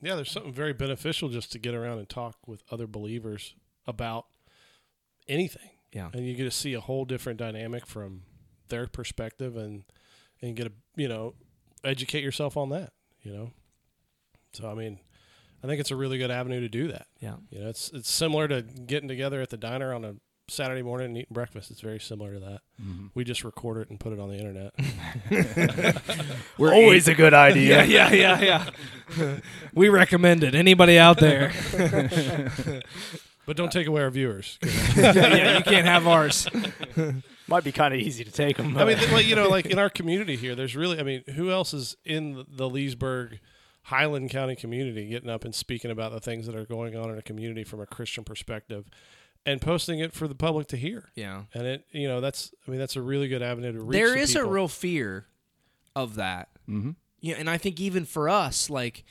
Yeah, 0.00 0.14
there's 0.16 0.30
something 0.30 0.52
very 0.52 0.72
beneficial 0.72 1.28
just 1.28 1.52
to 1.52 1.58
get 1.58 1.74
around 1.74 1.98
and 1.98 2.08
talk 2.08 2.36
with 2.46 2.62
other 2.70 2.86
believers 2.86 3.54
about 3.86 4.26
anything. 5.28 5.70
yeah. 5.92 6.10
And 6.12 6.26
you 6.26 6.34
get 6.34 6.44
to 6.44 6.50
see 6.50 6.74
a 6.74 6.80
whole 6.80 7.04
different 7.04 7.38
dynamic 7.38 7.86
from 7.86 8.22
their 8.74 8.86
perspective 8.88 9.56
and 9.56 9.84
and 10.42 10.56
get 10.56 10.66
a 10.66 10.72
you 10.96 11.06
know 11.08 11.34
educate 11.84 12.22
yourself 12.24 12.56
on 12.56 12.70
that 12.70 12.92
you 13.22 13.32
know 13.32 13.50
so 14.52 14.68
i 14.68 14.74
mean 14.74 14.98
i 15.62 15.66
think 15.66 15.80
it's 15.80 15.90
a 15.92 15.96
really 15.96 16.18
good 16.18 16.30
avenue 16.30 16.60
to 16.60 16.68
do 16.68 16.88
that 16.88 17.06
yeah 17.20 17.34
you 17.50 17.60
know 17.60 17.68
it's 17.68 17.90
it's 17.92 18.10
similar 18.10 18.48
to 18.48 18.62
getting 18.62 19.08
together 19.08 19.40
at 19.40 19.50
the 19.50 19.56
diner 19.56 19.92
on 19.94 20.04
a 20.04 20.14
saturday 20.48 20.82
morning 20.82 21.06
and 21.06 21.16
eating 21.18 21.32
breakfast 21.32 21.70
it's 21.70 21.80
very 21.80 22.00
similar 22.00 22.34
to 22.34 22.40
that 22.40 22.60
Mm-hmm. 22.82 23.06
we 23.14 23.22
just 23.22 23.44
record 23.44 23.78
it 23.78 23.88
and 23.88 24.00
put 24.00 24.12
it 24.12 24.18
on 24.18 24.28
the 24.28 24.36
internet 24.36 24.74
We're 26.58 26.74
Always 26.74 27.06
a 27.06 27.14
good 27.14 27.32
idea. 27.32 27.84
yeah, 27.84 28.10
yeah, 28.12 28.40
yeah, 28.40 28.70
yeah. 29.16 29.38
we 29.74 29.88
recommend 29.88 30.42
it. 30.42 30.56
Anybody 30.56 30.98
out 30.98 31.18
there? 31.20 31.52
but 33.46 33.56
don't 33.56 33.70
take 33.70 33.86
away 33.86 34.02
our 34.02 34.10
viewers 34.10 34.58
yeah, 34.96 35.12
yeah, 35.14 35.58
you 35.58 35.62
can't 35.64 35.86
have 35.86 36.06
ours. 36.08 36.48
Might 37.46 37.64
be 37.64 37.72
kind 37.72 37.92
of 37.92 38.00
easy 38.00 38.24
to 38.24 38.30
take 38.30 38.56
them. 38.56 38.76
I 38.78 38.84
mean, 38.84 38.96
th- 38.96 39.10
well, 39.10 39.20
you 39.20 39.36
know, 39.36 39.48
like 39.48 39.66
in 39.66 39.78
our 39.78 39.90
community 40.00 40.36
here, 40.36 40.54
there's 40.54 40.74
really, 40.74 40.98
I 40.98 41.02
mean, 41.02 41.24
who 41.34 41.50
else 41.50 41.74
is 41.74 41.96
in 42.04 42.44
the 42.48 42.68
Leesburg, 42.70 43.38
Highland 43.82 44.30
County 44.30 44.56
community 44.56 45.06
getting 45.08 45.28
up 45.28 45.44
and 45.44 45.54
speaking 45.54 45.90
about 45.90 46.12
the 46.12 46.20
things 46.20 46.46
that 46.46 46.56
are 46.56 46.64
going 46.64 46.96
on 46.96 47.10
in 47.10 47.18
a 47.18 47.22
community 47.22 47.62
from 47.64 47.80
a 47.80 47.86
Christian 47.86 48.24
perspective 48.24 48.86
and 49.44 49.60
posting 49.60 49.98
it 49.98 50.14
for 50.14 50.26
the 50.26 50.34
public 50.34 50.68
to 50.68 50.76
hear? 50.78 51.10
Yeah, 51.14 51.42
And 51.52 51.66
it, 51.66 51.84
you 51.90 52.08
know, 52.08 52.22
that's, 52.22 52.54
I 52.66 52.70
mean, 52.70 52.80
that's 52.80 52.96
a 52.96 53.02
really 53.02 53.28
good 53.28 53.42
avenue 53.42 53.72
to 53.72 53.80
reach. 53.82 53.92
there 53.92 54.14
the 54.14 54.20
is 54.20 54.34
a 54.36 54.44
real 54.46 54.68
fear 54.68 55.26
of 55.94 56.14
that. 56.14 56.48
Mm-hmm. 56.66 56.92
Yeah, 57.20 57.34
and 57.38 57.50
I 57.50 57.58
think 57.58 57.78
even 57.78 58.06
for 58.06 58.28
us, 58.30 58.70
like, 58.70 59.04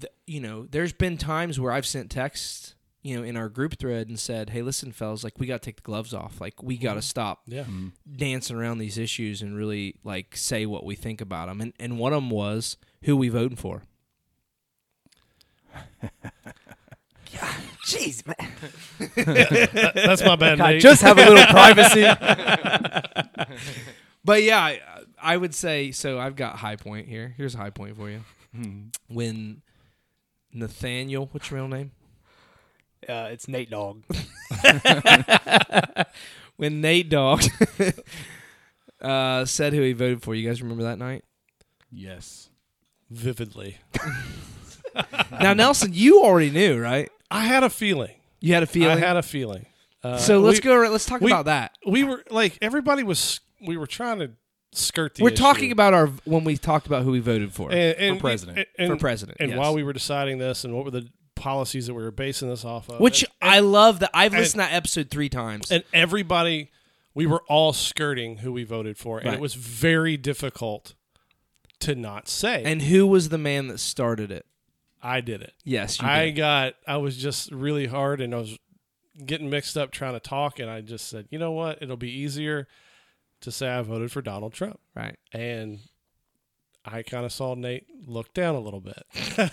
th- 0.00 0.12
you 0.26 0.40
know, 0.40 0.66
there's 0.68 0.92
been 0.92 1.16
times 1.16 1.60
where 1.60 1.70
I've 1.72 1.86
sent 1.86 2.10
texts, 2.10 2.74
you 3.02 3.16
know, 3.16 3.22
in 3.22 3.36
our 3.36 3.48
group 3.48 3.78
thread 3.78 4.08
and 4.08 4.18
said, 4.18 4.50
"Hey, 4.50 4.62
listen, 4.62 4.92
fellas, 4.92 5.24
like, 5.24 5.38
we 5.38 5.46
got 5.46 5.62
to 5.62 5.66
take 5.66 5.76
the 5.76 5.82
gloves 5.82 6.14
off. 6.14 6.40
Like, 6.40 6.62
we 6.62 6.76
got 6.76 6.94
to 6.94 7.00
mm-hmm. 7.00 7.04
stop 7.04 7.42
Yeah. 7.46 7.62
Mm-hmm. 7.62 7.88
dancing 8.16 8.56
around 8.56 8.78
these 8.78 8.98
issues 8.98 9.42
and 9.42 9.56
really 9.56 9.96
like 10.04 10.36
say 10.36 10.66
what 10.66 10.84
we 10.84 10.94
think 10.94 11.20
about 11.20 11.48
them." 11.48 11.60
And 11.60 11.72
and 11.78 11.98
one 11.98 12.12
of 12.12 12.22
them 12.22 12.30
was 12.30 12.76
who 13.02 13.16
we 13.16 13.28
voting 13.28 13.56
for. 13.56 13.82
jeez, 17.84 18.26
man. 18.26 18.52
That's 19.94 20.22
my 20.22 20.36
bad. 20.36 20.58
God, 20.58 20.70
Nate. 20.70 20.82
just 20.82 21.02
have 21.02 21.18
a 21.18 21.28
little 21.28 21.46
privacy. 21.46 22.06
But 24.24 24.42
yeah, 24.42 24.60
I, 24.60 24.80
I 25.20 25.36
would 25.36 25.54
say 25.54 25.90
so. 25.90 26.18
I've 26.18 26.36
got 26.36 26.56
high 26.56 26.76
point 26.76 27.08
here. 27.08 27.34
Here's 27.36 27.54
a 27.54 27.58
high 27.58 27.70
point 27.70 27.96
for 27.96 28.08
you. 28.08 28.20
Hmm. 28.54 28.88
When 29.08 29.62
Nathaniel, 30.52 31.28
what's 31.32 31.50
your 31.50 31.60
real 31.60 31.68
name? 31.68 31.90
Uh, 33.08 33.28
it's 33.32 33.48
Nate 33.48 33.70
Dog. 33.70 34.04
When 36.56 36.80
Nate 36.80 37.08
Dogg 37.08 37.42
uh, 39.00 39.44
said 39.46 39.72
who 39.72 39.80
he 39.82 39.92
voted 39.94 40.22
for. 40.22 40.34
You 40.34 40.48
guys 40.48 40.62
remember 40.62 40.84
that 40.84 40.98
night? 40.98 41.24
Yes. 41.90 42.50
vividly. 43.10 43.78
now, 45.40 45.54
Nelson, 45.54 45.90
you 45.92 46.22
already 46.22 46.50
knew, 46.50 46.78
right? 46.80 47.10
I 47.30 47.44
had 47.46 47.64
a 47.64 47.70
feeling. 47.70 48.14
You 48.40 48.54
had 48.54 48.62
a 48.62 48.66
feeling. 48.66 48.96
I 48.96 49.00
had 49.00 49.16
a 49.16 49.22
feeling. 49.22 49.66
Uh, 50.04 50.18
so 50.18 50.38
let's 50.40 50.58
we, 50.58 50.62
go. 50.62 50.76
Let's 50.88 51.06
talk 51.06 51.20
we- 51.20 51.30
about 51.32 51.46
that. 51.46 51.72
We 51.86 52.04
were 52.04 52.22
like 52.30 52.58
everybody 52.62 53.02
was. 53.02 53.40
We 53.64 53.76
were 53.76 53.86
trying 53.86 54.18
to 54.20 54.30
skirt 54.72 55.14
the. 55.14 55.22
We're 55.24 55.30
issue. 55.30 55.42
talking 55.42 55.72
about 55.72 55.94
our 55.94 56.08
when 56.24 56.44
we 56.44 56.56
talked 56.56 56.86
about 56.86 57.02
who 57.02 57.12
we 57.12 57.20
voted 57.20 57.52
for 57.52 57.70
and, 57.72 57.96
and 57.98 58.16
For 58.18 58.20
president. 58.20 58.58
and- 58.58 58.66
and- 58.78 58.90
for 58.90 58.96
president. 59.00 59.38
And 59.40 59.50
yes. 59.50 59.58
while 59.58 59.74
we 59.74 59.82
were 59.82 59.92
deciding 59.92 60.38
this, 60.38 60.64
and 60.64 60.74
what 60.74 60.84
were 60.84 60.90
the 60.90 61.08
policies 61.42 61.88
that 61.88 61.94
we 61.94 62.02
were 62.02 62.10
basing 62.12 62.48
this 62.48 62.64
off 62.64 62.88
of, 62.88 63.00
which 63.00 63.22
and, 63.24 63.50
I 63.50 63.58
love 63.58 63.98
that 64.00 64.10
I've 64.14 64.32
and- 64.32 64.40
listened 64.40 64.62
to 64.62 64.68
that 64.68 64.74
episode 64.74 65.10
three 65.10 65.28
times. 65.28 65.70
and 65.72 65.82
everybody, 65.92 66.70
we 67.14 67.26
were 67.26 67.42
all 67.48 67.72
skirting 67.72 68.38
who 68.38 68.52
we 68.52 68.62
voted 68.64 68.96
for, 68.96 69.18
and 69.18 69.26
Right. 69.26 69.34
it 69.34 69.40
was 69.40 69.54
very 69.54 70.16
difficult 70.16 70.94
to 71.80 71.94
not 71.96 72.28
say. 72.28 72.62
And 72.64 72.82
who 72.82 73.06
was 73.06 73.28
the 73.30 73.38
man 73.38 73.66
that 73.66 73.78
started 73.78 74.30
it? 74.30 74.46
I 75.02 75.20
did 75.20 75.42
it. 75.42 75.52
Yes, 75.64 76.00
you 76.00 76.06
I 76.06 76.26
did. 76.26 76.32
got 76.36 76.74
I 76.86 76.98
was 76.98 77.16
just 77.16 77.50
really 77.50 77.86
hard 77.86 78.20
and 78.20 78.32
I 78.32 78.38
was 78.38 78.56
getting 79.26 79.50
mixed 79.50 79.76
up 79.76 79.90
trying 79.90 80.12
to 80.14 80.20
talk 80.20 80.60
and 80.60 80.70
I 80.70 80.80
just 80.80 81.08
said, 81.08 81.26
"You 81.28 81.40
know 81.40 81.50
what? 81.50 81.82
It'll 81.82 81.96
be 81.96 82.12
easier 82.12 82.68
to 83.40 83.50
say 83.50 83.68
I 83.68 83.82
voted 83.82 84.12
for 84.12 84.22
Donald 84.22 84.52
Trump." 84.52 84.78
Right. 84.94 85.16
And 85.32 85.80
I 86.84 87.02
kind 87.02 87.24
of 87.24 87.32
saw 87.32 87.54
Nate 87.54 87.86
look 88.06 88.34
down 88.34 88.54
a 88.56 88.60
little 88.60 88.80
bit. 88.80 89.02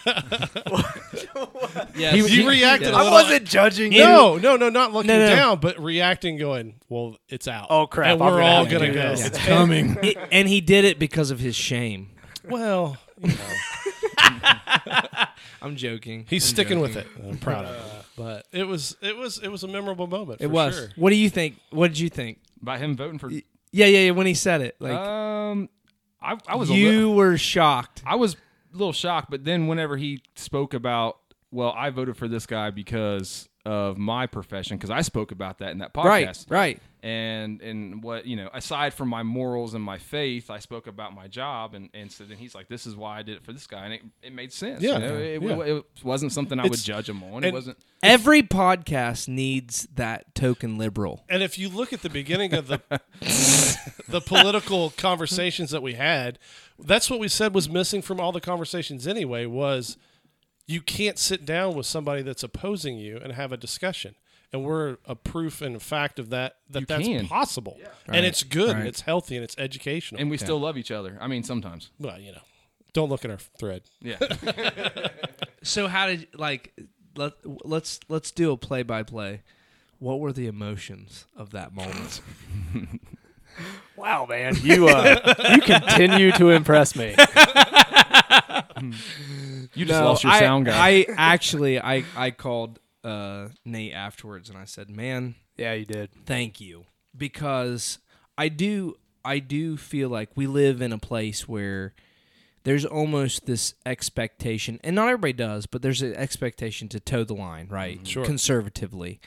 Yes. 1.96 2.30
you 2.32 2.48
reacted 2.48 2.90
a 2.90 2.94
I 2.94 2.98
little 3.04 3.12
wasn't 3.12 3.46
judging 3.46 3.92
you. 3.92 4.00
No, 4.04 4.38
no, 4.38 4.56
no, 4.56 4.70
not 4.70 4.94
looking 4.94 5.08
No, 5.10 5.20
no. 5.20 5.36
down, 5.36 5.60
but 5.60 5.78
reacting, 5.80 6.38
going, 6.38 6.76
"Well, 6.88 7.18
it's 7.28 7.48
out." 7.48 7.68
Oh, 7.70 7.88
crap, 7.88 8.12
And 8.12 8.20
we're 8.22 8.30
gonna 8.32 8.44
all 8.46 8.64
have 8.66 8.70
to 8.70 8.80
gonna 8.80 8.94
go. 8.94 9.10
this. 9.10 9.28
It's 9.28 9.38
coming. 9.46 9.98
He- 10.04 10.16
and 10.32 10.48
he 10.48 10.62
did 10.62 10.86
it 10.86 10.98
because 11.00 11.30
of 11.32 11.40
his 11.40 11.56
shame. 11.56 12.10
well, 12.50 12.98
you 13.22 13.30
know, 13.30 13.36
I'm 15.62 15.76
joking. 15.76 16.26
he's 16.30 16.44
I'm 16.46 16.48
sticking 16.56 16.80
with 16.80 16.96
it. 16.96 17.08
I'm 17.28 17.38
proud 17.38 17.66
of 17.66 17.76
him. 17.76 17.86
But 18.16 18.46
it 18.52 18.64
was, 18.66 18.96
it 19.02 19.16
was, 19.18 19.40
it 19.40 19.50
was 19.50 19.64
a 19.64 19.68
memorable 19.68 20.08
moment. 20.08 20.42
It 20.42 20.48
for 20.48 20.54
was. 20.54 20.76
Sure. 20.76 20.90
What 20.96 21.10
do 21.10 21.16
you 21.16 21.30
think? 21.30 21.58
What 21.72 21.90
did 21.90 22.00
you 22.00 22.10
think? 22.10 22.40
About 22.62 22.80
him 22.80 22.96
voting 22.96 23.20
for, 23.20 23.30
Yeah, 23.30 23.42
yeah, 23.72 23.86
yeah. 23.86 24.12
When 24.12 24.28
he 24.28 24.34
said 24.34 24.62
it, 24.62 24.76
like 24.80 24.94
um, 24.94 25.70
I, 26.22 26.38
I 26.48 26.56
was 26.56 26.70
a 26.70 26.74
little, 26.74 26.92
you 26.92 27.12
were 27.12 27.38
shocked. 27.38 28.04
I 28.06 28.16
was 28.16 28.34
a 28.74 28.78
little 28.78 28.94
shocked, 28.94 29.30
but 29.32 29.44
then 29.46 29.68
whenever 29.68 29.98
he 29.98 30.22
spoke 30.36 30.74
about, 30.74 31.18
well, 31.52 31.74
I 31.76 31.90
voted 31.90 32.18
for 32.18 32.28
this 32.28 32.46
guy 32.46 32.70
because 32.70 33.48
of 33.66 33.98
my 33.98 34.28
profession, 34.28 34.78
because 34.78 34.90
I 34.90 35.02
spoke 35.02 35.32
about 35.32 35.60
that 35.60 35.72
in 35.72 35.80
that 35.80 35.94
podcast, 35.94 36.06
Right. 36.06 36.46
Right. 36.50 36.80
And 37.02 37.62
and 37.62 38.04
what 38.04 38.26
you 38.26 38.36
know, 38.36 38.50
aside 38.54 38.94
from 38.94 39.10
my 39.10 39.24
morals 39.24 39.74
and 39.74 39.84
my 39.84 39.98
faith, 39.98 40.50
I 40.50 40.60
spoke 40.60 40.88
about 40.88 41.14
my 41.14 41.28
job, 41.28 41.74
and 41.74 41.90
and 41.94 42.12
so 42.12 42.26
then 42.26 42.38
he's 42.38 42.54
like, 42.54 42.68
this 42.68 42.86
is 42.86 42.96
why 42.96 43.20
I 43.20 43.24
did 43.24 43.38
it 43.38 43.44
for 43.44 43.54
this 43.54 43.68
guy, 43.68 43.86
and 43.86 43.94
it, 43.94 44.02
it 44.22 44.34
made 44.34 44.52
sense. 44.52 44.82
Yeah, 44.82 44.94
you 44.94 45.00
know? 45.00 45.16
it, 45.16 45.42
yeah. 45.42 45.76
it 45.76 45.86
wasn't 46.04 46.32
something 46.34 46.60
I 46.60 46.64
would 46.64 46.80
judge 46.80 47.08
him 47.08 47.24
on. 47.24 47.44
It 47.44 47.48
and- 47.48 47.54
wasn't. 47.54 47.78
Every 48.02 48.42
podcast 48.44 49.28
needs 49.28 49.86
that 49.96 50.34
token 50.34 50.78
liberal. 50.78 51.26
And 51.28 51.44
if 51.44 51.60
you 51.60 51.68
look 51.68 51.92
at 51.92 52.02
the 52.02 52.10
beginning 52.10 52.54
of 52.54 52.68
the 52.68 52.82
the 54.08 54.22
political 54.22 54.92
conversations 54.92 55.72
that 55.72 55.82
we 55.82 55.94
had, 55.96 56.40
that's 56.78 57.10
what 57.10 57.20
we 57.20 57.28
said 57.28 57.54
was 57.54 57.70
missing 57.70 58.02
from 58.02 58.20
all 58.20 58.32
the 58.32 58.42
conversations 58.42 59.06
anyway 59.06 59.46
was 59.46 59.98
you 60.66 60.82
can't 60.82 61.18
sit 61.18 61.46
down 61.46 61.74
with 61.74 61.86
somebody 61.86 62.22
that's 62.22 62.44
opposing 62.44 62.98
you 62.98 63.18
and 63.18 63.34
have 63.34 63.52
a 63.52 63.58
discussion. 63.58 64.16
And 64.52 64.64
we're 64.64 64.98
a 65.06 65.16
proof 65.16 65.62
and 65.62 65.76
a 65.76 65.80
fact 65.80 66.18
of 66.18 66.32
that 66.32 66.56
that 66.72 66.80
You 66.82 66.86
that's 66.88 67.04
can. 67.08 67.28
possible. 67.28 67.78
Right, 68.08 68.18
And 68.18 68.26
it's 68.26 68.42
good 68.44 68.76
and 68.76 68.88
it's 68.88 69.02
healthy 69.02 69.36
and 69.36 69.44
it's 69.44 69.56
educational. 69.60 70.20
And 70.22 70.30
we 70.32 70.38
still 70.38 70.60
love 70.60 70.76
each 70.78 70.90
other. 70.92 71.18
I 71.22 71.28
mean, 71.28 71.44
sometimes. 71.44 71.92
well, 72.00 72.20
you 72.20 72.32
know. 72.32 72.42
Don't 72.94 73.10
look 73.10 73.24
at 73.24 73.30
our 73.32 73.38
thread. 73.38 73.84
Yeah. 74.02 74.18
So 75.62 75.88
how 75.88 76.08
did 76.08 76.28
like 76.34 76.74
let 77.18 77.34
let's 77.66 78.00
let's 78.08 78.32
do 78.32 78.52
a 78.54 78.58
play 78.58 78.82
by 78.82 79.04
play. 79.04 79.42
What 80.00 80.22
were 80.22 80.32
the 80.32 80.48
emotions 80.48 81.26
of 81.36 81.52
that 81.52 81.74
moment? 81.74 82.22
Wow, 83.98 84.26
man, 84.26 84.56
you 84.62 84.88
uh, 84.88 85.34
you 85.54 85.60
continue 85.62 86.32
to 86.32 86.50
impress 86.52 86.96
me. 86.96 87.14
You 89.76 89.86
just 89.86 90.02
lost 90.02 90.24
your 90.24 90.32
I, 90.34 90.40
sound 90.40 90.66
guy. 90.66 90.88
I 90.88 91.06
actually 91.18 91.80
I 91.82 92.04
I 92.16 92.32
called 92.32 92.80
uh, 93.04 93.50
Nate 93.66 93.94
afterwards 93.94 94.50
and 94.50 94.58
I 94.58 94.66
said, 94.66 94.90
"Man, 94.90 95.36
Yeah, 95.58 95.74
you 95.74 95.86
did. 95.86 96.10
thank 96.26 96.60
you 96.60 96.86
because 97.16 98.00
I 98.38 98.50
do 98.50 98.96
I 99.26 99.40
do 99.40 99.78
feel 99.78 100.10
like 100.10 100.30
we 100.36 100.48
live 100.48 100.82
in 100.82 100.92
a 100.94 100.98
place 100.98 101.48
where 101.48 101.94
there's 102.64 102.86
almost 102.86 103.46
this 103.46 103.74
expectation 103.86 104.80
and 104.84 104.96
not 104.96 105.08
everybody 105.08 105.34
does 105.34 105.66
but 105.66 105.82
there's 105.82 106.02
an 106.02 106.14
expectation 106.16 106.88
to 106.90 107.00
toe 107.00 107.24
the 107.24 107.34
line 107.34 107.68
right 107.70 108.06
Sure. 108.08 108.24
conservatively 108.26 109.20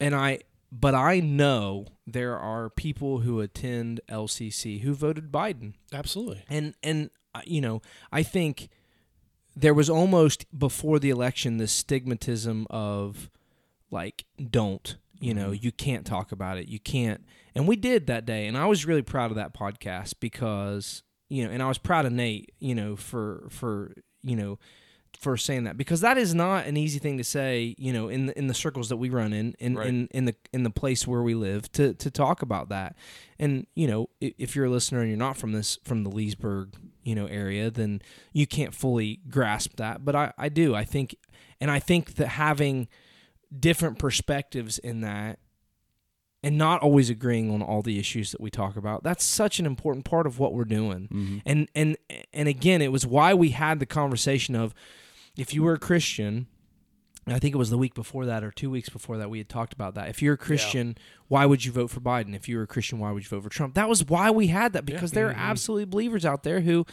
and 0.00 0.14
I 0.14 0.40
but 0.70 0.94
I 0.94 1.20
know 1.20 1.86
there 2.06 2.38
are 2.38 2.68
people 2.70 3.20
who 3.20 3.40
attend 3.40 4.00
LCC 4.08 4.80
who 4.82 4.94
voted 4.94 5.32
Biden 5.32 5.74
Absolutely. 5.92 6.42
and 6.48 6.74
and 6.82 7.10
uh, 7.34 7.40
you 7.46 7.60
know 7.60 7.82
I 8.12 8.22
think 8.22 8.68
there 9.56 9.74
was 9.74 9.88
almost 9.88 10.46
before 10.56 10.98
the 10.98 11.10
election 11.10 11.56
this 11.56 11.82
stigmatism 11.82 12.66
of 12.68 13.30
like 13.90 14.26
don't 14.50 14.96
you 15.18 15.32
know 15.32 15.50
mm-hmm. 15.50 15.64
you 15.64 15.72
can't 15.72 16.06
talk 16.06 16.30
about 16.30 16.58
it 16.58 16.68
you 16.68 16.78
can't 16.78 17.24
and 17.54 17.66
we 17.66 17.74
did 17.74 18.06
that 18.06 18.26
day 18.26 18.46
and 18.46 18.56
I 18.56 18.66
was 18.66 18.84
really 18.84 19.02
proud 19.02 19.30
of 19.30 19.36
that 19.36 19.54
podcast 19.54 20.14
because 20.20 21.02
you 21.28 21.44
know 21.44 21.50
and 21.50 21.62
I 21.62 21.68
was 21.68 21.78
proud 21.78 22.04
of 22.04 22.12
Nate 22.12 22.52
you 22.58 22.74
know 22.74 22.96
for 22.96 23.46
for 23.50 23.94
you 24.22 24.36
know 24.36 24.58
for 25.18 25.38
saying 25.38 25.64
that 25.64 25.78
because 25.78 26.02
that 26.02 26.18
is 26.18 26.34
not 26.34 26.66
an 26.66 26.76
easy 26.76 26.98
thing 26.98 27.16
to 27.16 27.24
say 27.24 27.74
you 27.78 27.90
know 27.90 28.08
in 28.08 28.26
the, 28.26 28.38
in 28.38 28.48
the 28.48 28.54
circles 28.54 28.90
that 28.90 28.98
we 28.98 29.08
run 29.08 29.32
in 29.32 29.54
in, 29.58 29.76
Right. 29.76 29.86
in 29.86 30.08
in 30.08 30.26
the 30.26 30.34
in 30.52 30.62
the 30.62 30.70
place 30.70 31.06
where 31.06 31.22
we 31.22 31.34
live 31.34 31.72
to 31.72 31.94
to 31.94 32.10
talk 32.10 32.42
about 32.42 32.68
that 32.68 32.96
and 33.38 33.66
you 33.74 33.86
know 33.86 34.10
if 34.20 34.54
you're 34.54 34.66
a 34.66 34.70
listener 34.70 35.00
and 35.00 35.08
you're 35.08 35.16
not 35.16 35.38
from 35.38 35.52
this 35.52 35.78
from 35.84 36.04
the 36.04 36.10
Leesburg 36.10 36.74
you 37.06 37.14
know 37.14 37.26
area 37.26 37.70
then 37.70 38.02
you 38.32 38.46
can't 38.46 38.74
fully 38.74 39.20
grasp 39.30 39.76
that. 39.76 40.04
But 40.04 40.14
I 40.14 40.32
I 40.36 40.48
do. 40.50 40.74
I 40.74 40.84
think 40.84 41.14
and 41.60 41.70
I 41.70 41.78
think 41.78 42.14
that 42.16 42.28
having 42.28 42.88
different 43.58 43.98
perspectives 43.98 44.78
in 44.78 45.00
that 45.02 45.38
and 46.42 46.58
not 46.58 46.82
always 46.82 47.08
agreeing 47.10 47.50
on 47.50 47.62
all 47.62 47.80
the 47.82 47.98
issues 47.98 48.30
that 48.32 48.40
we 48.40 48.50
talk 48.50 48.76
about 48.76 49.02
that's 49.02 49.24
such 49.24 49.58
an 49.58 49.66
important 49.66 50.04
part 50.04 50.26
of 50.26 50.38
what 50.38 50.52
we're 50.52 50.64
doing. 50.64 51.08
Mhm. 51.12 51.42
and 51.46 51.68
and 51.74 51.96
and 52.32 52.48
again 52.48 52.82
it 52.82 52.92
was 52.92 53.06
why 53.06 53.32
we 53.34 53.50
had 53.50 53.78
the 53.80 53.86
conversation 53.86 54.54
of 54.54 54.74
if 55.36 55.54
you 55.54 55.62
were 55.62 55.74
a 55.74 55.78
christian 55.78 56.46
i 57.28 57.38
think 57.38 57.54
it 57.54 57.58
was 57.58 57.70
the 57.70 57.78
week 57.78 57.94
before 57.94 58.26
that 58.26 58.44
or 58.44 58.50
two 58.50 58.70
weeks 58.70 58.88
before 58.88 59.18
that 59.18 59.30
we 59.30 59.38
had 59.38 59.48
talked 59.48 59.72
about 59.72 59.94
that. 59.94 60.08
If 60.08 60.22
you're 60.22 60.34
a 60.34 60.38
christian 60.38 60.96
why 61.28 61.44
would 61.46 61.64
you 61.64 61.72
vote 61.72 61.90
for 61.90 62.00
biden? 62.00 62.34
If 62.34 62.48
you 62.48 62.56
were 62.56 62.62
a 62.62 62.66
christian 62.66 62.98
why 62.98 63.10
would 63.12 63.24
you 63.24 63.28
vote 63.28 63.42
for 63.42 63.48
trump? 63.48 63.74
That 63.74 63.88
was 63.88 64.04
why 64.04 64.30
we 64.30 64.48
had 64.48 64.72
that 64.74 64.86
because 64.86 65.12
there 65.12 65.28
are 65.28 65.32
mm-hmm. 65.32 65.40
absolutely 65.40 65.86
believers 65.86 66.24
out 66.24 66.42
there 66.42 66.60
who 66.60 66.86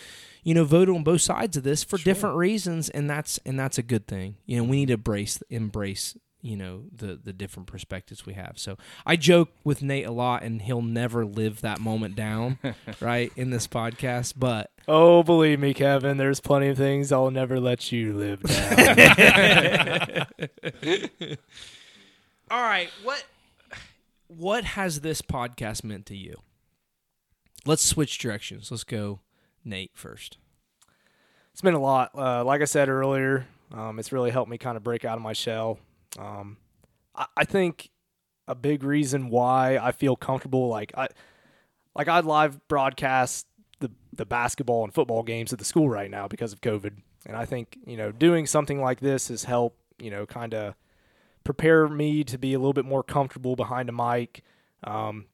you 0.43 0.53
know 0.53 0.65
voted 0.65 0.95
on 0.95 1.03
both 1.03 1.21
sides 1.21 1.57
of 1.57 1.63
this 1.63 1.83
for 1.83 1.97
different 1.97 2.35
reasons 2.35 2.89
and 2.89 3.09
that's 3.09 3.39
and 3.45 3.59
that's 3.59 3.77
a 3.77 3.83
good 3.83 4.07
thing. 4.07 4.37
You 4.45 4.57
know 4.57 4.63
we 4.63 4.77
need 4.77 4.87
to 4.87 4.93
embrace 4.93 5.41
embrace 5.49 6.15
you 6.43 6.55
know 6.55 6.83
the 6.95 7.15
the 7.23 7.33
different 7.33 7.65
perspectives 7.67 8.25
we 8.25 8.33
have 8.33 8.53
so 8.59 8.77
i 9.05 9.15
joke 9.15 9.49
with 9.63 9.81
nate 9.81 10.05
a 10.05 10.11
lot 10.11 10.43
and 10.43 10.61
he'll 10.63 10.81
never 10.81 11.25
live 11.25 11.61
that 11.61 11.79
moment 11.79 12.15
down 12.15 12.59
right 12.99 13.31
in 13.35 13.49
this 13.49 13.67
podcast 13.67 14.33
but 14.37 14.69
Oh, 14.85 15.23
believe 15.23 15.61
me, 15.61 15.73
Kevin. 15.73 16.17
There's 16.17 16.41
plenty 16.41 16.67
of 16.67 16.75
things 16.75 17.13
I'll 17.13 17.31
never 17.31 17.57
let 17.57 17.93
you 17.93 18.17
live 18.17 18.41
down. 18.43 20.27
all 22.51 22.61
right 22.61 22.89
what 23.01 23.23
what 24.27 24.65
has 24.65 24.99
this 24.99 25.21
podcast 25.21 25.85
meant 25.85 26.05
to 26.07 26.17
you 26.17 26.35
let's 27.65 27.81
switch 27.81 28.17
directions 28.19 28.69
let's 28.69 28.83
go 28.83 29.21
nate 29.63 29.91
first 29.93 30.37
it's 31.53 31.61
been 31.61 31.75
a 31.75 31.79
lot. 31.79 32.09
Uh, 32.15 32.43
like 32.43 32.61
I 32.61 32.65
said 32.65 32.89
earlier, 32.89 33.45
um, 33.71 33.99
it's 33.99 34.11
really 34.11 34.31
helped 34.31 34.49
me 34.49 34.57
kind 34.57 34.75
of 34.75 34.83
break 34.83 35.05
out 35.05 35.17
of 35.17 35.21
my 35.21 35.33
shell. 35.33 35.77
Um, 36.17 36.57
I, 37.15 37.25
I 37.37 37.45
think 37.45 37.89
a 38.47 38.55
big 38.55 38.83
reason 38.83 39.29
why 39.29 39.77
I 39.77 39.91
feel 39.91 40.15
comfortable, 40.15 40.67
like 40.67 40.91
I, 40.97 41.07
like 41.95 42.07
I 42.07 42.19
live 42.19 42.67
broadcast 42.67 43.47
the 43.79 43.91
the 44.13 44.25
basketball 44.25 44.83
and 44.83 44.93
football 44.93 45.23
games 45.23 45.53
at 45.53 45.59
the 45.59 45.65
school 45.65 45.89
right 45.89 46.09
now 46.09 46.27
because 46.27 46.53
of 46.53 46.61
COVID, 46.61 46.97
and 47.25 47.37
I 47.37 47.45
think 47.45 47.77
you 47.85 47.97
know 47.97 48.11
doing 48.11 48.45
something 48.45 48.81
like 48.81 48.99
this 48.99 49.27
has 49.29 49.45
helped 49.45 49.79
you 49.99 50.11
know 50.11 50.25
kind 50.25 50.53
of 50.53 50.75
prepare 51.43 51.87
me 51.87 52.23
to 52.23 52.37
be 52.37 52.53
a 52.53 52.59
little 52.59 52.73
bit 52.73 52.85
more 52.85 53.03
comfortable 53.03 53.55
behind 53.55 53.89
a 53.89 53.91
mic. 53.91 54.43
Um, 54.83 55.25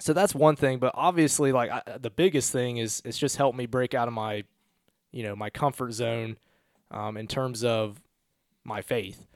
so 0.00 0.12
that's 0.12 0.34
one 0.34 0.56
thing, 0.56 0.78
but 0.78 0.92
obviously, 0.94 1.52
like 1.52 1.70
I, 1.70 1.98
the 1.98 2.10
biggest 2.10 2.52
thing 2.52 2.76
is 2.76 3.02
it's 3.04 3.18
just 3.18 3.36
helped 3.36 3.58
me 3.58 3.66
break 3.66 3.94
out 3.94 4.08
of 4.08 4.14
my 4.14 4.44
you 5.10 5.22
know 5.22 5.34
my 5.34 5.50
comfort 5.50 5.92
zone 5.92 6.36
um, 6.90 7.16
in 7.16 7.26
terms 7.26 7.64
of 7.64 8.00
my 8.64 8.80
faith. 8.80 9.26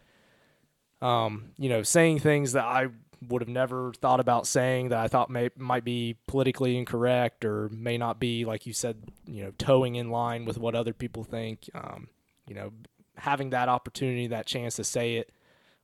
Um, 1.02 1.50
you 1.58 1.68
know, 1.68 1.82
saying 1.82 2.20
things 2.20 2.52
that 2.52 2.64
I 2.64 2.88
would 3.28 3.42
have 3.42 3.48
never 3.48 3.92
thought 3.92 4.20
about 4.20 4.46
saying 4.46 4.88
that 4.88 4.98
I 4.98 5.08
thought 5.08 5.30
may 5.30 5.50
might 5.56 5.84
be 5.84 6.16
politically 6.26 6.76
incorrect 6.76 7.44
or 7.44 7.68
may 7.68 7.98
not 7.98 8.18
be 8.18 8.44
like 8.44 8.66
you 8.66 8.72
said, 8.72 8.96
you 9.26 9.44
know, 9.44 9.52
toeing 9.58 9.96
in 9.96 10.10
line 10.10 10.44
with 10.44 10.58
what 10.58 10.74
other 10.74 10.92
people 10.92 11.24
think. 11.24 11.68
Um, 11.74 12.08
you 12.46 12.54
know, 12.54 12.72
having 13.16 13.50
that 13.50 13.68
opportunity, 13.68 14.28
that 14.28 14.46
chance 14.46 14.76
to 14.76 14.84
say 14.84 15.16
it 15.16 15.30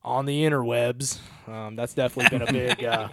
on 0.02 0.26
the 0.26 0.44
interwebs, 0.44 1.18
um, 1.46 1.76
that's 1.76 1.94
definitely 1.94 2.38
been 2.38 2.48
a 2.48 2.52
big. 2.76 2.84
Uh, 2.84 3.08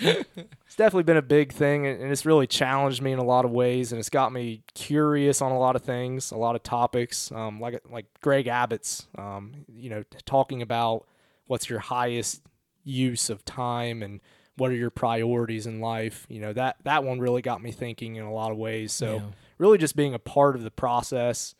it's 0.00 0.76
definitely 0.76 1.02
been 1.02 1.16
a 1.16 1.22
big 1.22 1.52
thing 1.52 1.86
and 1.86 2.10
it's 2.10 2.24
really 2.24 2.46
challenged 2.46 3.02
me 3.02 3.12
in 3.12 3.18
a 3.18 3.24
lot 3.24 3.44
of 3.44 3.50
ways 3.50 3.92
and 3.92 3.98
it's 3.98 4.10
got 4.10 4.32
me 4.32 4.62
curious 4.74 5.42
on 5.42 5.52
a 5.52 5.58
lot 5.58 5.76
of 5.76 5.82
things 5.82 6.30
a 6.30 6.36
lot 6.36 6.54
of 6.54 6.62
topics 6.62 7.30
um, 7.32 7.60
like 7.60 7.80
like 7.90 8.06
greg 8.22 8.46
abbott's 8.46 9.08
um, 9.18 9.52
you 9.68 9.90
know 9.90 10.02
talking 10.24 10.62
about 10.62 11.06
what's 11.50 11.68
your 11.68 11.80
highest 11.80 12.42
use 12.84 13.28
of 13.28 13.44
time 13.44 14.04
and 14.04 14.20
what 14.56 14.70
are 14.70 14.74
your 14.76 14.90
priorities 14.90 15.66
in 15.66 15.80
life 15.80 16.26
you 16.28 16.40
know 16.40 16.52
that 16.52 16.76
that 16.84 17.02
one 17.02 17.18
really 17.18 17.42
got 17.42 17.60
me 17.60 17.72
thinking 17.72 18.14
in 18.14 18.22
a 18.24 18.32
lot 18.32 18.52
of 18.52 18.56
ways 18.56 18.92
so 18.92 19.16
Yeah. 19.16 19.30
really 19.58 19.76
just 19.76 19.96
being 19.96 20.14
a 20.14 20.18
part 20.18 20.54
of 20.54 20.62
the 20.62 20.70
process 20.70 21.56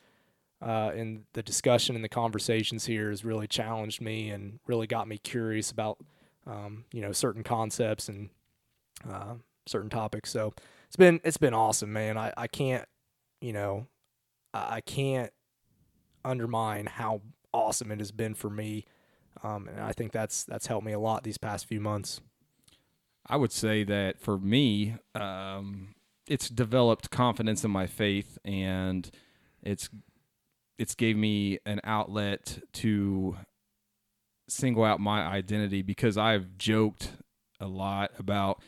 uh, 0.63 0.93
and 0.95 1.25
the 1.33 1.43
discussion 1.43 1.97
and 1.97 2.05
the 2.05 2.09
conversations 2.09 2.87
here 2.87 3.11
has 3.11 3.25
really 3.25 3.49
challenged 3.49 4.01
me 4.01 4.31
and 4.31 4.61
really 4.67 4.87
got 4.87 5.09
me 5.09 5.19
curious 5.19 5.71
about 5.73 5.99
um, 6.47 6.85
you 6.93 7.01
know 7.01 7.11
certain 7.13 7.43
concepts 7.43 8.09
and 8.09 8.29
uh, 9.11 9.35
certain 9.67 9.91
topics. 9.91 10.31
So 10.31 10.53
it's 10.87 10.97
been 10.97 11.21
it's 11.25 11.39
been 11.39 11.55
awesome, 11.55 11.93
man. 11.93 12.17
I, 12.19 12.33
I 12.37 12.47
can't 12.47 12.87
you 13.41 13.53
know 13.55 13.87
I 14.53 14.77
I 14.77 14.81
can't 14.83 15.33
undermine 16.25 16.87
how 16.87 17.23
awesome 17.53 17.91
it 17.91 17.99
has 17.99 18.13
been 18.13 18.35
for 18.35 18.51
me, 18.51 18.85
um, 19.43 19.69
and 19.69 19.81
I 19.81 19.93
think 19.93 20.13
that's 20.13 20.45
that's 20.45 20.67
helped 20.67 20.87
me 20.87 20.93
a 20.93 20.99
lot 20.99 21.23
these 21.23 21.39
past 21.39 21.67
few 21.67 21.81
months. 21.81 22.21
I 23.27 23.37
would 23.37 23.53
say 23.53 23.85
that 23.85 24.19
for 24.19 24.39
me, 24.39 24.97
um, 25.15 25.95
it's 26.27 26.49
developed 26.49 27.11
confidence 27.11 27.65
in 27.65 27.71
my 27.71 27.87
faith, 27.87 28.39
and 28.45 29.11
it's 29.63 29.89
it's 30.79 30.95
gave 30.95 31.17
me 31.17 31.59
an 31.67 31.81
outlet 31.85 32.61
to 32.73 33.37
single 34.49 34.85
out 34.85 35.01
my 35.01 35.23
identity 35.23 35.83
because 35.83 36.17
I've 36.19 36.59
joked 36.59 37.13
a 37.61 37.67
lot 37.67 38.11
about 38.19 38.63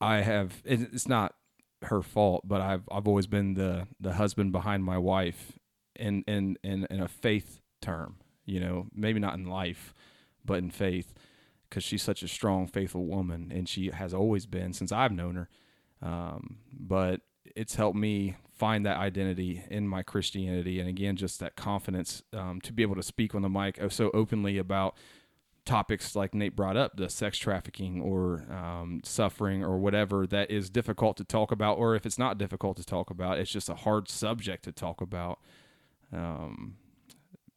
I 0.00 0.22
have 0.22 0.62
it's 0.64 1.08
not 1.08 1.34
her 1.82 2.02
fault, 2.02 2.42
but 2.46 2.60
I've 2.60 2.88
I've 2.90 3.06
always 3.06 3.26
been 3.26 3.54
the 3.54 3.86
the 4.00 4.14
husband 4.14 4.52
behind 4.52 4.84
my 4.84 4.98
wife 4.98 5.58
in 5.96 6.24
in 6.26 6.56
in, 6.62 6.86
in 6.90 7.00
a 7.00 7.08
faith 7.08 7.60
term, 7.80 8.16
you 8.44 8.60
know, 8.60 8.86
maybe 8.94 9.20
not 9.20 9.34
in 9.34 9.46
life, 9.46 9.94
but 10.44 10.58
in 10.58 10.70
faith 10.70 11.14
because 11.68 11.84
she's 11.84 12.02
such 12.02 12.22
a 12.22 12.28
strong, 12.28 12.66
faithful 12.66 13.06
woman, 13.06 13.50
and 13.54 13.66
she 13.66 13.90
has 13.90 14.12
always 14.12 14.44
been 14.44 14.74
since 14.74 14.92
I've 14.92 15.12
known 15.12 15.36
her. 15.36 15.48
Um, 16.02 16.58
but 16.70 17.22
it's 17.56 17.76
helped 17.76 17.96
me 17.96 18.36
find 18.58 18.84
that 18.84 18.98
identity 18.98 19.64
in 19.70 19.88
my 19.88 20.02
Christianity, 20.02 20.80
and 20.80 20.88
again, 20.88 21.16
just 21.16 21.40
that 21.40 21.56
confidence 21.56 22.22
um, 22.34 22.60
to 22.60 22.72
be 22.74 22.82
able 22.82 22.96
to 22.96 23.02
speak 23.02 23.34
on 23.34 23.40
the 23.40 23.48
mic 23.48 23.80
uh, 23.80 23.88
so 23.88 24.10
openly 24.12 24.58
about 24.58 24.96
topics 25.64 26.14
like 26.14 26.34
Nate 26.34 26.56
brought 26.56 26.76
up, 26.76 26.96
the 26.96 27.08
sex 27.08 27.38
trafficking 27.38 28.02
or 28.02 28.44
um, 28.50 29.00
suffering 29.04 29.64
or 29.64 29.78
whatever 29.78 30.26
that 30.26 30.50
is 30.50 30.68
difficult 30.68 31.16
to 31.16 31.24
talk 31.24 31.52
about, 31.52 31.78
or 31.78 31.94
if 31.94 32.04
it's 32.04 32.18
not 32.18 32.36
difficult 32.36 32.76
to 32.76 32.84
talk 32.84 33.10
about, 33.10 33.38
it's 33.38 33.50
just 33.50 33.68
a 33.68 33.74
hard 33.74 34.08
subject 34.08 34.64
to 34.64 34.72
talk 34.72 35.00
about. 35.00 35.38
Um, 36.12 36.76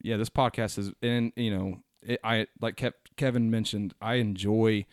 yeah, 0.06 0.18
this 0.18 0.30
podcast 0.30 0.78
is, 0.78 0.92
and 1.02 1.34
you 1.36 1.50
know, 1.50 1.80
it, 2.04 2.20
I 2.24 2.46
like 2.62 2.76
Kev, 2.76 2.94
Kevin 3.18 3.50
mentioned, 3.50 3.96
I 4.00 4.16
enjoy 4.16 4.86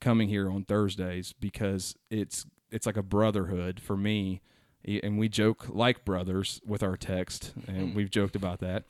coming 0.00 0.28
here 0.28 0.50
on 0.50 0.64
Thursdays 0.64 1.32
because 1.32 1.94
it's 2.10 2.46
it's 2.70 2.84
like 2.84 2.96
a 2.96 3.02
brotherhood 3.02 3.80
for 3.80 3.96
me, 3.96 4.40
and 4.84 5.18
we 5.18 5.28
joke 5.28 5.66
like 5.68 6.04
brothers 6.04 6.60
with 6.66 6.82
our 6.82 6.96
text, 6.96 7.52
and 7.68 7.94
we've 7.94 8.10
joked 8.10 8.34
about 8.34 8.58
that. 8.58 8.84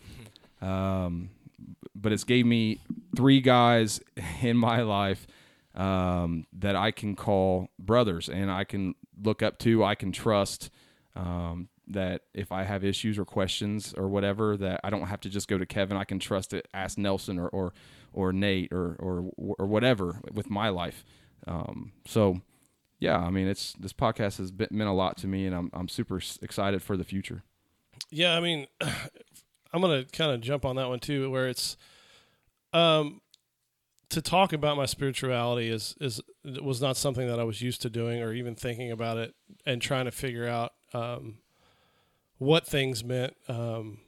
Um, 0.62 1.28
but 1.94 2.12
it's 2.12 2.24
gave 2.24 2.46
me 2.46 2.80
three 3.14 3.42
guys 3.42 4.00
in 4.40 4.56
my 4.56 4.80
life 4.80 5.26
um, 5.74 6.46
that 6.54 6.74
I 6.74 6.90
can 6.90 7.14
call 7.14 7.68
brothers, 7.78 8.30
and 8.30 8.50
I 8.50 8.64
can 8.64 8.94
look 9.22 9.42
up 9.42 9.58
to, 9.58 9.84
I 9.84 9.94
can 9.94 10.11
trust. 10.11 10.70
Um, 11.14 11.68
that 11.93 12.22
if 12.34 12.53
I 12.53 12.64
have 12.64 12.84
issues 12.84 13.18
or 13.18 13.24
questions 13.24 13.95
or 13.97 14.09
whatever, 14.09 14.57
that 14.57 14.80
I 14.84 14.91
don't 14.91 15.07
have 15.07 15.20
to 15.20 15.28
just 15.28 15.49
go 15.49 15.59
to 15.59 15.66
Kevin. 15.66 15.97
I 15.97 16.05
can 16.05 16.18
trust 16.18 16.53
it. 16.53 16.68
Ask 16.72 16.99
Nelson 16.99 17.38
or 17.38 17.49
or, 17.49 17.72
or 18.12 18.32
Nate 18.32 18.72
or, 18.72 18.97
or 18.99 19.30
or 19.36 19.66
whatever 19.66 20.20
with 20.32 20.51
my 20.51 20.68
life. 20.68 21.05
Um, 21.47 21.93
so, 22.07 22.41
yeah, 22.99 23.18
I 23.18 23.30
mean, 23.30 23.49
it's 23.49 23.74
this 23.74 23.93
podcast 23.93 24.38
has 24.38 24.51
been, 24.51 24.68
meant 24.70 24.91
a 24.91 24.95
lot 24.95 25.16
to 25.18 25.26
me, 25.26 25.47
and 25.47 25.55
I'm 25.55 25.70
I'm 25.72 25.88
super 25.88 26.20
excited 26.43 26.82
for 26.82 26.97
the 26.97 27.05
future. 27.05 27.43
Yeah, 28.11 28.36
I 28.36 28.41
mean, 28.41 28.66
I'm 29.72 29.80
gonna 29.80 30.05
kind 30.05 30.32
of 30.32 30.41
jump 30.41 30.64
on 30.64 30.76
that 30.76 30.88
one 30.88 31.01
too, 31.01 31.30
where 31.30 31.49
it's, 31.49 31.76
um, 32.72 33.20
to 34.11 34.20
talk 34.20 34.53
about 34.53 34.76
my 34.76 34.86
spirituality 34.86 35.68
is 35.68 35.95
is 36.01 36.20
was 36.62 36.80
not 36.80 36.97
something 36.97 37.26
that 37.26 37.41
I 37.41 37.45
was 37.45 37.62
used 37.62 37.82
to 37.82 37.91
doing 37.91 38.22
or 38.22 38.32
even 38.32 38.55
thinking 38.55 38.91
about 38.91 39.18
it 39.18 39.34
and 39.64 39.80
trying 39.80 40.05
to 40.05 40.11
figure 40.11 40.47
out 40.47 40.72
um, 40.93 41.38
what 42.41 42.66
things 42.66 43.05
meant. 43.05 43.36
Um, 43.49 43.99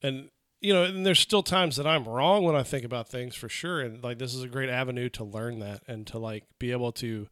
and 0.00 0.30
you 0.60 0.72
know, 0.72 0.84
and 0.84 1.04
there's 1.04 1.18
still 1.18 1.42
times 1.42 1.76
that 1.76 1.86
I'm 1.86 2.06
wrong 2.06 2.44
when 2.44 2.54
I 2.54 2.62
think 2.62 2.84
about 2.84 3.08
things 3.08 3.34
for 3.34 3.48
sure. 3.48 3.80
And 3.80 4.02
like 4.02 4.18
this 4.18 4.32
is 4.32 4.42
a 4.42 4.48
great 4.48 4.68
avenue 4.68 5.08
to 5.10 5.24
learn 5.24 5.58
that 5.58 5.82
and 5.88 6.06
to 6.06 6.18
like 6.18 6.44
be 6.58 6.70
able 6.70 6.92
to 6.92 7.28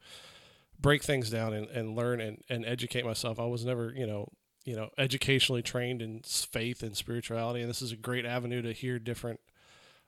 break 0.80 1.02
things 1.02 1.30
down 1.30 1.52
and, 1.52 1.68
and 1.68 1.94
learn 1.94 2.20
and, 2.20 2.42
and 2.48 2.66
educate 2.66 3.04
myself. 3.04 3.38
I 3.38 3.44
was 3.44 3.64
never, 3.64 3.92
you 3.94 4.06
know, 4.06 4.32
you 4.64 4.74
know, 4.74 4.90
educationally 4.98 5.62
trained 5.62 6.02
in 6.02 6.22
faith 6.24 6.82
and 6.82 6.96
spirituality, 6.96 7.61
and 7.61 7.70
this 7.70 7.80
is 7.80 7.92
a 7.92 7.96
great 7.96 8.26
avenue 8.26 8.61
to 8.61 8.72
hear 8.72 8.98
different, 8.98 9.40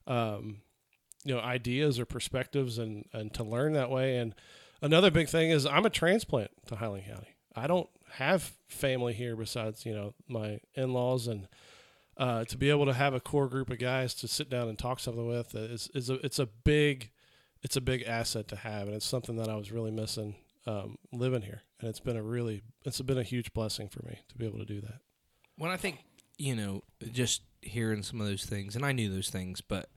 um, 0.07 0.63
you 1.25 1.35
know, 1.35 1.41
ideas 1.41 1.99
or 1.99 2.05
perspectives 2.05 2.77
and 2.77 3.07
and 3.13 3.33
to 3.35 3.45
learn 3.45 3.73
that 3.75 3.91
way. 3.91 4.19
And 4.19 4.35
another 4.83 5.11
big 5.11 5.29
thing 5.29 5.51
is 5.51 5.65
I'm 5.65 5.87
a 5.87 5.91
transplant 5.91 6.51
to 6.67 6.77
Highland 6.77 7.05
County. 7.07 7.37
I 7.55 7.69
don't 7.69 7.89
have 8.15 8.53
family 8.69 9.13
here 9.13 9.37
besides 9.37 9.85
you 9.87 9.95
know 9.95 10.15
my 10.29 10.61
in 10.75 10.93
laws 10.93 11.27
and. 11.27 11.49
Uh, 12.17 12.45
to 12.45 12.59
be 12.59 12.69
able 12.69 12.85
to 12.85 12.93
have 12.93 13.15
a 13.15 13.21
core 13.21 13.49
group 13.49 13.71
of 13.71 13.79
guys 13.79 14.13
to 14.13 14.29
sit 14.29 14.51
down 14.51 14.69
and 14.69 14.79
talk 14.79 15.01
something 15.01 15.27
with 15.27 15.55
is, 15.55 15.89
is 15.95 16.11
a, 16.11 16.15
it's 16.17 16.39
a 16.39 16.45
big 16.45 17.09
it's 17.63 17.77
a 17.77 17.81
big 17.81 18.03
asset 18.03 18.47
to 18.47 18.57
have 18.57 18.89
and 18.89 18.95
it's 18.95 19.07
something 19.07 19.37
that 19.37 19.49
I 19.49 19.55
was 19.55 19.73
really 19.73 19.91
missing 19.91 20.35
um, 20.67 20.99
living 21.13 21.41
here 21.41 21.63
and 21.81 21.89
it's 21.89 22.01
been 22.01 22.19
a 22.19 22.23
really 22.23 22.61
it's 22.85 23.01
been 23.01 23.17
a 23.17 23.23
huge 23.23 23.55
blessing 23.55 23.89
for 23.89 24.05
me 24.05 24.19
to 24.29 24.37
be 24.37 24.45
able 24.45 24.59
to 24.59 24.67
do 24.67 24.83
that 24.83 25.01
when 25.61 25.71
I 25.71 25.77
think, 25.77 25.99
you 26.39 26.57
know, 26.57 26.83
just 27.13 27.43
hearing 27.61 28.03
some 28.03 28.19
of 28.19 28.27
those 28.27 28.47
things, 28.47 28.77
and 28.77 28.85
I 28.85 28.93
knew 28.93 29.13
those 29.13 29.29
things, 29.29 29.61
but 29.61 29.91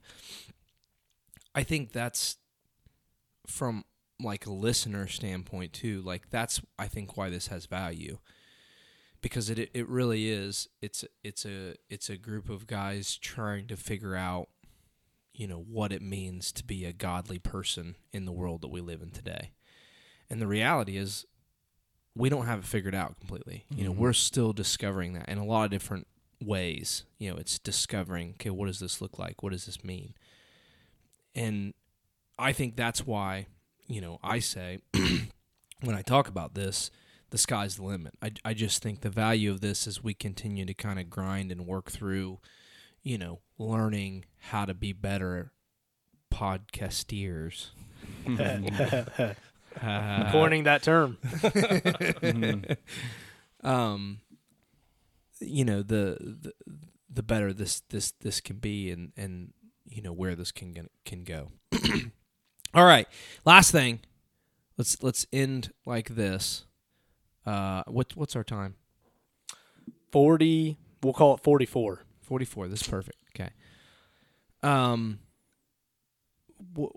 I 1.54 1.62
think 1.62 1.90
that's 1.90 2.36
from 3.46 3.84
like 4.24 4.46
a 4.46 4.52
listener 4.52 5.06
standpoint 5.06 5.72
too. 5.72 6.02
Like 6.02 6.30
that's 6.30 6.60
I 6.78 6.88
think 6.88 7.16
why 7.16 7.30
this 7.30 7.48
has 7.48 7.66
value 7.66 8.18
because 9.20 9.48
it 9.48 9.70
it 9.72 9.88
really 9.88 10.28
is. 10.28 10.68
It's 10.82 11.04
it's 11.22 11.46
a 11.46 11.74
it's 11.88 12.10
a 12.10 12.16
group 12.16 12.48
of 12.48 12.66
guys 12.66 13.16
trying 13.16 13.66
to 13.68 13.76
figure 13.76 14.14
out, 14.14 14.48
you 15.32 15.46
know, 15.46 15.58
what 15.58 15.92
it 15.92 16.02
means 16.02 16.52
to 16.52 16.64
be 16.64 16.84
a 16.84 16.92
godly 16.92 17.38
person 17.38 17.96
in 18.12 18.26
the 18.26 18.32
world 18.32 18.60
that 18.62 18.68
we 18.68 18.80
live 18.80 19.00
in 19.00 19.10
today. 19.10 19.52
And 20.28 20.40
the 20.42 20.46
reality 20.46 20.96
is 20.96 21.24
we 22.14 22.28
don't 22.28 22.46
have 22.46 22.60
it 22.60 22.64
figured 22.66 22.94
out 22.94 23.18
completely. 23.18 23.64
You 23.70 23.84
know, 23.84 23.92
mm-hmm. 23.92 24.00
we're 24.00 24.12
still 24.12 24.52
discovering 24.52 25.14
that 25.14 25.28
in 25.28 25.38
a 25.38 25.44
lot 25.44 25.64
of 25.64 25.70
different 25.70 26.06
ways. 26.40 27.04
You 27.18 27.30
know, 27.30 27.36
it's 27.36 27.58
discovering, 27.58 28.30
okay, 28.32 28.50
what 28.50 28.66
does 28.66 28.78
this 28.78 29.00
look 29.00 29.18
like? 29.18 29.42
What 29.42 29.52
does 29.52 29.66
this 29.66 29.82
mean? 29.82 30.14
And 31.34 31.74
I 32.38 32.52
think 32.52 32.76
that's 32.76 33.06
why, 33.06 33.46
you 33.86 34.00
know, 34.00 34.18
I 34.22 34.38
say 34.38 34.78
when 35.82 35.94
I 35.96 36.02
talk 36.02 36.28
about 36.28 36.54
this, 36.54 36.90
the 37.30 37.38
sky's 37.38 37.76
the 37.76 37.84
limit. 37.84 38.14
I, 38.22 38.32
I 38.44 38.54
just 38.54 38.82
think 38.82 39.00
the 39.00 39.10
value 39.10 39.50
of 39.50 39.60
this 39.60 39.86
as 39.86 40.02
we 40.02 40.14
continue 40.14 40.64
to 40.66 40.74
kind 40.74 40.98
of 40.98 41.10
grind 41.10 41.50
and 41.50 41.66
work 41.66 41.90
through, 41.90 42.38
you 43.02 43.18
know, 43.18 43.40
learning 43.58 44.24
how 44.50 44.64
to 44.64 44.74
be 44.74 44.92
better 44.92 45.52
podcasters. 46.32 47.68
Uh, 49.82 50.30
Coining 50.30 50.62
that 50.64 50.84
term. 50.84 51.18
um 53.68 54.20
you 55.40 55.64
know 55.64 55.82
the, 55.82 56.16
the 56.20 56.52
the 57.12 57.22
better 57.24 57.52
this 57.52 57.82
this 57.90 58.12
this 58.20 58.40
can 58.40 58.56
be 58.58 58.90
and 58.90 59.12
and 59.16 59.52
you 59.84 60.00
know 60.00 60.12
where 60.12 60.34
this 60.36 60.52
can 60.52 60.88
can 61.04 61.24
go 61.24 61.48
all 62.74 62.84
right 62.84 63.08
last 63.44 63.70
thing. 63.70 64.00
Let's 64.76 65.02
let's 65.02 65.26
end 65.32 65.72
like 65.86 66.10
this. 66.10 66.64
Uh 67.46 67.82
what 67.86 68.16
what's 68.16 68.34
our 68.36 68.44
time? 68.44 68.74
40, 70.12 70.78
we'll 71.02 71.12
call 71.12 71.34
it 71.34 71.40
44. 71.42 72.02
44 72.22 72.68
this 72.68 72.80
is 72.82 72.88
perfect 72.88 73.16
okay. 73.34 73.50
Um 74.62 75.18
wh- 76.76 76.94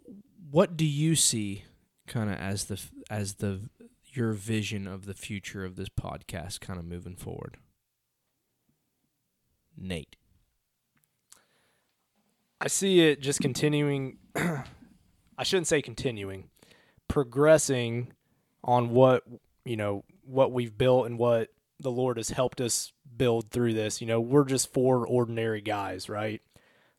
what 0.50 0.78
do 0.78 0.86
you 0.86 1.16
see 1.16 1.66
kind 2.08 2.30
of 2.30 2.38
as 2.38 2.66
the 2.66 2.82
as 3.10 3.36
the 3.36 3.70
your 4.06 4.32
vision 4.34 4.88
of 4.88 5.06
the 5.06 5.14
future 5.14 5.64
of 5.66 5.76
this 5.76 5.90
podcast 5.90 6.60
kind 6.62 6.80
of 6.80 6.86
moving 6.86 7.16
forward? 7.16 7.58
Nate. 9.78 10.16
I 12.60 12.68
see 12.68 13.02
it 13.02 13.22
just 13.22 13.40
continuing. 13.40 14.18
I 15.38 15.44
shouldn't 15.44 15.68
say 15.68 15.82
continuing, 15.82 16.50
progressing 17.08 18.14
on 18.64 18.90
what 18.90 19.24
you 19.66 19.78
know 19.78 20.04
what 20.26 20.52
we've 20.52 20.78
built 20.78 21.06
and 21.06 21.18
what 21.18 21.50
the 21.80 21.92
Lord 21.92 22.18
has 22.18 22.30
helped 22.30 22.60
us 22.60 22.92
build 23.16 23.52
through 23.52 23.74
this. 23.74 24.02
You 24.02 24.08
know, 24.08 24.20
we're 24.20 24.46
just 24.46 24.74
four 24.74 25.06
ordinary 25.08 25.62
guys, 25.62 26.10
right? 26.10 26.42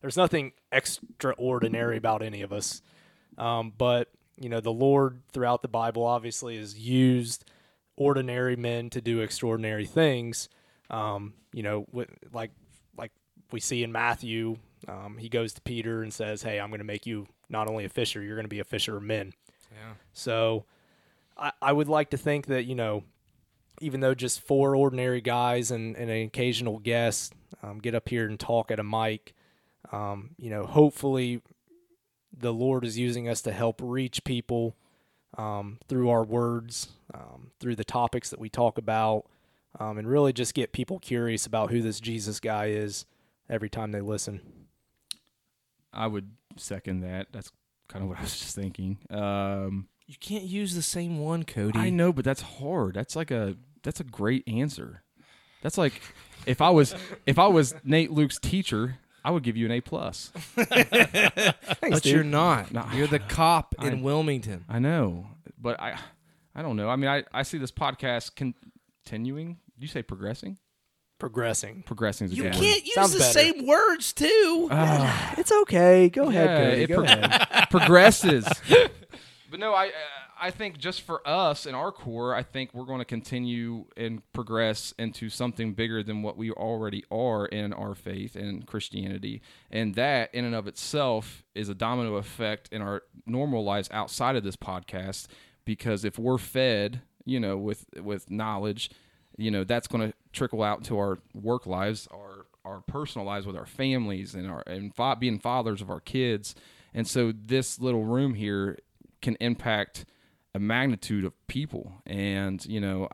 There's 0.01 0.17
nothing 0.17 0.53
extraordinary 0.71 1.97
about 1.97 2.23
any 2.23 2.41
of 2.41 2.53
us, 2.53 2.81
um, 3.37 3.73
but 3.77 4.09
you 4.37 4.47
know, 4.47 4.61
the 4.61 4.71
Lord 4.71 5.21
throughout 5.33 5.61
the 5.61 5.67
Bible 5.67 6.03
obviously 6.03 6.57
has 6.57 6.77
used 6.77 7.43
ordinary 7.97 8.55
men 8.55 8.89
to 8.91 9.01
do 9.01 9.19
extraordinary 9.19 9.85
things. 9.85 10.47
Um, 10.89 11.33
you 11.53 11.61
know, 11.61 11.85
like 12.31 12.51
like 12.97 13.11
we 13.51 13.59
see 13.59 13.83
in 13.83 13.91
Matthew, 13.91 14.57
um, 14.87 15.17
he 15.17 15.27
goes 15.27 15.51
to 15.53 15.61
Peter 15.61 16.01
and 16.01 16.13
says, 16.13 16.41
"Hey, 16.41 16.59
I'm 16.59 16.69
going 16.69 16.79
to 16.79 16.85
make 16.85 17.05
you 17.05 17.27
not 17.49 17.69
only 17.69 17.85
a 17.85 17.89
fisher, 17.89 18.21
you're 18.21 18.35
going 18.35 18.45
to 18.45 18.49
be 18.49 18.59
a 18.59 18.65
fisher 18.65 18.97
of 18.97 19.03
men." 19.03 19.33
Yeah. 19.71 19.93
So 20.13 20.65
I, 21.37 21.51
I 21.61 21.73
would 21.73 21.87
like 21.87 22.09
to 22.11 22.17
think 22.17 22.47
that, 22.47 22.65
you 22.65 22.75
know, 22.75 23.03
even 23.81 24.01
though 24.01 24.13
just 24.13 24.41
four 24.41 24.75
ordinary 24.75 25.21
guys 25.21 25.71
and, 25.71 25.95
and 25.95 26.09
an 26.09 26.25
occasional 26.25 26.79
guest 26.79 27.33
um, 27.63 27.79
get 27.79 27.95
up 27.95 28.09
here 28.09 28.27
and 28.27 28.39
talk 28.39 28.71
at 28.71 28.79
a 28.79 28.83
mic, 28.83 29.33
um, 29.91 30.31
you 30.37 30.49
know, 30.49 30.65
hopefully 30.65 31.41
the 32.35 32.53
Lord 32.53 32.85
is 32.85 32.97
using 32.97 33.27
us 33.27 33.41
to 33.43 33.51
help 33.51 33.79
reach 33.83 34.23
people 34.23 34.75
um, 35.37 35.79
through 35.87 36.09
our 36.09 36.23
words, 36.23 36.89
um, 37.13 37.51
through 37.59 37.75
the 37.75 37.83
topics 37.83 38.29
that 38.29 38.39
we 38.39 38.49
talk 38.49 38.77
about, 38.77 39.25
um, 39.79 39.97
and 39.97 40.07
really 40.07 40.33
just 40.33 40.53
get 40.53 40.73
people 40.73 40.99
curious 40.99 41.45
about 41.45 41.71
who 41.71 41.81
this 41.81 41.99
Jesus 41.99 42.39
guy 42.39 42.67
is 42.67 43.05
every 43.49 43.69
time 43.69 43.91
they 43.91 44.01
listen. 44.01 44.41
I 45.93 46.07
would 46.07 46.31
second 46.57 47.01
that. 47.01 47.27
That's 47.31 47.51
kind 47.87 48.03
of 48.03 48.09
what 48.09 48.19
I 48.19 48.21
was 48.21 48.37
just 48.39 48.55
thinking. 48.55 48.97
Um, 49.09 49.87
You 50.07 50.15
can't 50.19 50.43
use 50.45 50.75
the 50.75 50.81
same 50.81 51.19
one, 51.19 51.43
Cody. 51.43 51.79
I 51.79 51.89
know, 51.89 52.13
but 52.13 52.23
that's 52.25 52.41
hard. 52.41 52.95
That's 52.95 53.15
like 53.15 53.31
a 53.31 53.55
that's 53.83 53.99
a 53.99 54.03
great 54.03 54.43
answer. 54.47 55.03
That's 55.61 55.77
like 55.77 56.01
if 56.45 56.61
I 56.61 56.69
was 56.69 56.95
if 57.25 57.37
I 57.39 57.47
was 57.47 57.73
Nate 57.83 58.11
Luke's 58.11 58.39
teacher, 58.39 58.97
I 59.25 59.31
would 59.31 59.43
give 59.43 59.57
you 59.57 59.65
an 59.65 59.71
A 59.71 59.81
plus. 59.81 60.31
but 60.55 62.05
you're 62.05 62.23
not. 62.23 62.71
No. 62.71 62.85
You're 62.93 63.07
the 63.07 63.19
cop 63.19 63.75
I- 63.79 63.87
in 63.87 64.01
Wilmington. 64.01 64.65
I 64.69 64.79
know, 64.79 65.27
but 65.59 65.79
I 65.79 65.97
I 66.55 66.61
don't 66.61 66.75
know. 66.75 66.89
I 66.89 66.95
mean, 66.95 67.09
I 67.09 67.23
I 67.33 67.43
see 67.43 67.57
this 67.57 67.71
podcast 67.71 68.35
continuing. 68.35 69.57
You 69.77 69.87
say 69.87 70.01
progressing? 70.03 70.57
Progressing. 71.19 71.83
Progressing 71.85 72.25
is 72.27 72.33
a 72.33 72.35
You 72.35 72.43
good 72.43 72.53
can't 72.53 72.85
use 72.85 72.95
Sounds 72.95 73.13
the 73.13 73.19
better. 73.19 73.33
same 73.39 73.65
words 73.67 74.13
too. 74.13 74.61
word. 74.63 74.71
Ah. 74.71 75.35
It's 75.37 75.51
okay. 75.51 76.09
Go 76.09 76.29
Yeah, 76.29 76.43
ahead, 76.43 76.69
Cody. 76.69 76.81
it 76.83 76.87
Go 76.87 76.95
pro- 76.95 77.03
ahead. 77.03 77.67
progresses. 77.69 78.47
but 79.51 79.59
no, 79.59 79.73
I 79.73 79.87
uh, 79.87 79.91
I 80.41 80.51
think 80.51 80.77
just 80.77 81.01
for 81.01 81.21
us 81.27 81.65
and 81.65 81.75
our 81.75 81.91
core, 81.91 82.33
I 82.33 82.43
think 82.43 82.73
we're 82.73 82.85
going 82.85 82.99
to 82.99 83.05
continue 83.05 83.83
and 83.97 84.21
progress 84.31 84.93
into 84.97 85.29
something 85.29 85.73
bigger 85.73 86.01
than 86.01 86.21
what 86.21 86.37
we 86.37 86.51
already 86.51 87.03
are 87.11 87.45
in 87.47 87.73
our 87.73 87.93
faith 87.93 88.37
and 88.37 88.65
Christianity, 88.65 89.41
and 89.69 89.95
that 89.95 90.33
in 90.33 90.45
and 90.45 90.55
of 90.55 90.65
itself 90.65 91.43
is 91.55 91.67
a 91.67 91.75
domino 91.75 92.15
effect 92.15 92.69
in 92.71 92.81
our 92.81 93.03
normal 93.25 93.65
lives 93.65 93.89
outside 93.91 94.37
of 94.37 94.43
this 94.45 94.55
podcast. 94.55 95.27
Because 95.65 96.05
if 96.05 96.17
we're 96.17 96.37
fed, 96.37 97.01
you 97.25 97.39
know, 97.41 97.57
with 97.57 97.85
with 98.01 98.31
knowledge, 98.31 98.89
you 99.39 99.51
know, 99.51 99.63
that's 99.63 99.87
going 99.87 100.09
to 100.09 100.15
trickle 100.33 100.61
out 100.63 100.79
into 100.79 100.97
our 100.97 101.17
work 101.33 101.65
lives, 101.65 102.07
our 102.11 102.45
our 102.65 102.81
personal 102.81 103.25
lives 103.25 103.45
with 103.47 103.55
our 103.55 103.65
families, 103.65 104.35
and 104.35 104.47
our 104.49 104.61
and 104.67 104.93
fa- 104.95 105.17
being 105.19 105.39
fathers 105.39 105.81
of 105.81 105.89
our 105.89 105.99
kids. 106.01 106.53
And 106.93 107.07
so 107.07 107.31
this 107.33 107.79
little 107.79 108.03
room 108.03 108.33
here 108.35 108.77
can 109.21 109.35
impact 109.39 110.05
a 110.55 110.59
magnitude 110.59 111.25
of 111.25 111.33
people 111.47 112.01
and 112.07 112.65
you 112.65 112.79
know 112.81 113.07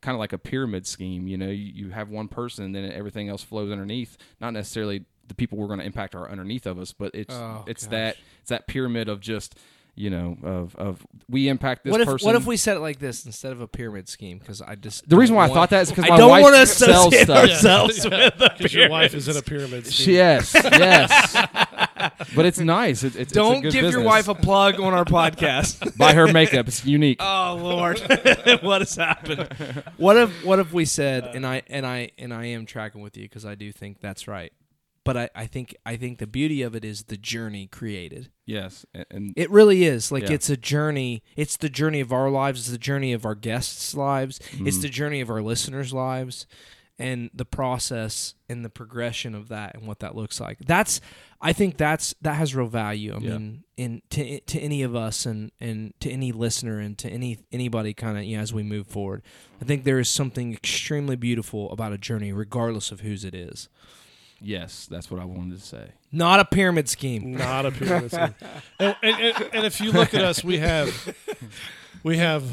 kind 0.00 0.14
of 0.16 0.18
like 0.18 0.32
a 0.32 0.38
pyramid 0.38 0.84
scheme 0.84 1.28
you 1.28 1.36
know 1.38 1.46
you, 1.48 1.72
you 1.86 1.90
have 1.90 2.08
one 2.08 2.26
person 2.26 2.64
and 2.64 2.74
then 2.74 2.90
everything 2.90 3.28
else 3.28 3.40
flows 3.40 3.70
underneath 3.70 4.16
not 4.40 4.52
necessarily 4.52 5.04
the 5.28 5.34
people 5.34 5.56
we're 5.56 5.68
going 5.68 5.78
to 5.78 5.84
impact 5.86 6.16
are 6.16 6.28
underneath 6.28 6.66
of 6.66 6.80
us 6.80 6.92
but 6.92 7.14
it's 7.14 7.32
Oh, 7.36 7.62
it's 7.68 7.84
gosh. 7.84 7.90
that 7.92 8.16
it's 8.40 8.48
that 8.50 8.66
pyramid 8.66 9.08
of 9.08 9.20
just 9.20 9.56
you 9.94 10.08
know 10.08 10.38
of 10.42 10.74
of 10.76 11.06
we 11.28 11.48
impact 11.48 11.84
this 11.84 11.90
what 11.92 12.00
if 12.00 12.06
person 12.08 12.24
what 12.26 12.34
if 12.34 12.46
we 12.46 12.56
said 12.56 12.78
it 12.78 12.80
like 12.80 12.98
this 12.98 13.26
instead 13.26 13.52
of 13.52 13.60
a 13.60 13.68
pyramid 13.68 14.08
scheme? 14.08 14.38
Because 14.38 14.62
I 14.62 14.74
just 14.74 15.06
the 15.08 15.16
reason 15.16 15.36
why 15.36 15.44
I 15.44 15.48
thought 15.48 15.70
that 15.70 15.82
is 15.82 15.90
because 15.90 16.06
I 16.06 16.08
my 16.10 16.16
don't 16.16 16.30
wife 16.30 16.42
want 16.42 16.54
to 16.56 16.66
sells 16.66 17.12
associate 17.14 17.24
stuff. 17.24 17.38
ourselves 17.50 18.04
with 18.10 18.34
Because 18.38 18.72
your 18.74 18.88
wife 18.88 19.14
is 19.14 19.28
in 19.28 19.36
a 19.36 19.42
pyramid 19.42 19.86
scheme. 19.86 20.14
yes 20.14 20.54
yes 20.54 21.36
but 22.34 22.46
it's 22.46 22.58
nice 22.58 23.02
it, 23.04 23.08
it's, 23.08 23.16
it's 23.16 23.32
a 23.32 23.34
Don't 23.34 23.60
good 23.60 23.72
give 23.72 23.90
your 23.92 24.02
wife 24.02 24.28
a 24.28 24.34
plug 24.34 24.80
on 24.80 24.94
our 24.94 25.04
podcast. 25.04 25.96
buy 25.98 26.14
her 26.14 26.32
makeup 26.32 26.68
it's 26.68 26.84
unique 26.86 27.18
oh 27.20 27.58
Lord, 27.62 28.00
what 28.62 28.80
has 28.80 28.96
happened? 28.96 29.48
What 29.98 30.16
if 30.16 30.44
what 30.44 30.58
if 30.58 30.72
we 30.72 30.84
said 30.86 31.24
and 31.34 31.46
I 31.46 31.62
and 31.68 31.86
I 31.86 32.10
and 32.18 32.32
I 32.32 32.46
am 32.46 32.64
tracking 32.66 33.02
with 33.02 33.16
you 33.16 33.24
because 33.24 33.44
I 33.44 33.54
do 33.54 33.70
think 33.72 34.00
that's 34.00 34.26
right. 34.26 34.52
But 35.04 35.16
I, 35.16 35.30
I 35.34 35.46
think 35.46 35.74
I 35.84 35.96
think 35.96 36.18
the 36.18 36.26
beauty 36.28 36.62
of 36.62 36.76
it 36.76 36.84
is 36.84 37.04
the 37.04 37.16
journey 37.16 37.66
created. 37.66 38.30
yes 38.46 38.86
and, 38.94 39.06
and 39.10 39.32
It 39.36 39.50
really 39.50 39.84
is. 39.84 40.12
Like 40.12 40.24
Yeah. 40.24 40.32
it's 40.34 40.48
a 40.50 40.56
journey. 40.56 41.22
It's 41.36 41.56
the 41.56 41.68
journey 41.68 42.00
of 42.00 42.12
our 42.12 42.30
lives. 42.30 42.60
It's 42.60 42.70
the 42.70 42.78
journey 42.78 43.12
of 43.12 43.24
our 43.24 43.34
guests' 43.34 43.94
lives. 43.94 44.38
It's 44.38 44.56
mm-hmm. 44.56 44.80
the 44.80 44.88
journey 44.88 45.20
of 45.20 45.28
our 45.30 45.42
listeners' 45.42 45.92
lives, 45.92 46.46
and 46.98 47.30
the 47.34 47.44
process 47.44 48.34
and 48.48 48.64
the 48.64 48.70
progression 48.70 49.34
of 49.34 49.48
that 49.48 49.74
and 49.74 49.88
what 49.88 49.98
that 50.00 50.14
looks 50.14 50.38
like. 50.40 50.58
That's. 50.66 51.00
I 51.44 51.52
think 51.52 51.76
that's 51.76 52.14
that 52.22 52.34
has 52.34 52.54
real 52.54 52.68
value. 52.68 53.12
I 53.14 53.18
Yeah. 53.18 53.30
mean, 53.38 53.64
in 53.76 54.02
to 54.10 54.38
to 54.38 54.60
any 54.60 54.84
of 54.84 54.94
us 54.94 55.26
and 55.26 55.50
and 55.58 55.92
to 55.98 56.08
any 56.08 56.30
listener 56.30 56.78
and 56.78 56.96
to 56.98 57.10
any 57.10 57.40
anybody 57.50 57.92
kind 57.94 58.16
of 58.16 58.22
you 58.22 58.36
know, 58.36 58.42
as 58.44 58.52
we 58.54 58.62
move 58.62 58.86
forward. 58.86 59.22
I 59.60 59.64
think 59.64 59.82
there 59.82 59.98
is 59.98 60.08
something 60.08 60.52
extremely 60.52 61.16
beautiful 61.16 61.72
about 61.72 61.92
a 61.92 61.98
journey, 61.98 62.32
regardless 62.32 62.92
of 62.92 63.00
whose 63.00 63.24
it 63.24 63.34
is. 63.34 63.68
Yes 64.42 64.86
that's 64.90 65.10
what 65.10 65.20
i 65.20 65.24
wanted 65.24 65.58
to 65.58 65.64
say 65.64 65.92
Not 66.10 66.40
a 66.40 66.44
pyramid 66.44 66.88
scheme. 66.90 67.32
Not 67.36 67.64
a 67.64 67.70
pyramid 67.70 68.10
scheme. 68.12 68.34
And, 68.78 68.96
and, 69.02 69.20
and, 69.20 69.50
and 69.54 69.66
if 69.66 69.80
you 69.80 69.92
look 69.92 70.12
at 70.12 70.22
us, 70.22 70.44
we 70.44 70.58
have 70.58 71.14
we 72.02 72.18
have 72.18 72.44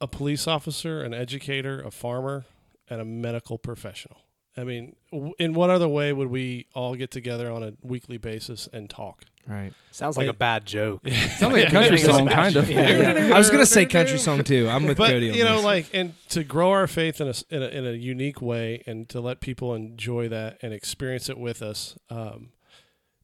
a 0.00 0.06
police 0.06 0.46
officer, 0.48 1.02
an 1.02 1.12
educator, 1.12 1.82
a 1.82 1.90
farmer, 1.90 2.46
and 2.88 2.98
a 3.00 3.04
medical 3.04 3.58
professional. 3.58 4.16
I 4.56 4.64
mean, 4.64 4.96
w- 5.12 5.32
in 5.38 5.54
what 5.54 5.70
other 5.70 5.88
way 5.88 6.12
would 6.12 6.28
we 6.28 6.66
all 6.74 6.94
get 6.94 7.10
together 7.10 7.50
on 7.50 7.62
a 7.62 7.72
weekly 7.82 8.18
basis 8.18 8.68
and 8.72 8.90
talk? 8.90 9.24
Right. 9.46 9.72
Sounds 9.90 10.16
like 10.16 10.28
a 10.28 10.32
bad 10.32 10.66
joke. 10.66 11.06
sounds 11.08 11.52
like 11.54 11.68
a 11.68 11.70
country 11.70 11.98
song 11.98 12.28
kind 12.28 12.54
of 12.56 12.70
I 12.70 13.38
was 13.38 13.50
gonna 13.50 13.66
say 13.66 13.86
country 13.86 14.18
song 14.18 14.44
too. 14.44 14.68
I'm 14.68 14.86
with 14.86 14.98
but 14.98 15.10
Cody. 15.10 15.30
On 15.30 15.36
you 15.36 15.44
know, 15.44 15.56
this. 15.56 15.64
like, 15.64 15.90
and 15.94 16.14
to 16.30 16.44
grow 16.44 16.70
our 16.70 16.86
faith 16.86 17.20
in 17.20 17.26
a, 17.26 17.30
s- 17.30 17.44
in 17.50 17.62
a 17.62 17.66
in 17.68 17.86
a 17.86 17.92
unique 17.92 18.40
way, 18.42 18.82
and 18.86 19.08
to 19.08 19.20
let 19.20 19.40
people 19.40 19.74
enjoy 19.74 20.28
that 20.28 20.58
and 20.62 20.72
experience 20.74 21.28
it 21.28 21.38
with 21.38 21.62
us, 21.62 21.96
um, 22.10 22.50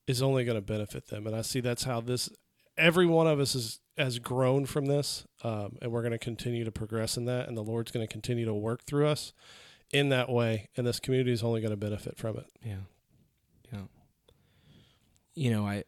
is 0.07 0.22
only 0.22 0.45
going 0.45 0.57
to 0.57 0.62
benefit 0.62 1.09
them. 1.09 1.27
And 1.27 1.37
I 1.37 1.43
see 1.43 1.61
that's 1.61 1.85
how 1.85 2.01
this. 2.01 2.31
Every 2.79 3.07
one 3.07 3.27
of 3.27 3.39
us 3.41 3.55
is 3.55 3.81
has 3.97 4.18
grown 4.18 4.66
from 4.66 4.87
this, 4.87 5.27
um, 5.43 5.77
and 5.81 5.91
we're 5.93 6.03
going 6.03 6.12
to 6.12 6.18
continue 6.18 6.64
to 6.64 6.72
progress 6.72 7.16
in 7.16 7.24
that. 7.27 7.49
And 7.49 7.57
the 7.57 7.62
Lord's 7.62 7.91
going 7.93 8.07
to 8.07 8.12
continue 8.12 8.45
to 8.47 8.55
work 8.55 8.85
through 8.85 9.07
us 9.07 9.33
in 9.93 10.09
that 10.11 10.28
way, 10.28 10.68
and 10.76 10.87
this 10.87 11.01
community 11.01 11.32
is 11.32 11.43
only 11.43 11.61
going 11.61 11.70
to 11.70 11.76
benefit 11.76 12.16
from 12.16 12.37
it. 12.37 12.47
Yeah. 12.62 12.76
Yeah. 13.72 13.80
You 15.34 15.51
know, 15.51 15.66
I 15.66 15.84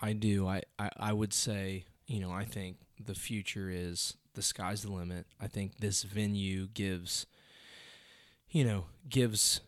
I 0.00 0.12
do. 0.12 0.46
I, 0.46 0.62
I, 0.78 0.90
I 0.96 1.12
would 1.12 1.32
say, 1.32 1.86
you 2.06 2.20
know, 2.20 2.30
I 2.30 2.44
think 2.44 2.76
the 3.02 3.14
future 3.14 3.70
is 3.70 4.16
the 4.34 4.42
sky's 4.42 4.82
the 4.82 4.92
limit. 4.92 5.26
I 5.40 5.46
think 5.46 5.78
this 5.78 6.02
venue 6.02 6.66
gives 6.66 7.26
you 8.50 8.64
know, 8.64 8.84
gives 9.08 9.60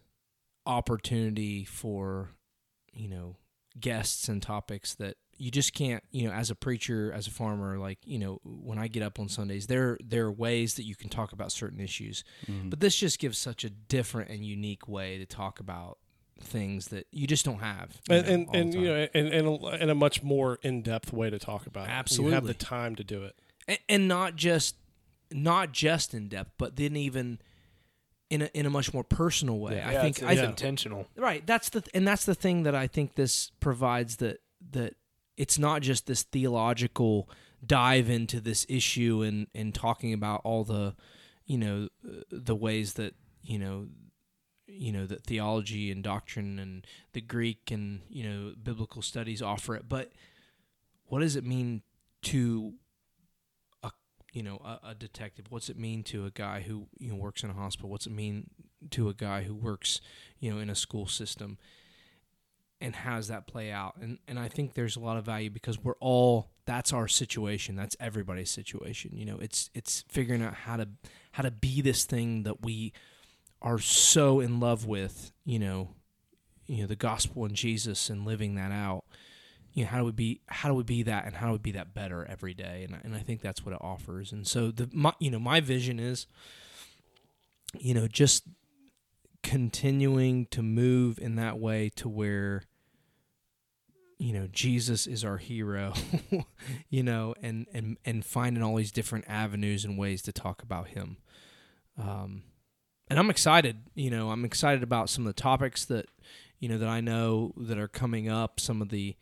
opportunity 0.67 1.65
for, 1.65 2.31
you 2.93 3.09
know, 3.09 3.37
guests 3.79 4.29
and 4.29 4.43
topics 4.43 4.95
that 4.95 5.17
you 5.39 5.51
just 5.51 5.73
can't, 5.73 6.03
you 6.11 6.27
know, 6.27 6.33
as 6.35 6.51
a 6.51 6.55
preacher, 6.55 7.13
as 7.13 7.27
a 7.27 7.31
farmer, 7.31 7.79
like, 7.79 7.99
you 8.05 8.19
know, 8.19 8.41
when 8.45 8.79
I 8.79 8.89
get 8.89 9.03
up 9.03 9.19
on 9.21 9.29
Sundays, 9.29 9.67
there 9.69 9.97
there 10.05 10.27
are 10.27 10.33
ways 10.33 10.75
that 10.75 10.85
you 10.85 10.97
can 10.97 11.09
talk 11.09 11.33
about 11.33 11.53
certain 11.53 11.81
issues. 11.81 12.25
Mm-hmm. 12.47 12.69
But 12.71 12.81
this 12.81 12.97
just 12.97 13.19
gives 13.19 13.39
such 13.39 13.65
a 13.65 13.71
different 13.71 14.31
and 14.31 14.45
unique 14.45 14.89
way 14.89 15.17
to 15.19 15.27
talk 15.27 15.61
about 15.61 15.99
things 16.41 16.89
that 16.89 17.07
you 17.11 17.27
just 17.27 17.45
don't 17.45 17.61
have. 17.61 18.01
And 18.11 18.27
know, 18.27 18.33
and, 18.33 18.49
and 18.57 18.75
you 18.75 18.81
know, 18.83 19.09
and, 19.15 19.29
and 19.29 19.49
a, 19.49 19.67
and 19.67 19.91
a 19.91 19.95
much 19.95 20.23
more 20.23 20.59
in 20.63 20.83
depth 20.83 21.13
way 21.13 21.31
to 21.31 21.39
talk 21.39 21.67
about 21.67 21.89
it. 21.89 22.19
You 22.19 22.29
have 22.29 22.47
the 22.47 22.55
time 22.55 22.95
to 22.97 23.05
do 23.05 23.25
it. 23.25 23.35
and, 23.67 23.79
and 23.89 24.09
not 24.09 24.37
just 24.37 24.77
not 25.31 25.73
just 25.73 26.15
in 26.15 26.29
depth, 26.29 26.53
but 26.59 26.77
then 26.77 26.97
even 26.97 27.39
in 28.31 28.43
a 28.43 28.51
in 28.55 28.67
a 28.67 28.71
much 28.71 28.93
more 28.93 29.05
personal 29.05 29.59
way. 29.59 29.81
I 29.81 29.93
Yeah, 29.93 30.01
think 30.03 30.19
it's, 30.19 30.27
I 30.27 30.33
it's 30.33 30.41
Yeah. 30.43 30.49
intentional. 30.49 31.07
Right. 31.17 31.47
That's 31.47 31.71
the 31.71 31.83
and 31.95 32.07
that's 32.07 32.25
the 32.25 32.35
thing 32.35 32.65
that 32.65 32.75
I 32.75 32.87
think 32.87 33.15
this 33.15 33.51
provides 33.61 34.17
that 34.17 34.41
that 34.73 34.95
it's 35.39 35.59
not 35.59 35.81
just 35.81 36.07
this 36.07 36.25
theological 36.25 37.31
dive 37.65 38.11
into 38.11 38.41
this 38.41 38.67
issue 38.69 39.23
and 39.23 39.47
and 39.55 39.75
talking 39.75 40.13
about 40.13 40.43
all 40.45 40.65
the 40.65 40.95
you 41.47 41.57
know 41.57 41.89
the 42.31 42.55
ways 42.55 42.95
that 42.95 43.15
you 43.43 43.59
know 43.59 43.87
you 44.67 44.93
know 44.93 45.07
that 45.07 45.25
theology 45.25 45.91
and 45.91 46.03
doctrine 46.03 46.59
and 46.59 46.87
the 47.13 47.21
Greek 47.21 47.71
and 47.71 48.03
you 48.11 48.29
know 48.29 48.53
biblical 48.63 49.01
studies 49.01 49.41
offer 49.41 49.75
it. 49.75 49.89
But 49.89 50.13
what 51.07 51.21
does 51.21 51.37
it 51.37 51.45
mean 51.45 51.83
to 52.23 52.75
a 53.83 53.93
you 54.33 54.43
know 54.43 54.61
a, 54.65 54.91
a 54.91 54.95
detective? 54.95 55.47
What's 55.49 55.71
it 55.71 55.79
mean 55.79 56.03
to 56.05 56.27
a 56.27 56.31
guy 56.31 56.61
who 56.61 56.89
you 56.99 57.11
know 57.11 57.17
works 57.17 57.43
in 57.45 57.51
a 57.51 57.55
hospital? 57.55 57.89
What's 57.89 58.07
it 58.07 58.13
mean 58.13 58.51
to 58.91 59.09
a 59.09 59.15
guy 59.15 59.45
who 59.45 59.55
works 59.55 60.01
you 60.41 60.53
know 60.53 60.59
in 60.59 60.69
a 60.69 60.75
school 60.75 61.07
system 61.07 61.59
and 62.81 62.95
has 62.95 63.29
that 63.29 63.47
play 63.47 63.71
out 63.71 63.97
and 64.01 64.19
and 64.29 64.39
I 64.39 64.49
think 64.49 64.75
there's 64.75 64.97
a 64.97 65.01
lot 65.01 65.17
of 65.17 65.25
value 65.25 65.51
because 65.51 65.83
we're 65.83 65.97
all 66.01 66.51
that's 66.65 66.93
our 66.93 67.09
situation 67.09 67.75
that's 67.75 67.97
everybody's 67.99 68.51
situation 68.51 69.13
you 69.15 69.25
know 69.25 69.39
it's 69.41 69.71
it's 69.75 70.05
figuring 70.09 70.43
out 70.43 70.55
how 70.55 70.77
to 70.77 70.89
how 71.33 71.43
to 71.43 71.51
be 71.51 71.81
this 71.81 72.05
thing 72.05 72.45
that 72.45 72.63
we 72.63 72.93
are 73.61 73.79
so 73.79 74.39
in 74.39 74.61
love 74.61 74.87
with 74.87 75.33
you 75.45 75.59
know 75.59 75.89
you 76.69 76.83
know 76.83 76.87
the 76.87 76.97
gospel 76.97 77.45
and 77.45 77.55
Jesus 77.55 78.09
and 78.11 78.25
living 78.25 78.55
that 78.55 78.71
out. 78.71 79.05
You 79.73 79.85
know, 79.85 79.91
how 79.91 79.99
do 79.99 80.05
we 80.05 80.13
be 80.13 80.41
how 80.47 80.69
do 80.69 80.75
we 80.75 80.85
be 80.85 81.03
that 81.05 81.25
and 81.25 81.35
how 81.35 81.47
do 81.47 81.53
we 81.53 81.59
be 81.59 81.73
that 81.73 81.95
better 81.95 82.25
every 82.29 82.55
day? 82.55 82.87
And 82.89 83.01
and 83.03 83.15
I 83.15 83.21
think 83.21 83.41
that's 83.41 83.65
what 83.65 83.75
it 83.75 83.81
offers. 83.81 84.31
And 84.31 84.47
so 84.47 84.71
the 84.71 84.89
my 84.93 85.13
you 85.19 85.31
know 85.31 85.41
my 85.41 85.61
vision 85.61 85.99
is 85.99 86.27
you 87.79 87.95
know 87.95 88.07
just 88.07 88.45
continuing 89.43 90.47
to 90.47 90.63
move 90.63 91.19
in 91.19 91.37
that 91.37 91.59
way 91.59 91.91
to 91.97 92.09
where 92.09 92.63
you 94.19 94.33
know 94.33 94.49
Jesus 94.51 95.07
is 95.07 95.25
our 95.25 95.37
hero 95.37 95.93
you 96.91 97.03
know 97.03 97.35
and 97.41 97.67
and 97.73 97.97
and 98.05 98.25
finding 98.25 98.63
all 98.63 98.75
these 98.77 98.93
different 98.93 99.25
avenues 99.29 99.85
and 99.85 99.97
ways 99.97 100.23
to 100.23 100.33
talk 100.33 100.63
about 100.63 100.89
him. 100.89 101.19
Um 101.97 102.43
and 103.09 103.19
I'm 103.19 103.31
excited 103.31 103.85
you 103.95 104.11
know 104.11 104.31
I'm 104.31 104.45
excited 104.45 104.83
about 104.83 105.09
some 105.09 105.27
of 105.27 105.35
the 105.35 105.41
topics 105.41 105.85
that 105.87 106.07
you 106.59 106.69
know 106.69 106.79
that 106.79 106.89
I 106.89 107.01
know 107.01 107.55
that 107.57 107.79
are 107.79 107.89
coming 107.89 108.29
up 108.29 108.59
some 108.59 108.83
of 108.83 108.89
the 108.89 109.17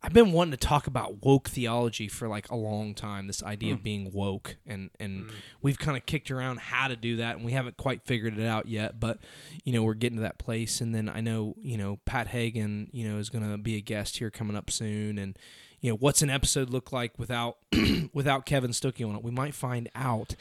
I've 0.00 0.12
been 0.12 0.30
wanting 0.30 0.52
to 0.52 0.56
talk 0.56 0.86
about 0.86 1.24
woke 1.24 1.48
theology 1.48 2.06
for 2.06 2.28
like 2.28 2.48
a 2.50 2.54
long 2.54 2.94
time. 2.94 3.26
This 3.26 3.42
idea 3.42 3.74
of 3.74 3.82
being 3.82 4.12
woke, 4.12 4.56
and 4.64 4.90
and 5.00 5.28
we've 5.60 5.78
kind 5.78 5.96
of 5.96 6.06
kicked 6.06 6.30
around 6.30 6.60
how 6.60 6.86
to 6.86 6.94
do 6.94 7.16
that, 7.16 7.36
and 7.36 7.44
we 7.44 7.52
haven't 7.52 7.76
quite 7.76 8.04
figured 8.04 8.38
it 8.38 8.46
out 8.46 8.68
yet. 8.68 9.00
But 9.00 9.18
you 9.64 9.72
know, 9.72 9.82
we're 9.82 9.94
getting 9.94 10.18
to 10.18 10.22
that 10.22 10.38
place. 10.38 10.80
And 10.80 10.94
then 10.94 11.08
I 11.08 11.20
know 11.20 11.56
you 11.60 11.76
know 11.76 11.98
Pat 12.04 12.28
Hagen, 12.28 12.88
you 12.92 13.08
know, 13.08 13.18
is 13.18 13.28
going 13.28 13.50
to 13.50 13.58
be 13.58 13.76
a 13.76 13.80
guest 13.80 14.18
here 14.18 14.30
coming 14.30 14.56
up 14.56 14.70
soon. 14.70 15.18
And 15.18 15.36
you 15.80 15.90
know, 15.90 15.96
what's 15.96 16.22
an 16.22 16.30
episode 16.30 16.70
look 16.70 16.92
like 16.92 17.18
without 17.18 17.58
without 18.12 18.46
Kevin 18.46 18.70
Stuckey 18.70 19.08
on 19.08 19.16
it? 19.16 19.24
We 19.24 19.32
might 19.32 19.54
find 19.54 19.88
out 19.96 20.36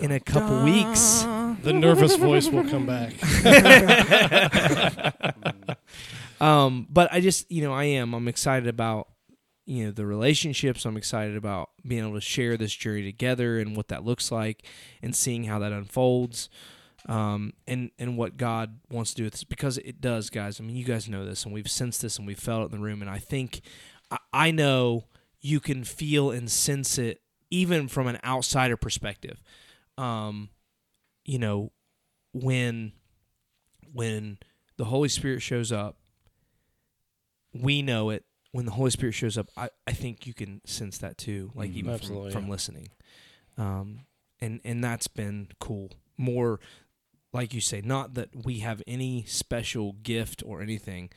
in 0.00 0.10
a 0.10 0.20
couple 0.20 0.64
weeks. 0.64 1.22
The 1.62 1.74
nervous 1.74 2.16
voice 2.16 2.48
will 2.48 2.64
come 2.64 2.86
back. 2.86 3.12
Um, 6.42 6.88
but 6.90 7.08
I 7.12 7.20
just, 7.20 7.50
you 7.52 7.62
know, 7.62 7.72
I 7.72 7.84
am. 7.84 8.14
I'm 8.14 8.26
excited 8.26 8.68
about, 8.68 9.08
you 9.64 9.84
know, 9.84 9.90
the 9.92 10.04
relationships. 10.04 10.84
I'm 10.84 10.96
excited 10.96 11.36
about 11.36 11.70
being 11.86 12.02
able 12.04 12.16
to 12.16 12.20
share 12.20 12.56
this 12.56 12.74
journey 12.74 13.04
together 13.04 13.60
and 13.60 13.76
what 13.76 13.86
that 13.88 14.04
looks 14.04 14.32
like, 14.32 14.66
and 15.00 15.14
seeing 15.14 15.44
how 15.44 15.60
that 15.60 15.70
unfolds, 15.70 16.50
um, 17.08 17.52
and 17.68 17.92
and 17.96 18.18
what 18.18 18.36
God 18.36 18.80
wants 18.90 19.12
to 19.12 19.18
do 19.18 19.24
with 19.24 19.34
this 19.34 19.44
because 19.44 19.78
it 19.78 20.00
does, 20.00 20.30
guys. 20.30 20.60
I 20.60 20.64
mean, 20.64 20.74
you 20.74 20.84
guys 20.84 21.08
know 21.08 21.24
this, 21.24 21.44
and 21.44 21.54
we've 21.54 21.70
sensed 21.70 22.02
this, 22.02 22.18
and 22.18 22.26
we've 22.26 22.40
felt 22.40 22.62
it 22.62 22.74
in 22.74 22.80
the 22.80 22.84
room, 22.84 23.02
and 23.02 23.10
I 23.10 23.18
think, 23.18 23.60
I, 24.10 24.18
I 24.32 24.50
know 24.50 25.04
you 25.40 25.60
can 25.60 25.84
feel 25.84 26.32
and 26.32 26.50
sense 26.50 26.98
it 26.98 27.20
even 27.50 27.86
from 27.86 28.08
an 28.08 28.18
outsider 28.24 28.76
perspective. 28.76 29.40
Um, 29.96 30.48
you 31.24 31.38
know, 31.38 31.70
when 32.32 32.94
when 33.92 34.38
the 34.76 34.86
Holy 34.86 35.08
Spirit 35.08 35.40
shows 35.40 35.70
up 35.70 35.98
we 37.54 37.82
know 37.82 38.10
it 38.10 38.24
when 38.52 38.64
the 38.66 38.72
Holy 38.72 38.90
Spirit 38.90 39.12
shows 39.12 39.38
up. 39.38 39.48
I, 39.56 39.70
I 39.86 39.92
think 39.92 40.26
you 40.26 40.34
can 40.34 40.60
sense 40.64 40.98
that 40.98 41.16
too, 41.18 41.50
like 41.54 41.70
Mhm. 41.70 41.76
even 41.76 41.98
from, 41.98 42.30
from 42.30 42.44
yeah. 42.44 42.50
listening. 42.50 42.88
Um, 43.56 44.00
and 44.40 44.60
and 44.64 44.82
that's 44.82 45.06
been 45.08 45.48
cool. 45.60 45.90
More, 46.16 46.60
like 47.32 47.54
you 47.54 47.60
say, 47.60 47.80
not 47.80 48.14
that 48.14 48.44
we 48.44 48.58
have 48.60 48.82
any 48.86 49.24
special 49.26 49.94
gift 50.02 50.42
or 50.44 50.60
anything, 50.62 51.10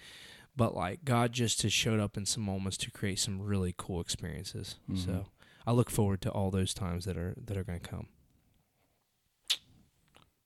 but 0.56 0.76
like 0.76 1.04
God 1.06 1.34
just 1.34 1.62
has 1.64 1.74
showed 1.74 2.00
up 2.00 2.16
in 2.18 2.26
some 2.26 2.44
moments 2.44 2.78
to 2.78 2.92
create 2.92 3.20
some 3.20 3.42
really 3.42 3.74
cool 3.78 4.00
experiences. 4.02 4.76
Mhm. 4.90 4.98
So 5.06 5.26
I 5.68 5.72
look 5.74 5.90
forward 5.90 6.22
to 6.22 6.30
all 6.32 6.52
those 6.52 6.74
times 6.74 7.06
that 7.06 7.18
are 7.18 7.34
that 7.38 7.58
are 7.58 7.64
going 7.64 7.80
to 7.80 7.90
come. 7.90 8.08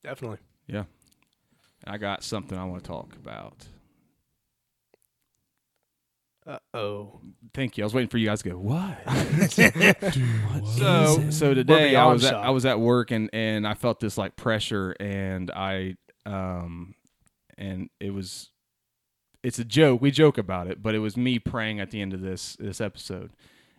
Definitely. 0.03 0.37
Yeah. 0.67 0.85
I 1.85 1.97
got 1.97 2.23
something 2.23 2.57
I 2.57 2.63
want 2.65 2.83
to 2.83 2.87
talk 2.87 3.15
about. 3.15 3.67
Uh 6.49 6.57
oh. 6.73 7.21
Thank 7.53 7.77
you. 7.77 7.83
I 7.83 7.85
was 7.85 7.93
waiting 7.93 8.09
for 8.09 8.17
you 8.17 8.25
guys 8.25 8.41
to 8.41 8.49
go. 8.49 8.57
What? 8.57 8.97
What 9.05 10.65
so 10.65 11.29
so 11.29 11.53
today 11.53 11.95
I 11.95 12.07
was 12.07 12.25
at. 12.25 12.33
I 12.33 12.49
was 12.49 12.65
at 12.65 12.79
work 12.79 13.11
and 13.11 13.29
and 13.33 13.67
I 13.67 13.75
felt 13.75 13.99
this 13.99 14.17
like 14.17 14.35
pressure 14.35 14.95
and 14.99 15.51
I 15.51 15.95
um 16.25 16.95
and 17.57 17.89
it 17.99 18.11
was 18.11 18.49
it's 19.43 19.59
a 19.59 19.65
joke 19.65 20.01
we 20.01 20.09
joke 20.11 20.37
about 20.37 20.67
it 20.67 20.81
but 20.81 20.95
it 20.95 20.99
was 20.99 21.15
me 21.15 21.37
praying 21.37 21.79
at 21.79 21.91
the 21.91 22.01
end 22.01 22.13
of 22.13 22.21
this 22.21 22.55
this 22.59 22.81
episode 22.81 23.31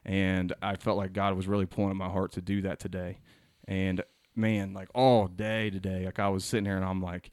and 0.05 0.53
I 0.63 0.77
felt 0.77 0.97
like 0.97 1.13
God 1.13 1.35
was 1.35 1.49
really 1.49 1.67
pulling 1.67 1.91
at 1.91 1.97
my 1.97 2.09
heart 2.09 2.33
to 2.33 2.41
do 2.41 2.63
that 2.63 2.79
today 2.79 3.19
and 3.67 4.03
man 4.37 4.73
like 4.73 4.89
all 4.95 5.27
day 5.27 5.71
today 5.71 6.05
like 6.05 6.19
I 6.19 6.29
was 6.29 6.45
sitting 6.45 6.67
here 6.67 6.77
and 6.77 6.85
I'm 6.85 7.03
like 7.03 7.31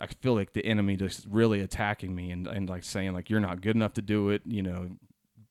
I 0.00 0.06
feel 0.06 0.34
like 0.34 0.52
the 0.52 0.64
enemy 0.64 0.96
just 0.96 1.26
really 1.28 1.60
attacking 1.60 2.14
me 2.14 2.30
and, 2.30 2.46
and 2.46 2.68
like 2.68 2.84
saying 2.84 3.12
like 3.12 3.30
you're 3.30 3.40
not 3.40 3.60
good 3.60 3.76
enough 3.76 3.94
to 3.94 4.02
do 4.02 4.30
it 4.30 4.42
you 4.44 4.62
know 4.62 4.90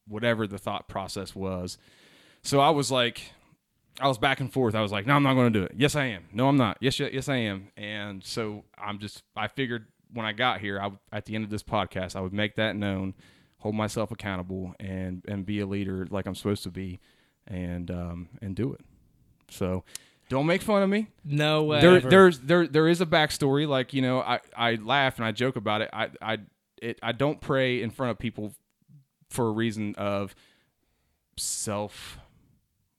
whatever 0.08 0.48
the 0.48 0.58
thought 0.58 0.88
process 0.88 1.36
was 1.36 1.78
so 2.42 2.60
I 2.60 2.70
was 2.70 2.92
like 2.92 3.32
I 4.02 4.08
was 4.08 4.18
back 4.18 4.40
and 4.40 4.52
forth. 4.52 4.76
I 4.76 4.82
was 4.82 4.92
like, 4.92 5.06
no, 5.06 5.14
I'm 5.14 5.24
not 5.24 5.34
going 5.34 5.52
to 5.52 5.60
do 5.60 5.66
it. 5.66 5.74
Yes, 5.76 5.96
I 5.96 6.06
am. 6.06 6.24
No, 6.32 6.48
I'm 6.48 6.58
not. 6.58 6.78
Yes, 6.80 7.00
yes, 7.00 7.28
I 7.28 7.36
am. 7.38 7.70
And 7.76 8.24
so 8.24 8.64
I'm 8.78 9.00
just, 9.00 9.24
I 9.36 9.48
figured 9.48 9.88
when 10.14 10.26
I 10.26 10.32
got 10.32 10.62
here, 10.62 10.80
I, 10.80 10.92
at 11.12 11.26
the 11.26 11.36
end 11.36 11.44
of 11.44 11.50
this 11.50 11.64
podcast, 11.64 12.16
I 12.16 12.22
would 12.22 12.34
make 12.34 12.56
that 12.56 12.76
known, 12.76 13.14
hold 13.58 13.76
myself 13.76 14.12
accountable, 14.12 14.74
and 14.80 15.24
and 15.28 15.46
be 15.46 15.60
a 15.60 15.66
leader 15.66 16.08
like 16.10 16.26
I'm 16.26 16.36
supposed 16.36 16.64
to 16.64 16.72
be, 16.72 17.00
and 17.48 17.92
um 17.92 18.30
and 18.42 18.56
do 18.56 18.74
it. 18.74 18.82
So 19.50 19.84
don't 20.30 20.46
make 20.46 20.62
fun 20.62 20.84
of 20.84 20.90
me. 20.90 21.08
No 21.26 21.64
way. 21.64 21.82
There, 21.82 22.00
there's 22.00 22.40
there 22.40 22.68
there 22.68 22.88
is 22.88 23.02
a 23.02 23.06
backstory. 23.06 23.68
Like 23.68 23.94
you 23.94 24.02
know, 24.02 24.22
I 24.22 24.40
I 24.56 24.76
laugh 24.76 25.18
and 25.18 25.26
I 25.26 25.32
joke 25.32 25.56
about 25.56 25.82
it. 25.82 25.90
I 25.92 26.10
I 26.22 26.38
it 26.82 27.00
I 27.04 27.12
don't 27.12 27.42
pray 27.42 27.82
in 27.82 27.90
front 27.90 28.12
of 28.12 28.20
people 28.20 28.54
for 29.30 29.48
a 29.48 29.52
reason 29.52 29.96
of 29.96 30.36
self. 31.38 32.20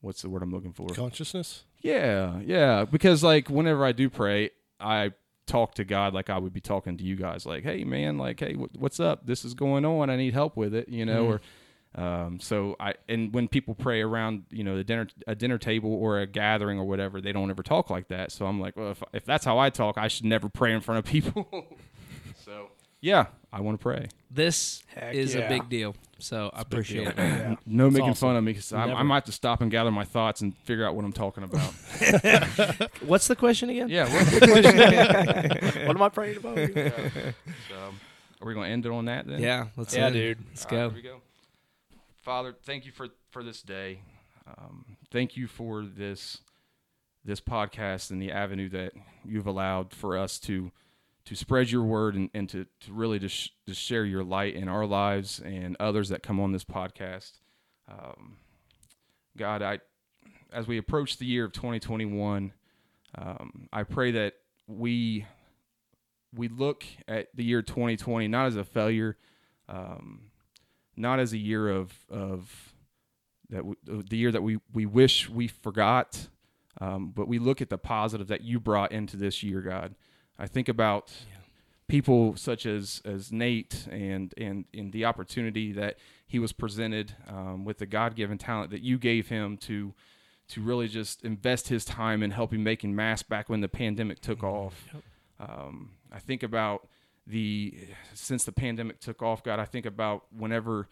What's 0.01 0.23
the 0.23 0.29
word 0.29 0.43
I'm 0.43 0.51
looking 0.51 0.73
for? 0.73 0.89
Consciousness. 0.89 1.65
Yeah, 1.81 2.41
yeah. 2.45 2.85
Because 2.85 3.23
like 3.23 3.49
whenever 3.49 3.85
I 3.85 3.93
do 3.93 4.11
pray, 4.11 4.51
I 4.81 5.13
talk 5.47 5.75
to 5.75 5.85
God 5.85 6.15
like 6.15 6.31
I 6.31 6.39
would 6.39 6.53
be 6.53 6.61
talking 6.61 6.97
to 6.97 7.05
you 7.05 7.17
guys. 7.17 7.47
Like, 7.47 7.63
hey 7.63 7.85
man, 7.85 8.19
like 8.19 8.41
hey, 8.41 8.55
wh- 8.55 8.75
what's 8.77 8.99
up? 8.99 9.27
This 9.27 9.45
is 9.45 9.55
going 9.55 9.85
on. 9.85 10.11
I 10.11 10.17
need 10.17 10.35
help 10.35 10.57
with 10.57 10.75
it. 10.75 10.89
You 10.89 11.05
know, 11.05 11.27
mm. 11.27 11.29
or 11.29 11.41
um, 11.97 12.39
so 12.41 12.77
I 12.79 12.95
and 13.09 13.33
when 13.35 13.49
people 13.49 13.75
pray 13.75 14.01
around, 14.01 14.45
you 14.51 14.63
know, 14.65 14.77
the 14.77 14.85
dinner 14.85 15.09
a 15.27 15.35
dinner 15.35 15.59
table 15.59 15.93
or 15.93 16.21
a 16.21 16.27
gathering 16.27 16.79
or 16.79 16.85
whatever, 16.85 17.21
they 17.21 17.33
don't 17.33 17.51
ever 17.51 17.63
talk 17.63 17.91
like 17.91 18.09
that. 18.09 18.31
So 18.33 18.47
I'm 18.47 18.61
like, 18.61 18.77
well, 18.77 18.91
if 18.93 19.03
if 19.13 19.25
that's 19.25 19.45
how 19.45 19.59
I 19.59 19.71
talk, 19.71 19.99
I 19.99 20.09
should 20.09 20.25
never 20.27 20.49
pray 20.49 20.73
in 20.73 20.81
front 20.81 21.01
of 21.01 21.05
people. 21.05 21.49
so 22.45 22.69
yeah, 23.01 23.27
I 23.53 23.61
want 23.63 23.79
to 23.79 23.83
pray. 23.83 24.07
this 24.31 24.83
Heck 24.95 25.15
is 25.15 25.35
yeah. 25.35 25.41
a 25.43 25.49
big 25.49 25.69
deal. 25.69 25.95
So 26.19 26.51
I 26.53 26.61
appreciate 26.61 27.09
it. 27.09 27.15
Yeah. 27.19 27.57
No 27.67 27.85
That's 27.85 27.95
making 27.95 28.11
awesome. 28.11 28.29
fun 28.29 28.37
of 28.37 28.45
me 28.45 28.53
because 28.53 28.73
I 28.75 28.87
Never. 28.87 29.03
might 29.05 29.15
have 29.15 29.25
to 29.25 29.33
stop 29.33 29.63
and 29.63 29.71
gather 29.71 29.91
my 29.91 30.05
thoughts 30.05 30.43
and 30.43 30.55
figure 30.59 30.87
out 30.87 30.95
what 30.95 31.05
I'm 31.07 31.13
talking 31.15 31.43
about. 31.45 31.61
What's 33.07 33.27
the 33.27 33.35
question 33.37 33.71
again? 33.71 33.89
yeah. 33.89 34.05
what's 34.13 34.31
the 34.39 34.47
question? 34.47 35.87
what 35.87 35.97
am 35.97 36.03
I 36.03 36.09
praying 36.11 36.37
about? 36.37 36.57
So, 37.69 37.77
are 38.43 38.47
we 38.47 38.53
going 38.55 38.67
to 38.67 38.73
end 38.73 38.85
it 38.87 38.93
on 38.93 39.07
that 39.07 39.27
then? 39.27 39.41
Yeah, 39.41 39.69
let's 39.79 39.95
Yeah, 39.97 40.07
end. 40.07 40.15
dude. 40.15 40.39
Let's 40.51 40.67
All 40.67 40.71
right, 40.71 40.77
go. 40.85 40.89
here 40.91 40.97
we 40.97 41.03
go. 41.03 41.21
Father, 42.23 42.55
thank 42.65 42.85
you 42.85 42.93
for 42.93 43.09
for 43.31 43.43
this 43.43 43.63
day. 43.63 44.03
Um, 44.47 44.97
thank 45.11 45.37
you 45.37 45.47
for 45.47 45.85
this 45.85 46.39
this 47.25 47.41
podcast 47.41 48.11
and 48.11 48.21
the 48.21 48.33
avenue 48.33 48.69
that 48.71 48.93
you've 49.25 49.47
allowed 49.47 49.93
for 49.93 50.19
us 50.19 50.39
to 50.41 50.71
to 51.25 51.37
spread 51.37 51.71
your 51.71 51.85
word 51.85 52.15
and, 52.15 52.31
and 52.35 52.49
to, 52.49 52.67
to 52.81 52.93
really 52.93 53.19
just, 53.19 53.53
to 53.67 53.75
share 53.75 54.05
your 54.05 54.25
light 54.25 54.55
in 54.55 54.69
our 54.69 54.87
lives 54.87 55.41
and 55.45 55.77
others 55.79 56.09
that 56.09 56.23
come 56.23 56.41
on 56.41 56.51
this 56.51 56.65
podcast. 56.65 57.33
Um, 57.89 58.39
God, 59.37 59.63
I 59.63 59.79
as 60.53 60.67
we 60.67 60.77
approach 60.79 61.19
the 61.19 61.27
year 61.27 61.45
of 61.45 61.53
2021, 61.53 62.53
um, 63.17 63.69
I 63.73 63.85
pray 63.85 64.11
that 64.13 64.35
we 64.67 65.27
we 66.35 66.49
look 66.49 66.85
at 67.09 67.29
the 67.35 67.45
year 67.45 67.63
2020 67.63 68.29
not 68.29 68.47
as 68.47 68.57
a 68.57 68.65
failure, 68.65 69.17
um, 69.69 70.30
not 71.01 71.19
as 71.19 71.33
a 71.33 71.39
year 71.39 71.69
of 71.69 71.93
of 72.11 72.73
that 73.51 73.59
w- 73.59 73.77
the 73.85 74.17
year 74.17 74.31
that 74.33 74.43
we 74.43 74.59
we 74.73 74.87
wish 74.87 75.29
we 75.29 75.49
forgot, 75.49 76.29
um, 76.81 77.11
but 77.11 77.29
we 77.29 77.39
look 77.39 77.61
at 77.61 77.71
the 77.71 77.79
positive 77.79 78.29
that 78.29 78.43
you 78.43 78.61
brought 78.61 78.93
into 78.93 79.17
this 79.17 79.43
year, 79.43 79.61
God. 79.61 79.95
I 80.39 80.47
think 80.47 80.69
about 80.69 81.13
people 81.89 82.37
such 82.37 82.67
as 82.67 83.03
as 83.05 83.33
Nate 83.33 83.87
and 83.91 84.33
and 84.37 84.65
and 84.73 84.93
the 84.93 85.05
opportunity 85.05 85.73
that 85.73 85.99
he 86.27 86.39
was 86.39 86.53
presented 86.53 87.15
um, 87.29 87.65
with 87.65 87.79
the 87.79 87.87
God 87.87 88.15
given 88.15 88.39
talent 88.39 88.71
that 88.71 88.83
you 88.83 88.99
gave 88.99 89.29
him 89.29 89.57
to 89.59 89.93
to 90.49 90.61
really 90.63 90.89
just 90.89 91.25
invest 91.25 91.69
his 91.69 91.85
time 91.85 92.23
in 92.23 92.31
helping 92.31 92.63
making 92.63 92.95
masks 92.95 93.29
back 93.29 93.49
when 93.49 93.61
the 93.61 93.69
pandemic 93.69 94.21
took 94.21 94.43
off. 94.43 94.89
Um, 95.39 95.91
I 96.13 96.19
think 96.19 96.43
about 96.43 96.89
the 97.31 97.75
since 98.15 98.45
the 98.45 98.53
pandemic 98.53 99.01
took 99.01 99.23
off, 99.23 99.43
God. 99.43 99.59
I 99.59 99.65
think 99.65 99.87
about 99.87 100.25
whenever 100.37 100.89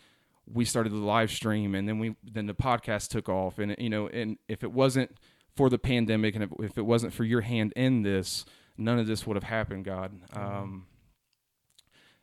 we 0.46 0.64
started 0.64 0.92
the 0.92 0.96
live 0.96 1.30
stream 1.30 1.74
and 1.74 1.86
then 1.88 1.98
we 1.98 2.16
then 2.22 2.46
the 2.46 2.54
podcast 2.54 3.08
took 3.08 3.28
off, 3.28 3.58
and 3.58 3.74
you 3.78 3.90
know, 3.90 4.08
and 4.08 4.38
if 4.48 4.62
it 4.62 4.72
wasn't 4.72 5.10
for 5.56 5.68
the 5.68 5.78
pandemic 5.78 6.34
and 6.34 6.44
if, 6.44 6.50
if 6.60 6.78
it 6.78 6.86
wasn't 6.86 7.12
for 7.12 7.24
your 7.24 7.42
hand 7.42 7.72
in 7.76 8.02
this, 8.02 8.44
none 8.76 8.98
of 8.98 9.06
this 9.06 9.26
would 9.26 9.36
have 9.36 9.44
happened, 9.44 9.84
God. 9.84 10.10
Um, 10.32 10.86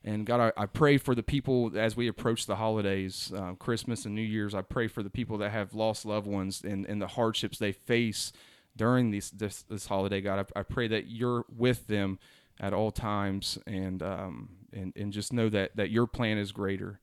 And 0.07 0.23
God, 0.25 0.39
I, 0.39 0.63
I 0.63 0.65
pray 0.67 0.97
for 0.99 1.15
the 1.15 1.23
people 1.23 1.71
as 1.75 1.97
we 1.97 2.07
approach 2.07 2.45
the 2.45 2.57
holidays, 2.57 3.33
uh, 3.35 3.53
Christmas 3.53 4.05
and 4.05 4.13
New 4.13 4.21
Year's. 4.21 4.53
I 4.53 4.61
pray 4.61 4.87
for 4.87 5.01
the 5.01 5.09
people 5.09 5.39
that 5.39 5.51
have 5.51 5.73
lost 5.73 6.05
loved 6.05 6.27
ones 6.27 6.61
and, 6.63 6.85
and 6.85 7.01
the 7.01 7.07
hardships 7.07 7.57
they 7.57 7.71
face 7.71 8.31
during 8.77 9.09
these, 9.09 9.31
this, 9.31 9.63
this 9.63 9.87
holiday. 9.87 10.21
God, 10.21 10.45
I, 10.55 10.59
I 10.59 10.63
pray 10.63 10.87
that 10.89 11.07
you're 11.07 11.43
with 11.49 11.87
them 11.87 12.19
at 12.59 12.73
all 12.73 12.91
times 12.91 13.57
and, 13.67 14.01
um, 14.01 14.49
and, 14.73 14.93
and 14.95 15.11
just 15.11 15.33
know 15.33 15.49
that, 15.49 15.75
that 15.75 15.89
your 15.89 16.07
plan 16.07 16.37
is 16.37 16.51
greater. 16.51 16.99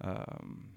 Um, 0.00 0.68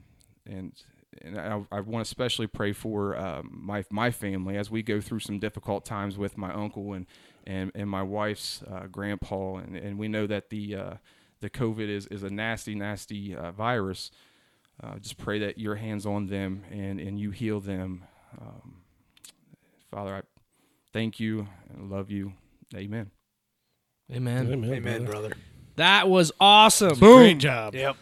and 0.45 0.73
and 1.21 1.39
I, 1.39 1.61
I 1.71 1.79
want 1.81 2.05
to 2.05 2.09
especially 2.09 2.47
pray 2.47 2.71
for 2.71 3.17
um, 3.17 3.49
my 3.51 3.83
my 3.89 4.09
family 4.11 4.55
as 4.55 4.69
we 4.71 4.83
go 4.83 5.01
through 5.01 5.19
some 5.19 5.39
difficult 5.39 5.83
times 5.83 6.17
with 6.17 6.37
my 6.37 6.53
uncle 6.53 6.93
and 6.93 7.07
and, 7.45 7.71
and 7.73 7.89
my 7.89 8.03
wife's 8.03 8.61
uh, 8.71 8.85
grandpa, 8.91 9.55
and, 9.55 9.75
and 9.75 9.97
we 9.97 10.07
know 10.07 10.27
that 10.27 10.49
the 10.49 10.75
uh, 10.75 10.93
the 11.39 11.49
COVID 11.49 11.89
is, 11.89 12.05
is 12.07 12.23
a 12.23 12.29
nasty, 12.29 12.75
nasty 12.75 13.35
uh, 13.35 13.51
virus. 13.51 14.11
Uh, 14.81 14.97
just 14.99 15.17
pray 15.17 15.39
that 15.39 15.57
your 15.57 15.75
hands 15.75 16.05
on 16.05 16.27
them 16.27 16.63
and, 16.71 16.99
and 16.99 17.19
you 17.19 17.31
heal 17.31 17.59
them. 17.59 18.03
Um, 18.39 18.81
Father, 19.91 20.15
I 20.15 20.21
thank 20.93 21.19
you 21.19 21.47
and 21.69 21.89
love 21.89 22.11
you. 22.11 22.33
Amen. 22.75 23.11
Amen. 24.11 24.51
Amen, 24.51 24.73
Amen, 24.73 25.05
brother. 25.05 25.29
brother. 25.29 25.35
That 25.75 26.09
was 26.09 26.31
awesome. 26.39 26.97
Boom. 26.99 27.17
Great 27.19 27.37
job. 27.37 27.75
Yep. 27.75 27.95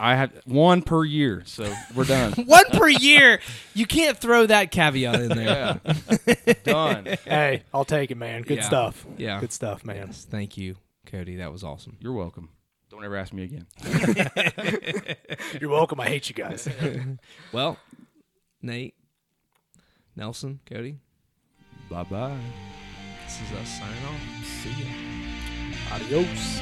I 0.00 0.16
had 0.16 0.32
one 0.44 0.82
per 0.82 1.04
year, 1.04 1.42
so 1.46 1.72
we're 1.94 2.04
done. 2.04 2.32
One 2.46 2.64
per 2.72 2.88
year. 2.88 3.40
You 3.74 3.86
can't 3.86 4.18
throw 4.18 4.44
that 4.46 4.72
caveat 4.72 5.20
in 5.20 5.28
there. 5.28 5.80
yeah, 6.26 6.52
done. 6.64 7.06
Hey, 7.24 7.62
I'll 7.72 7.84
take 7.84 8.10
it, 8.10 8.16
man. 8.16 8.42
Good 8.42 8.58
Yeah. 8.58 8.64
stuff. 8.64 9.06
Yeah. 9.16 9.38
Good 9.40 9.52
stuff, 9.52 9.84
man. 9.84 10.08
Yes, 10.08 10.26
thank 10.28 10.56
you, 10.56 10.74
Cody. 11.06 11.36
That 11.36 11.52
was 11.52 11.62
awesome. 11.62 11.96
You're 12.00 12.12
welcome. 12.12 12.48
Don't 12.90 13.04
ever 13.04 13.16
ask 13.16 13.32
me 13.32 13.44
again. 13.44 13.66
You're 15.60 15.70
welcome. 15.70 16.00
I 16.00 16.06
hate 16.08 16.28
you 16.28 16.34
guys. 16.34 16.68
Well, 17.52 17.78
Nate, 18.60 18.94
Nelson, 20.16 20.58
Cody, 20.66 20.98
Bye 21.88 22.02
bye. 22.02 22.36
this 23.24 23.40
is 23.40 23.52
us 23.58 23.68
signing 23.78 24.04
off. 24.06 24.46
See 24.46 24.70
ya. 24.70 25.23
Adios. 25.92 26.60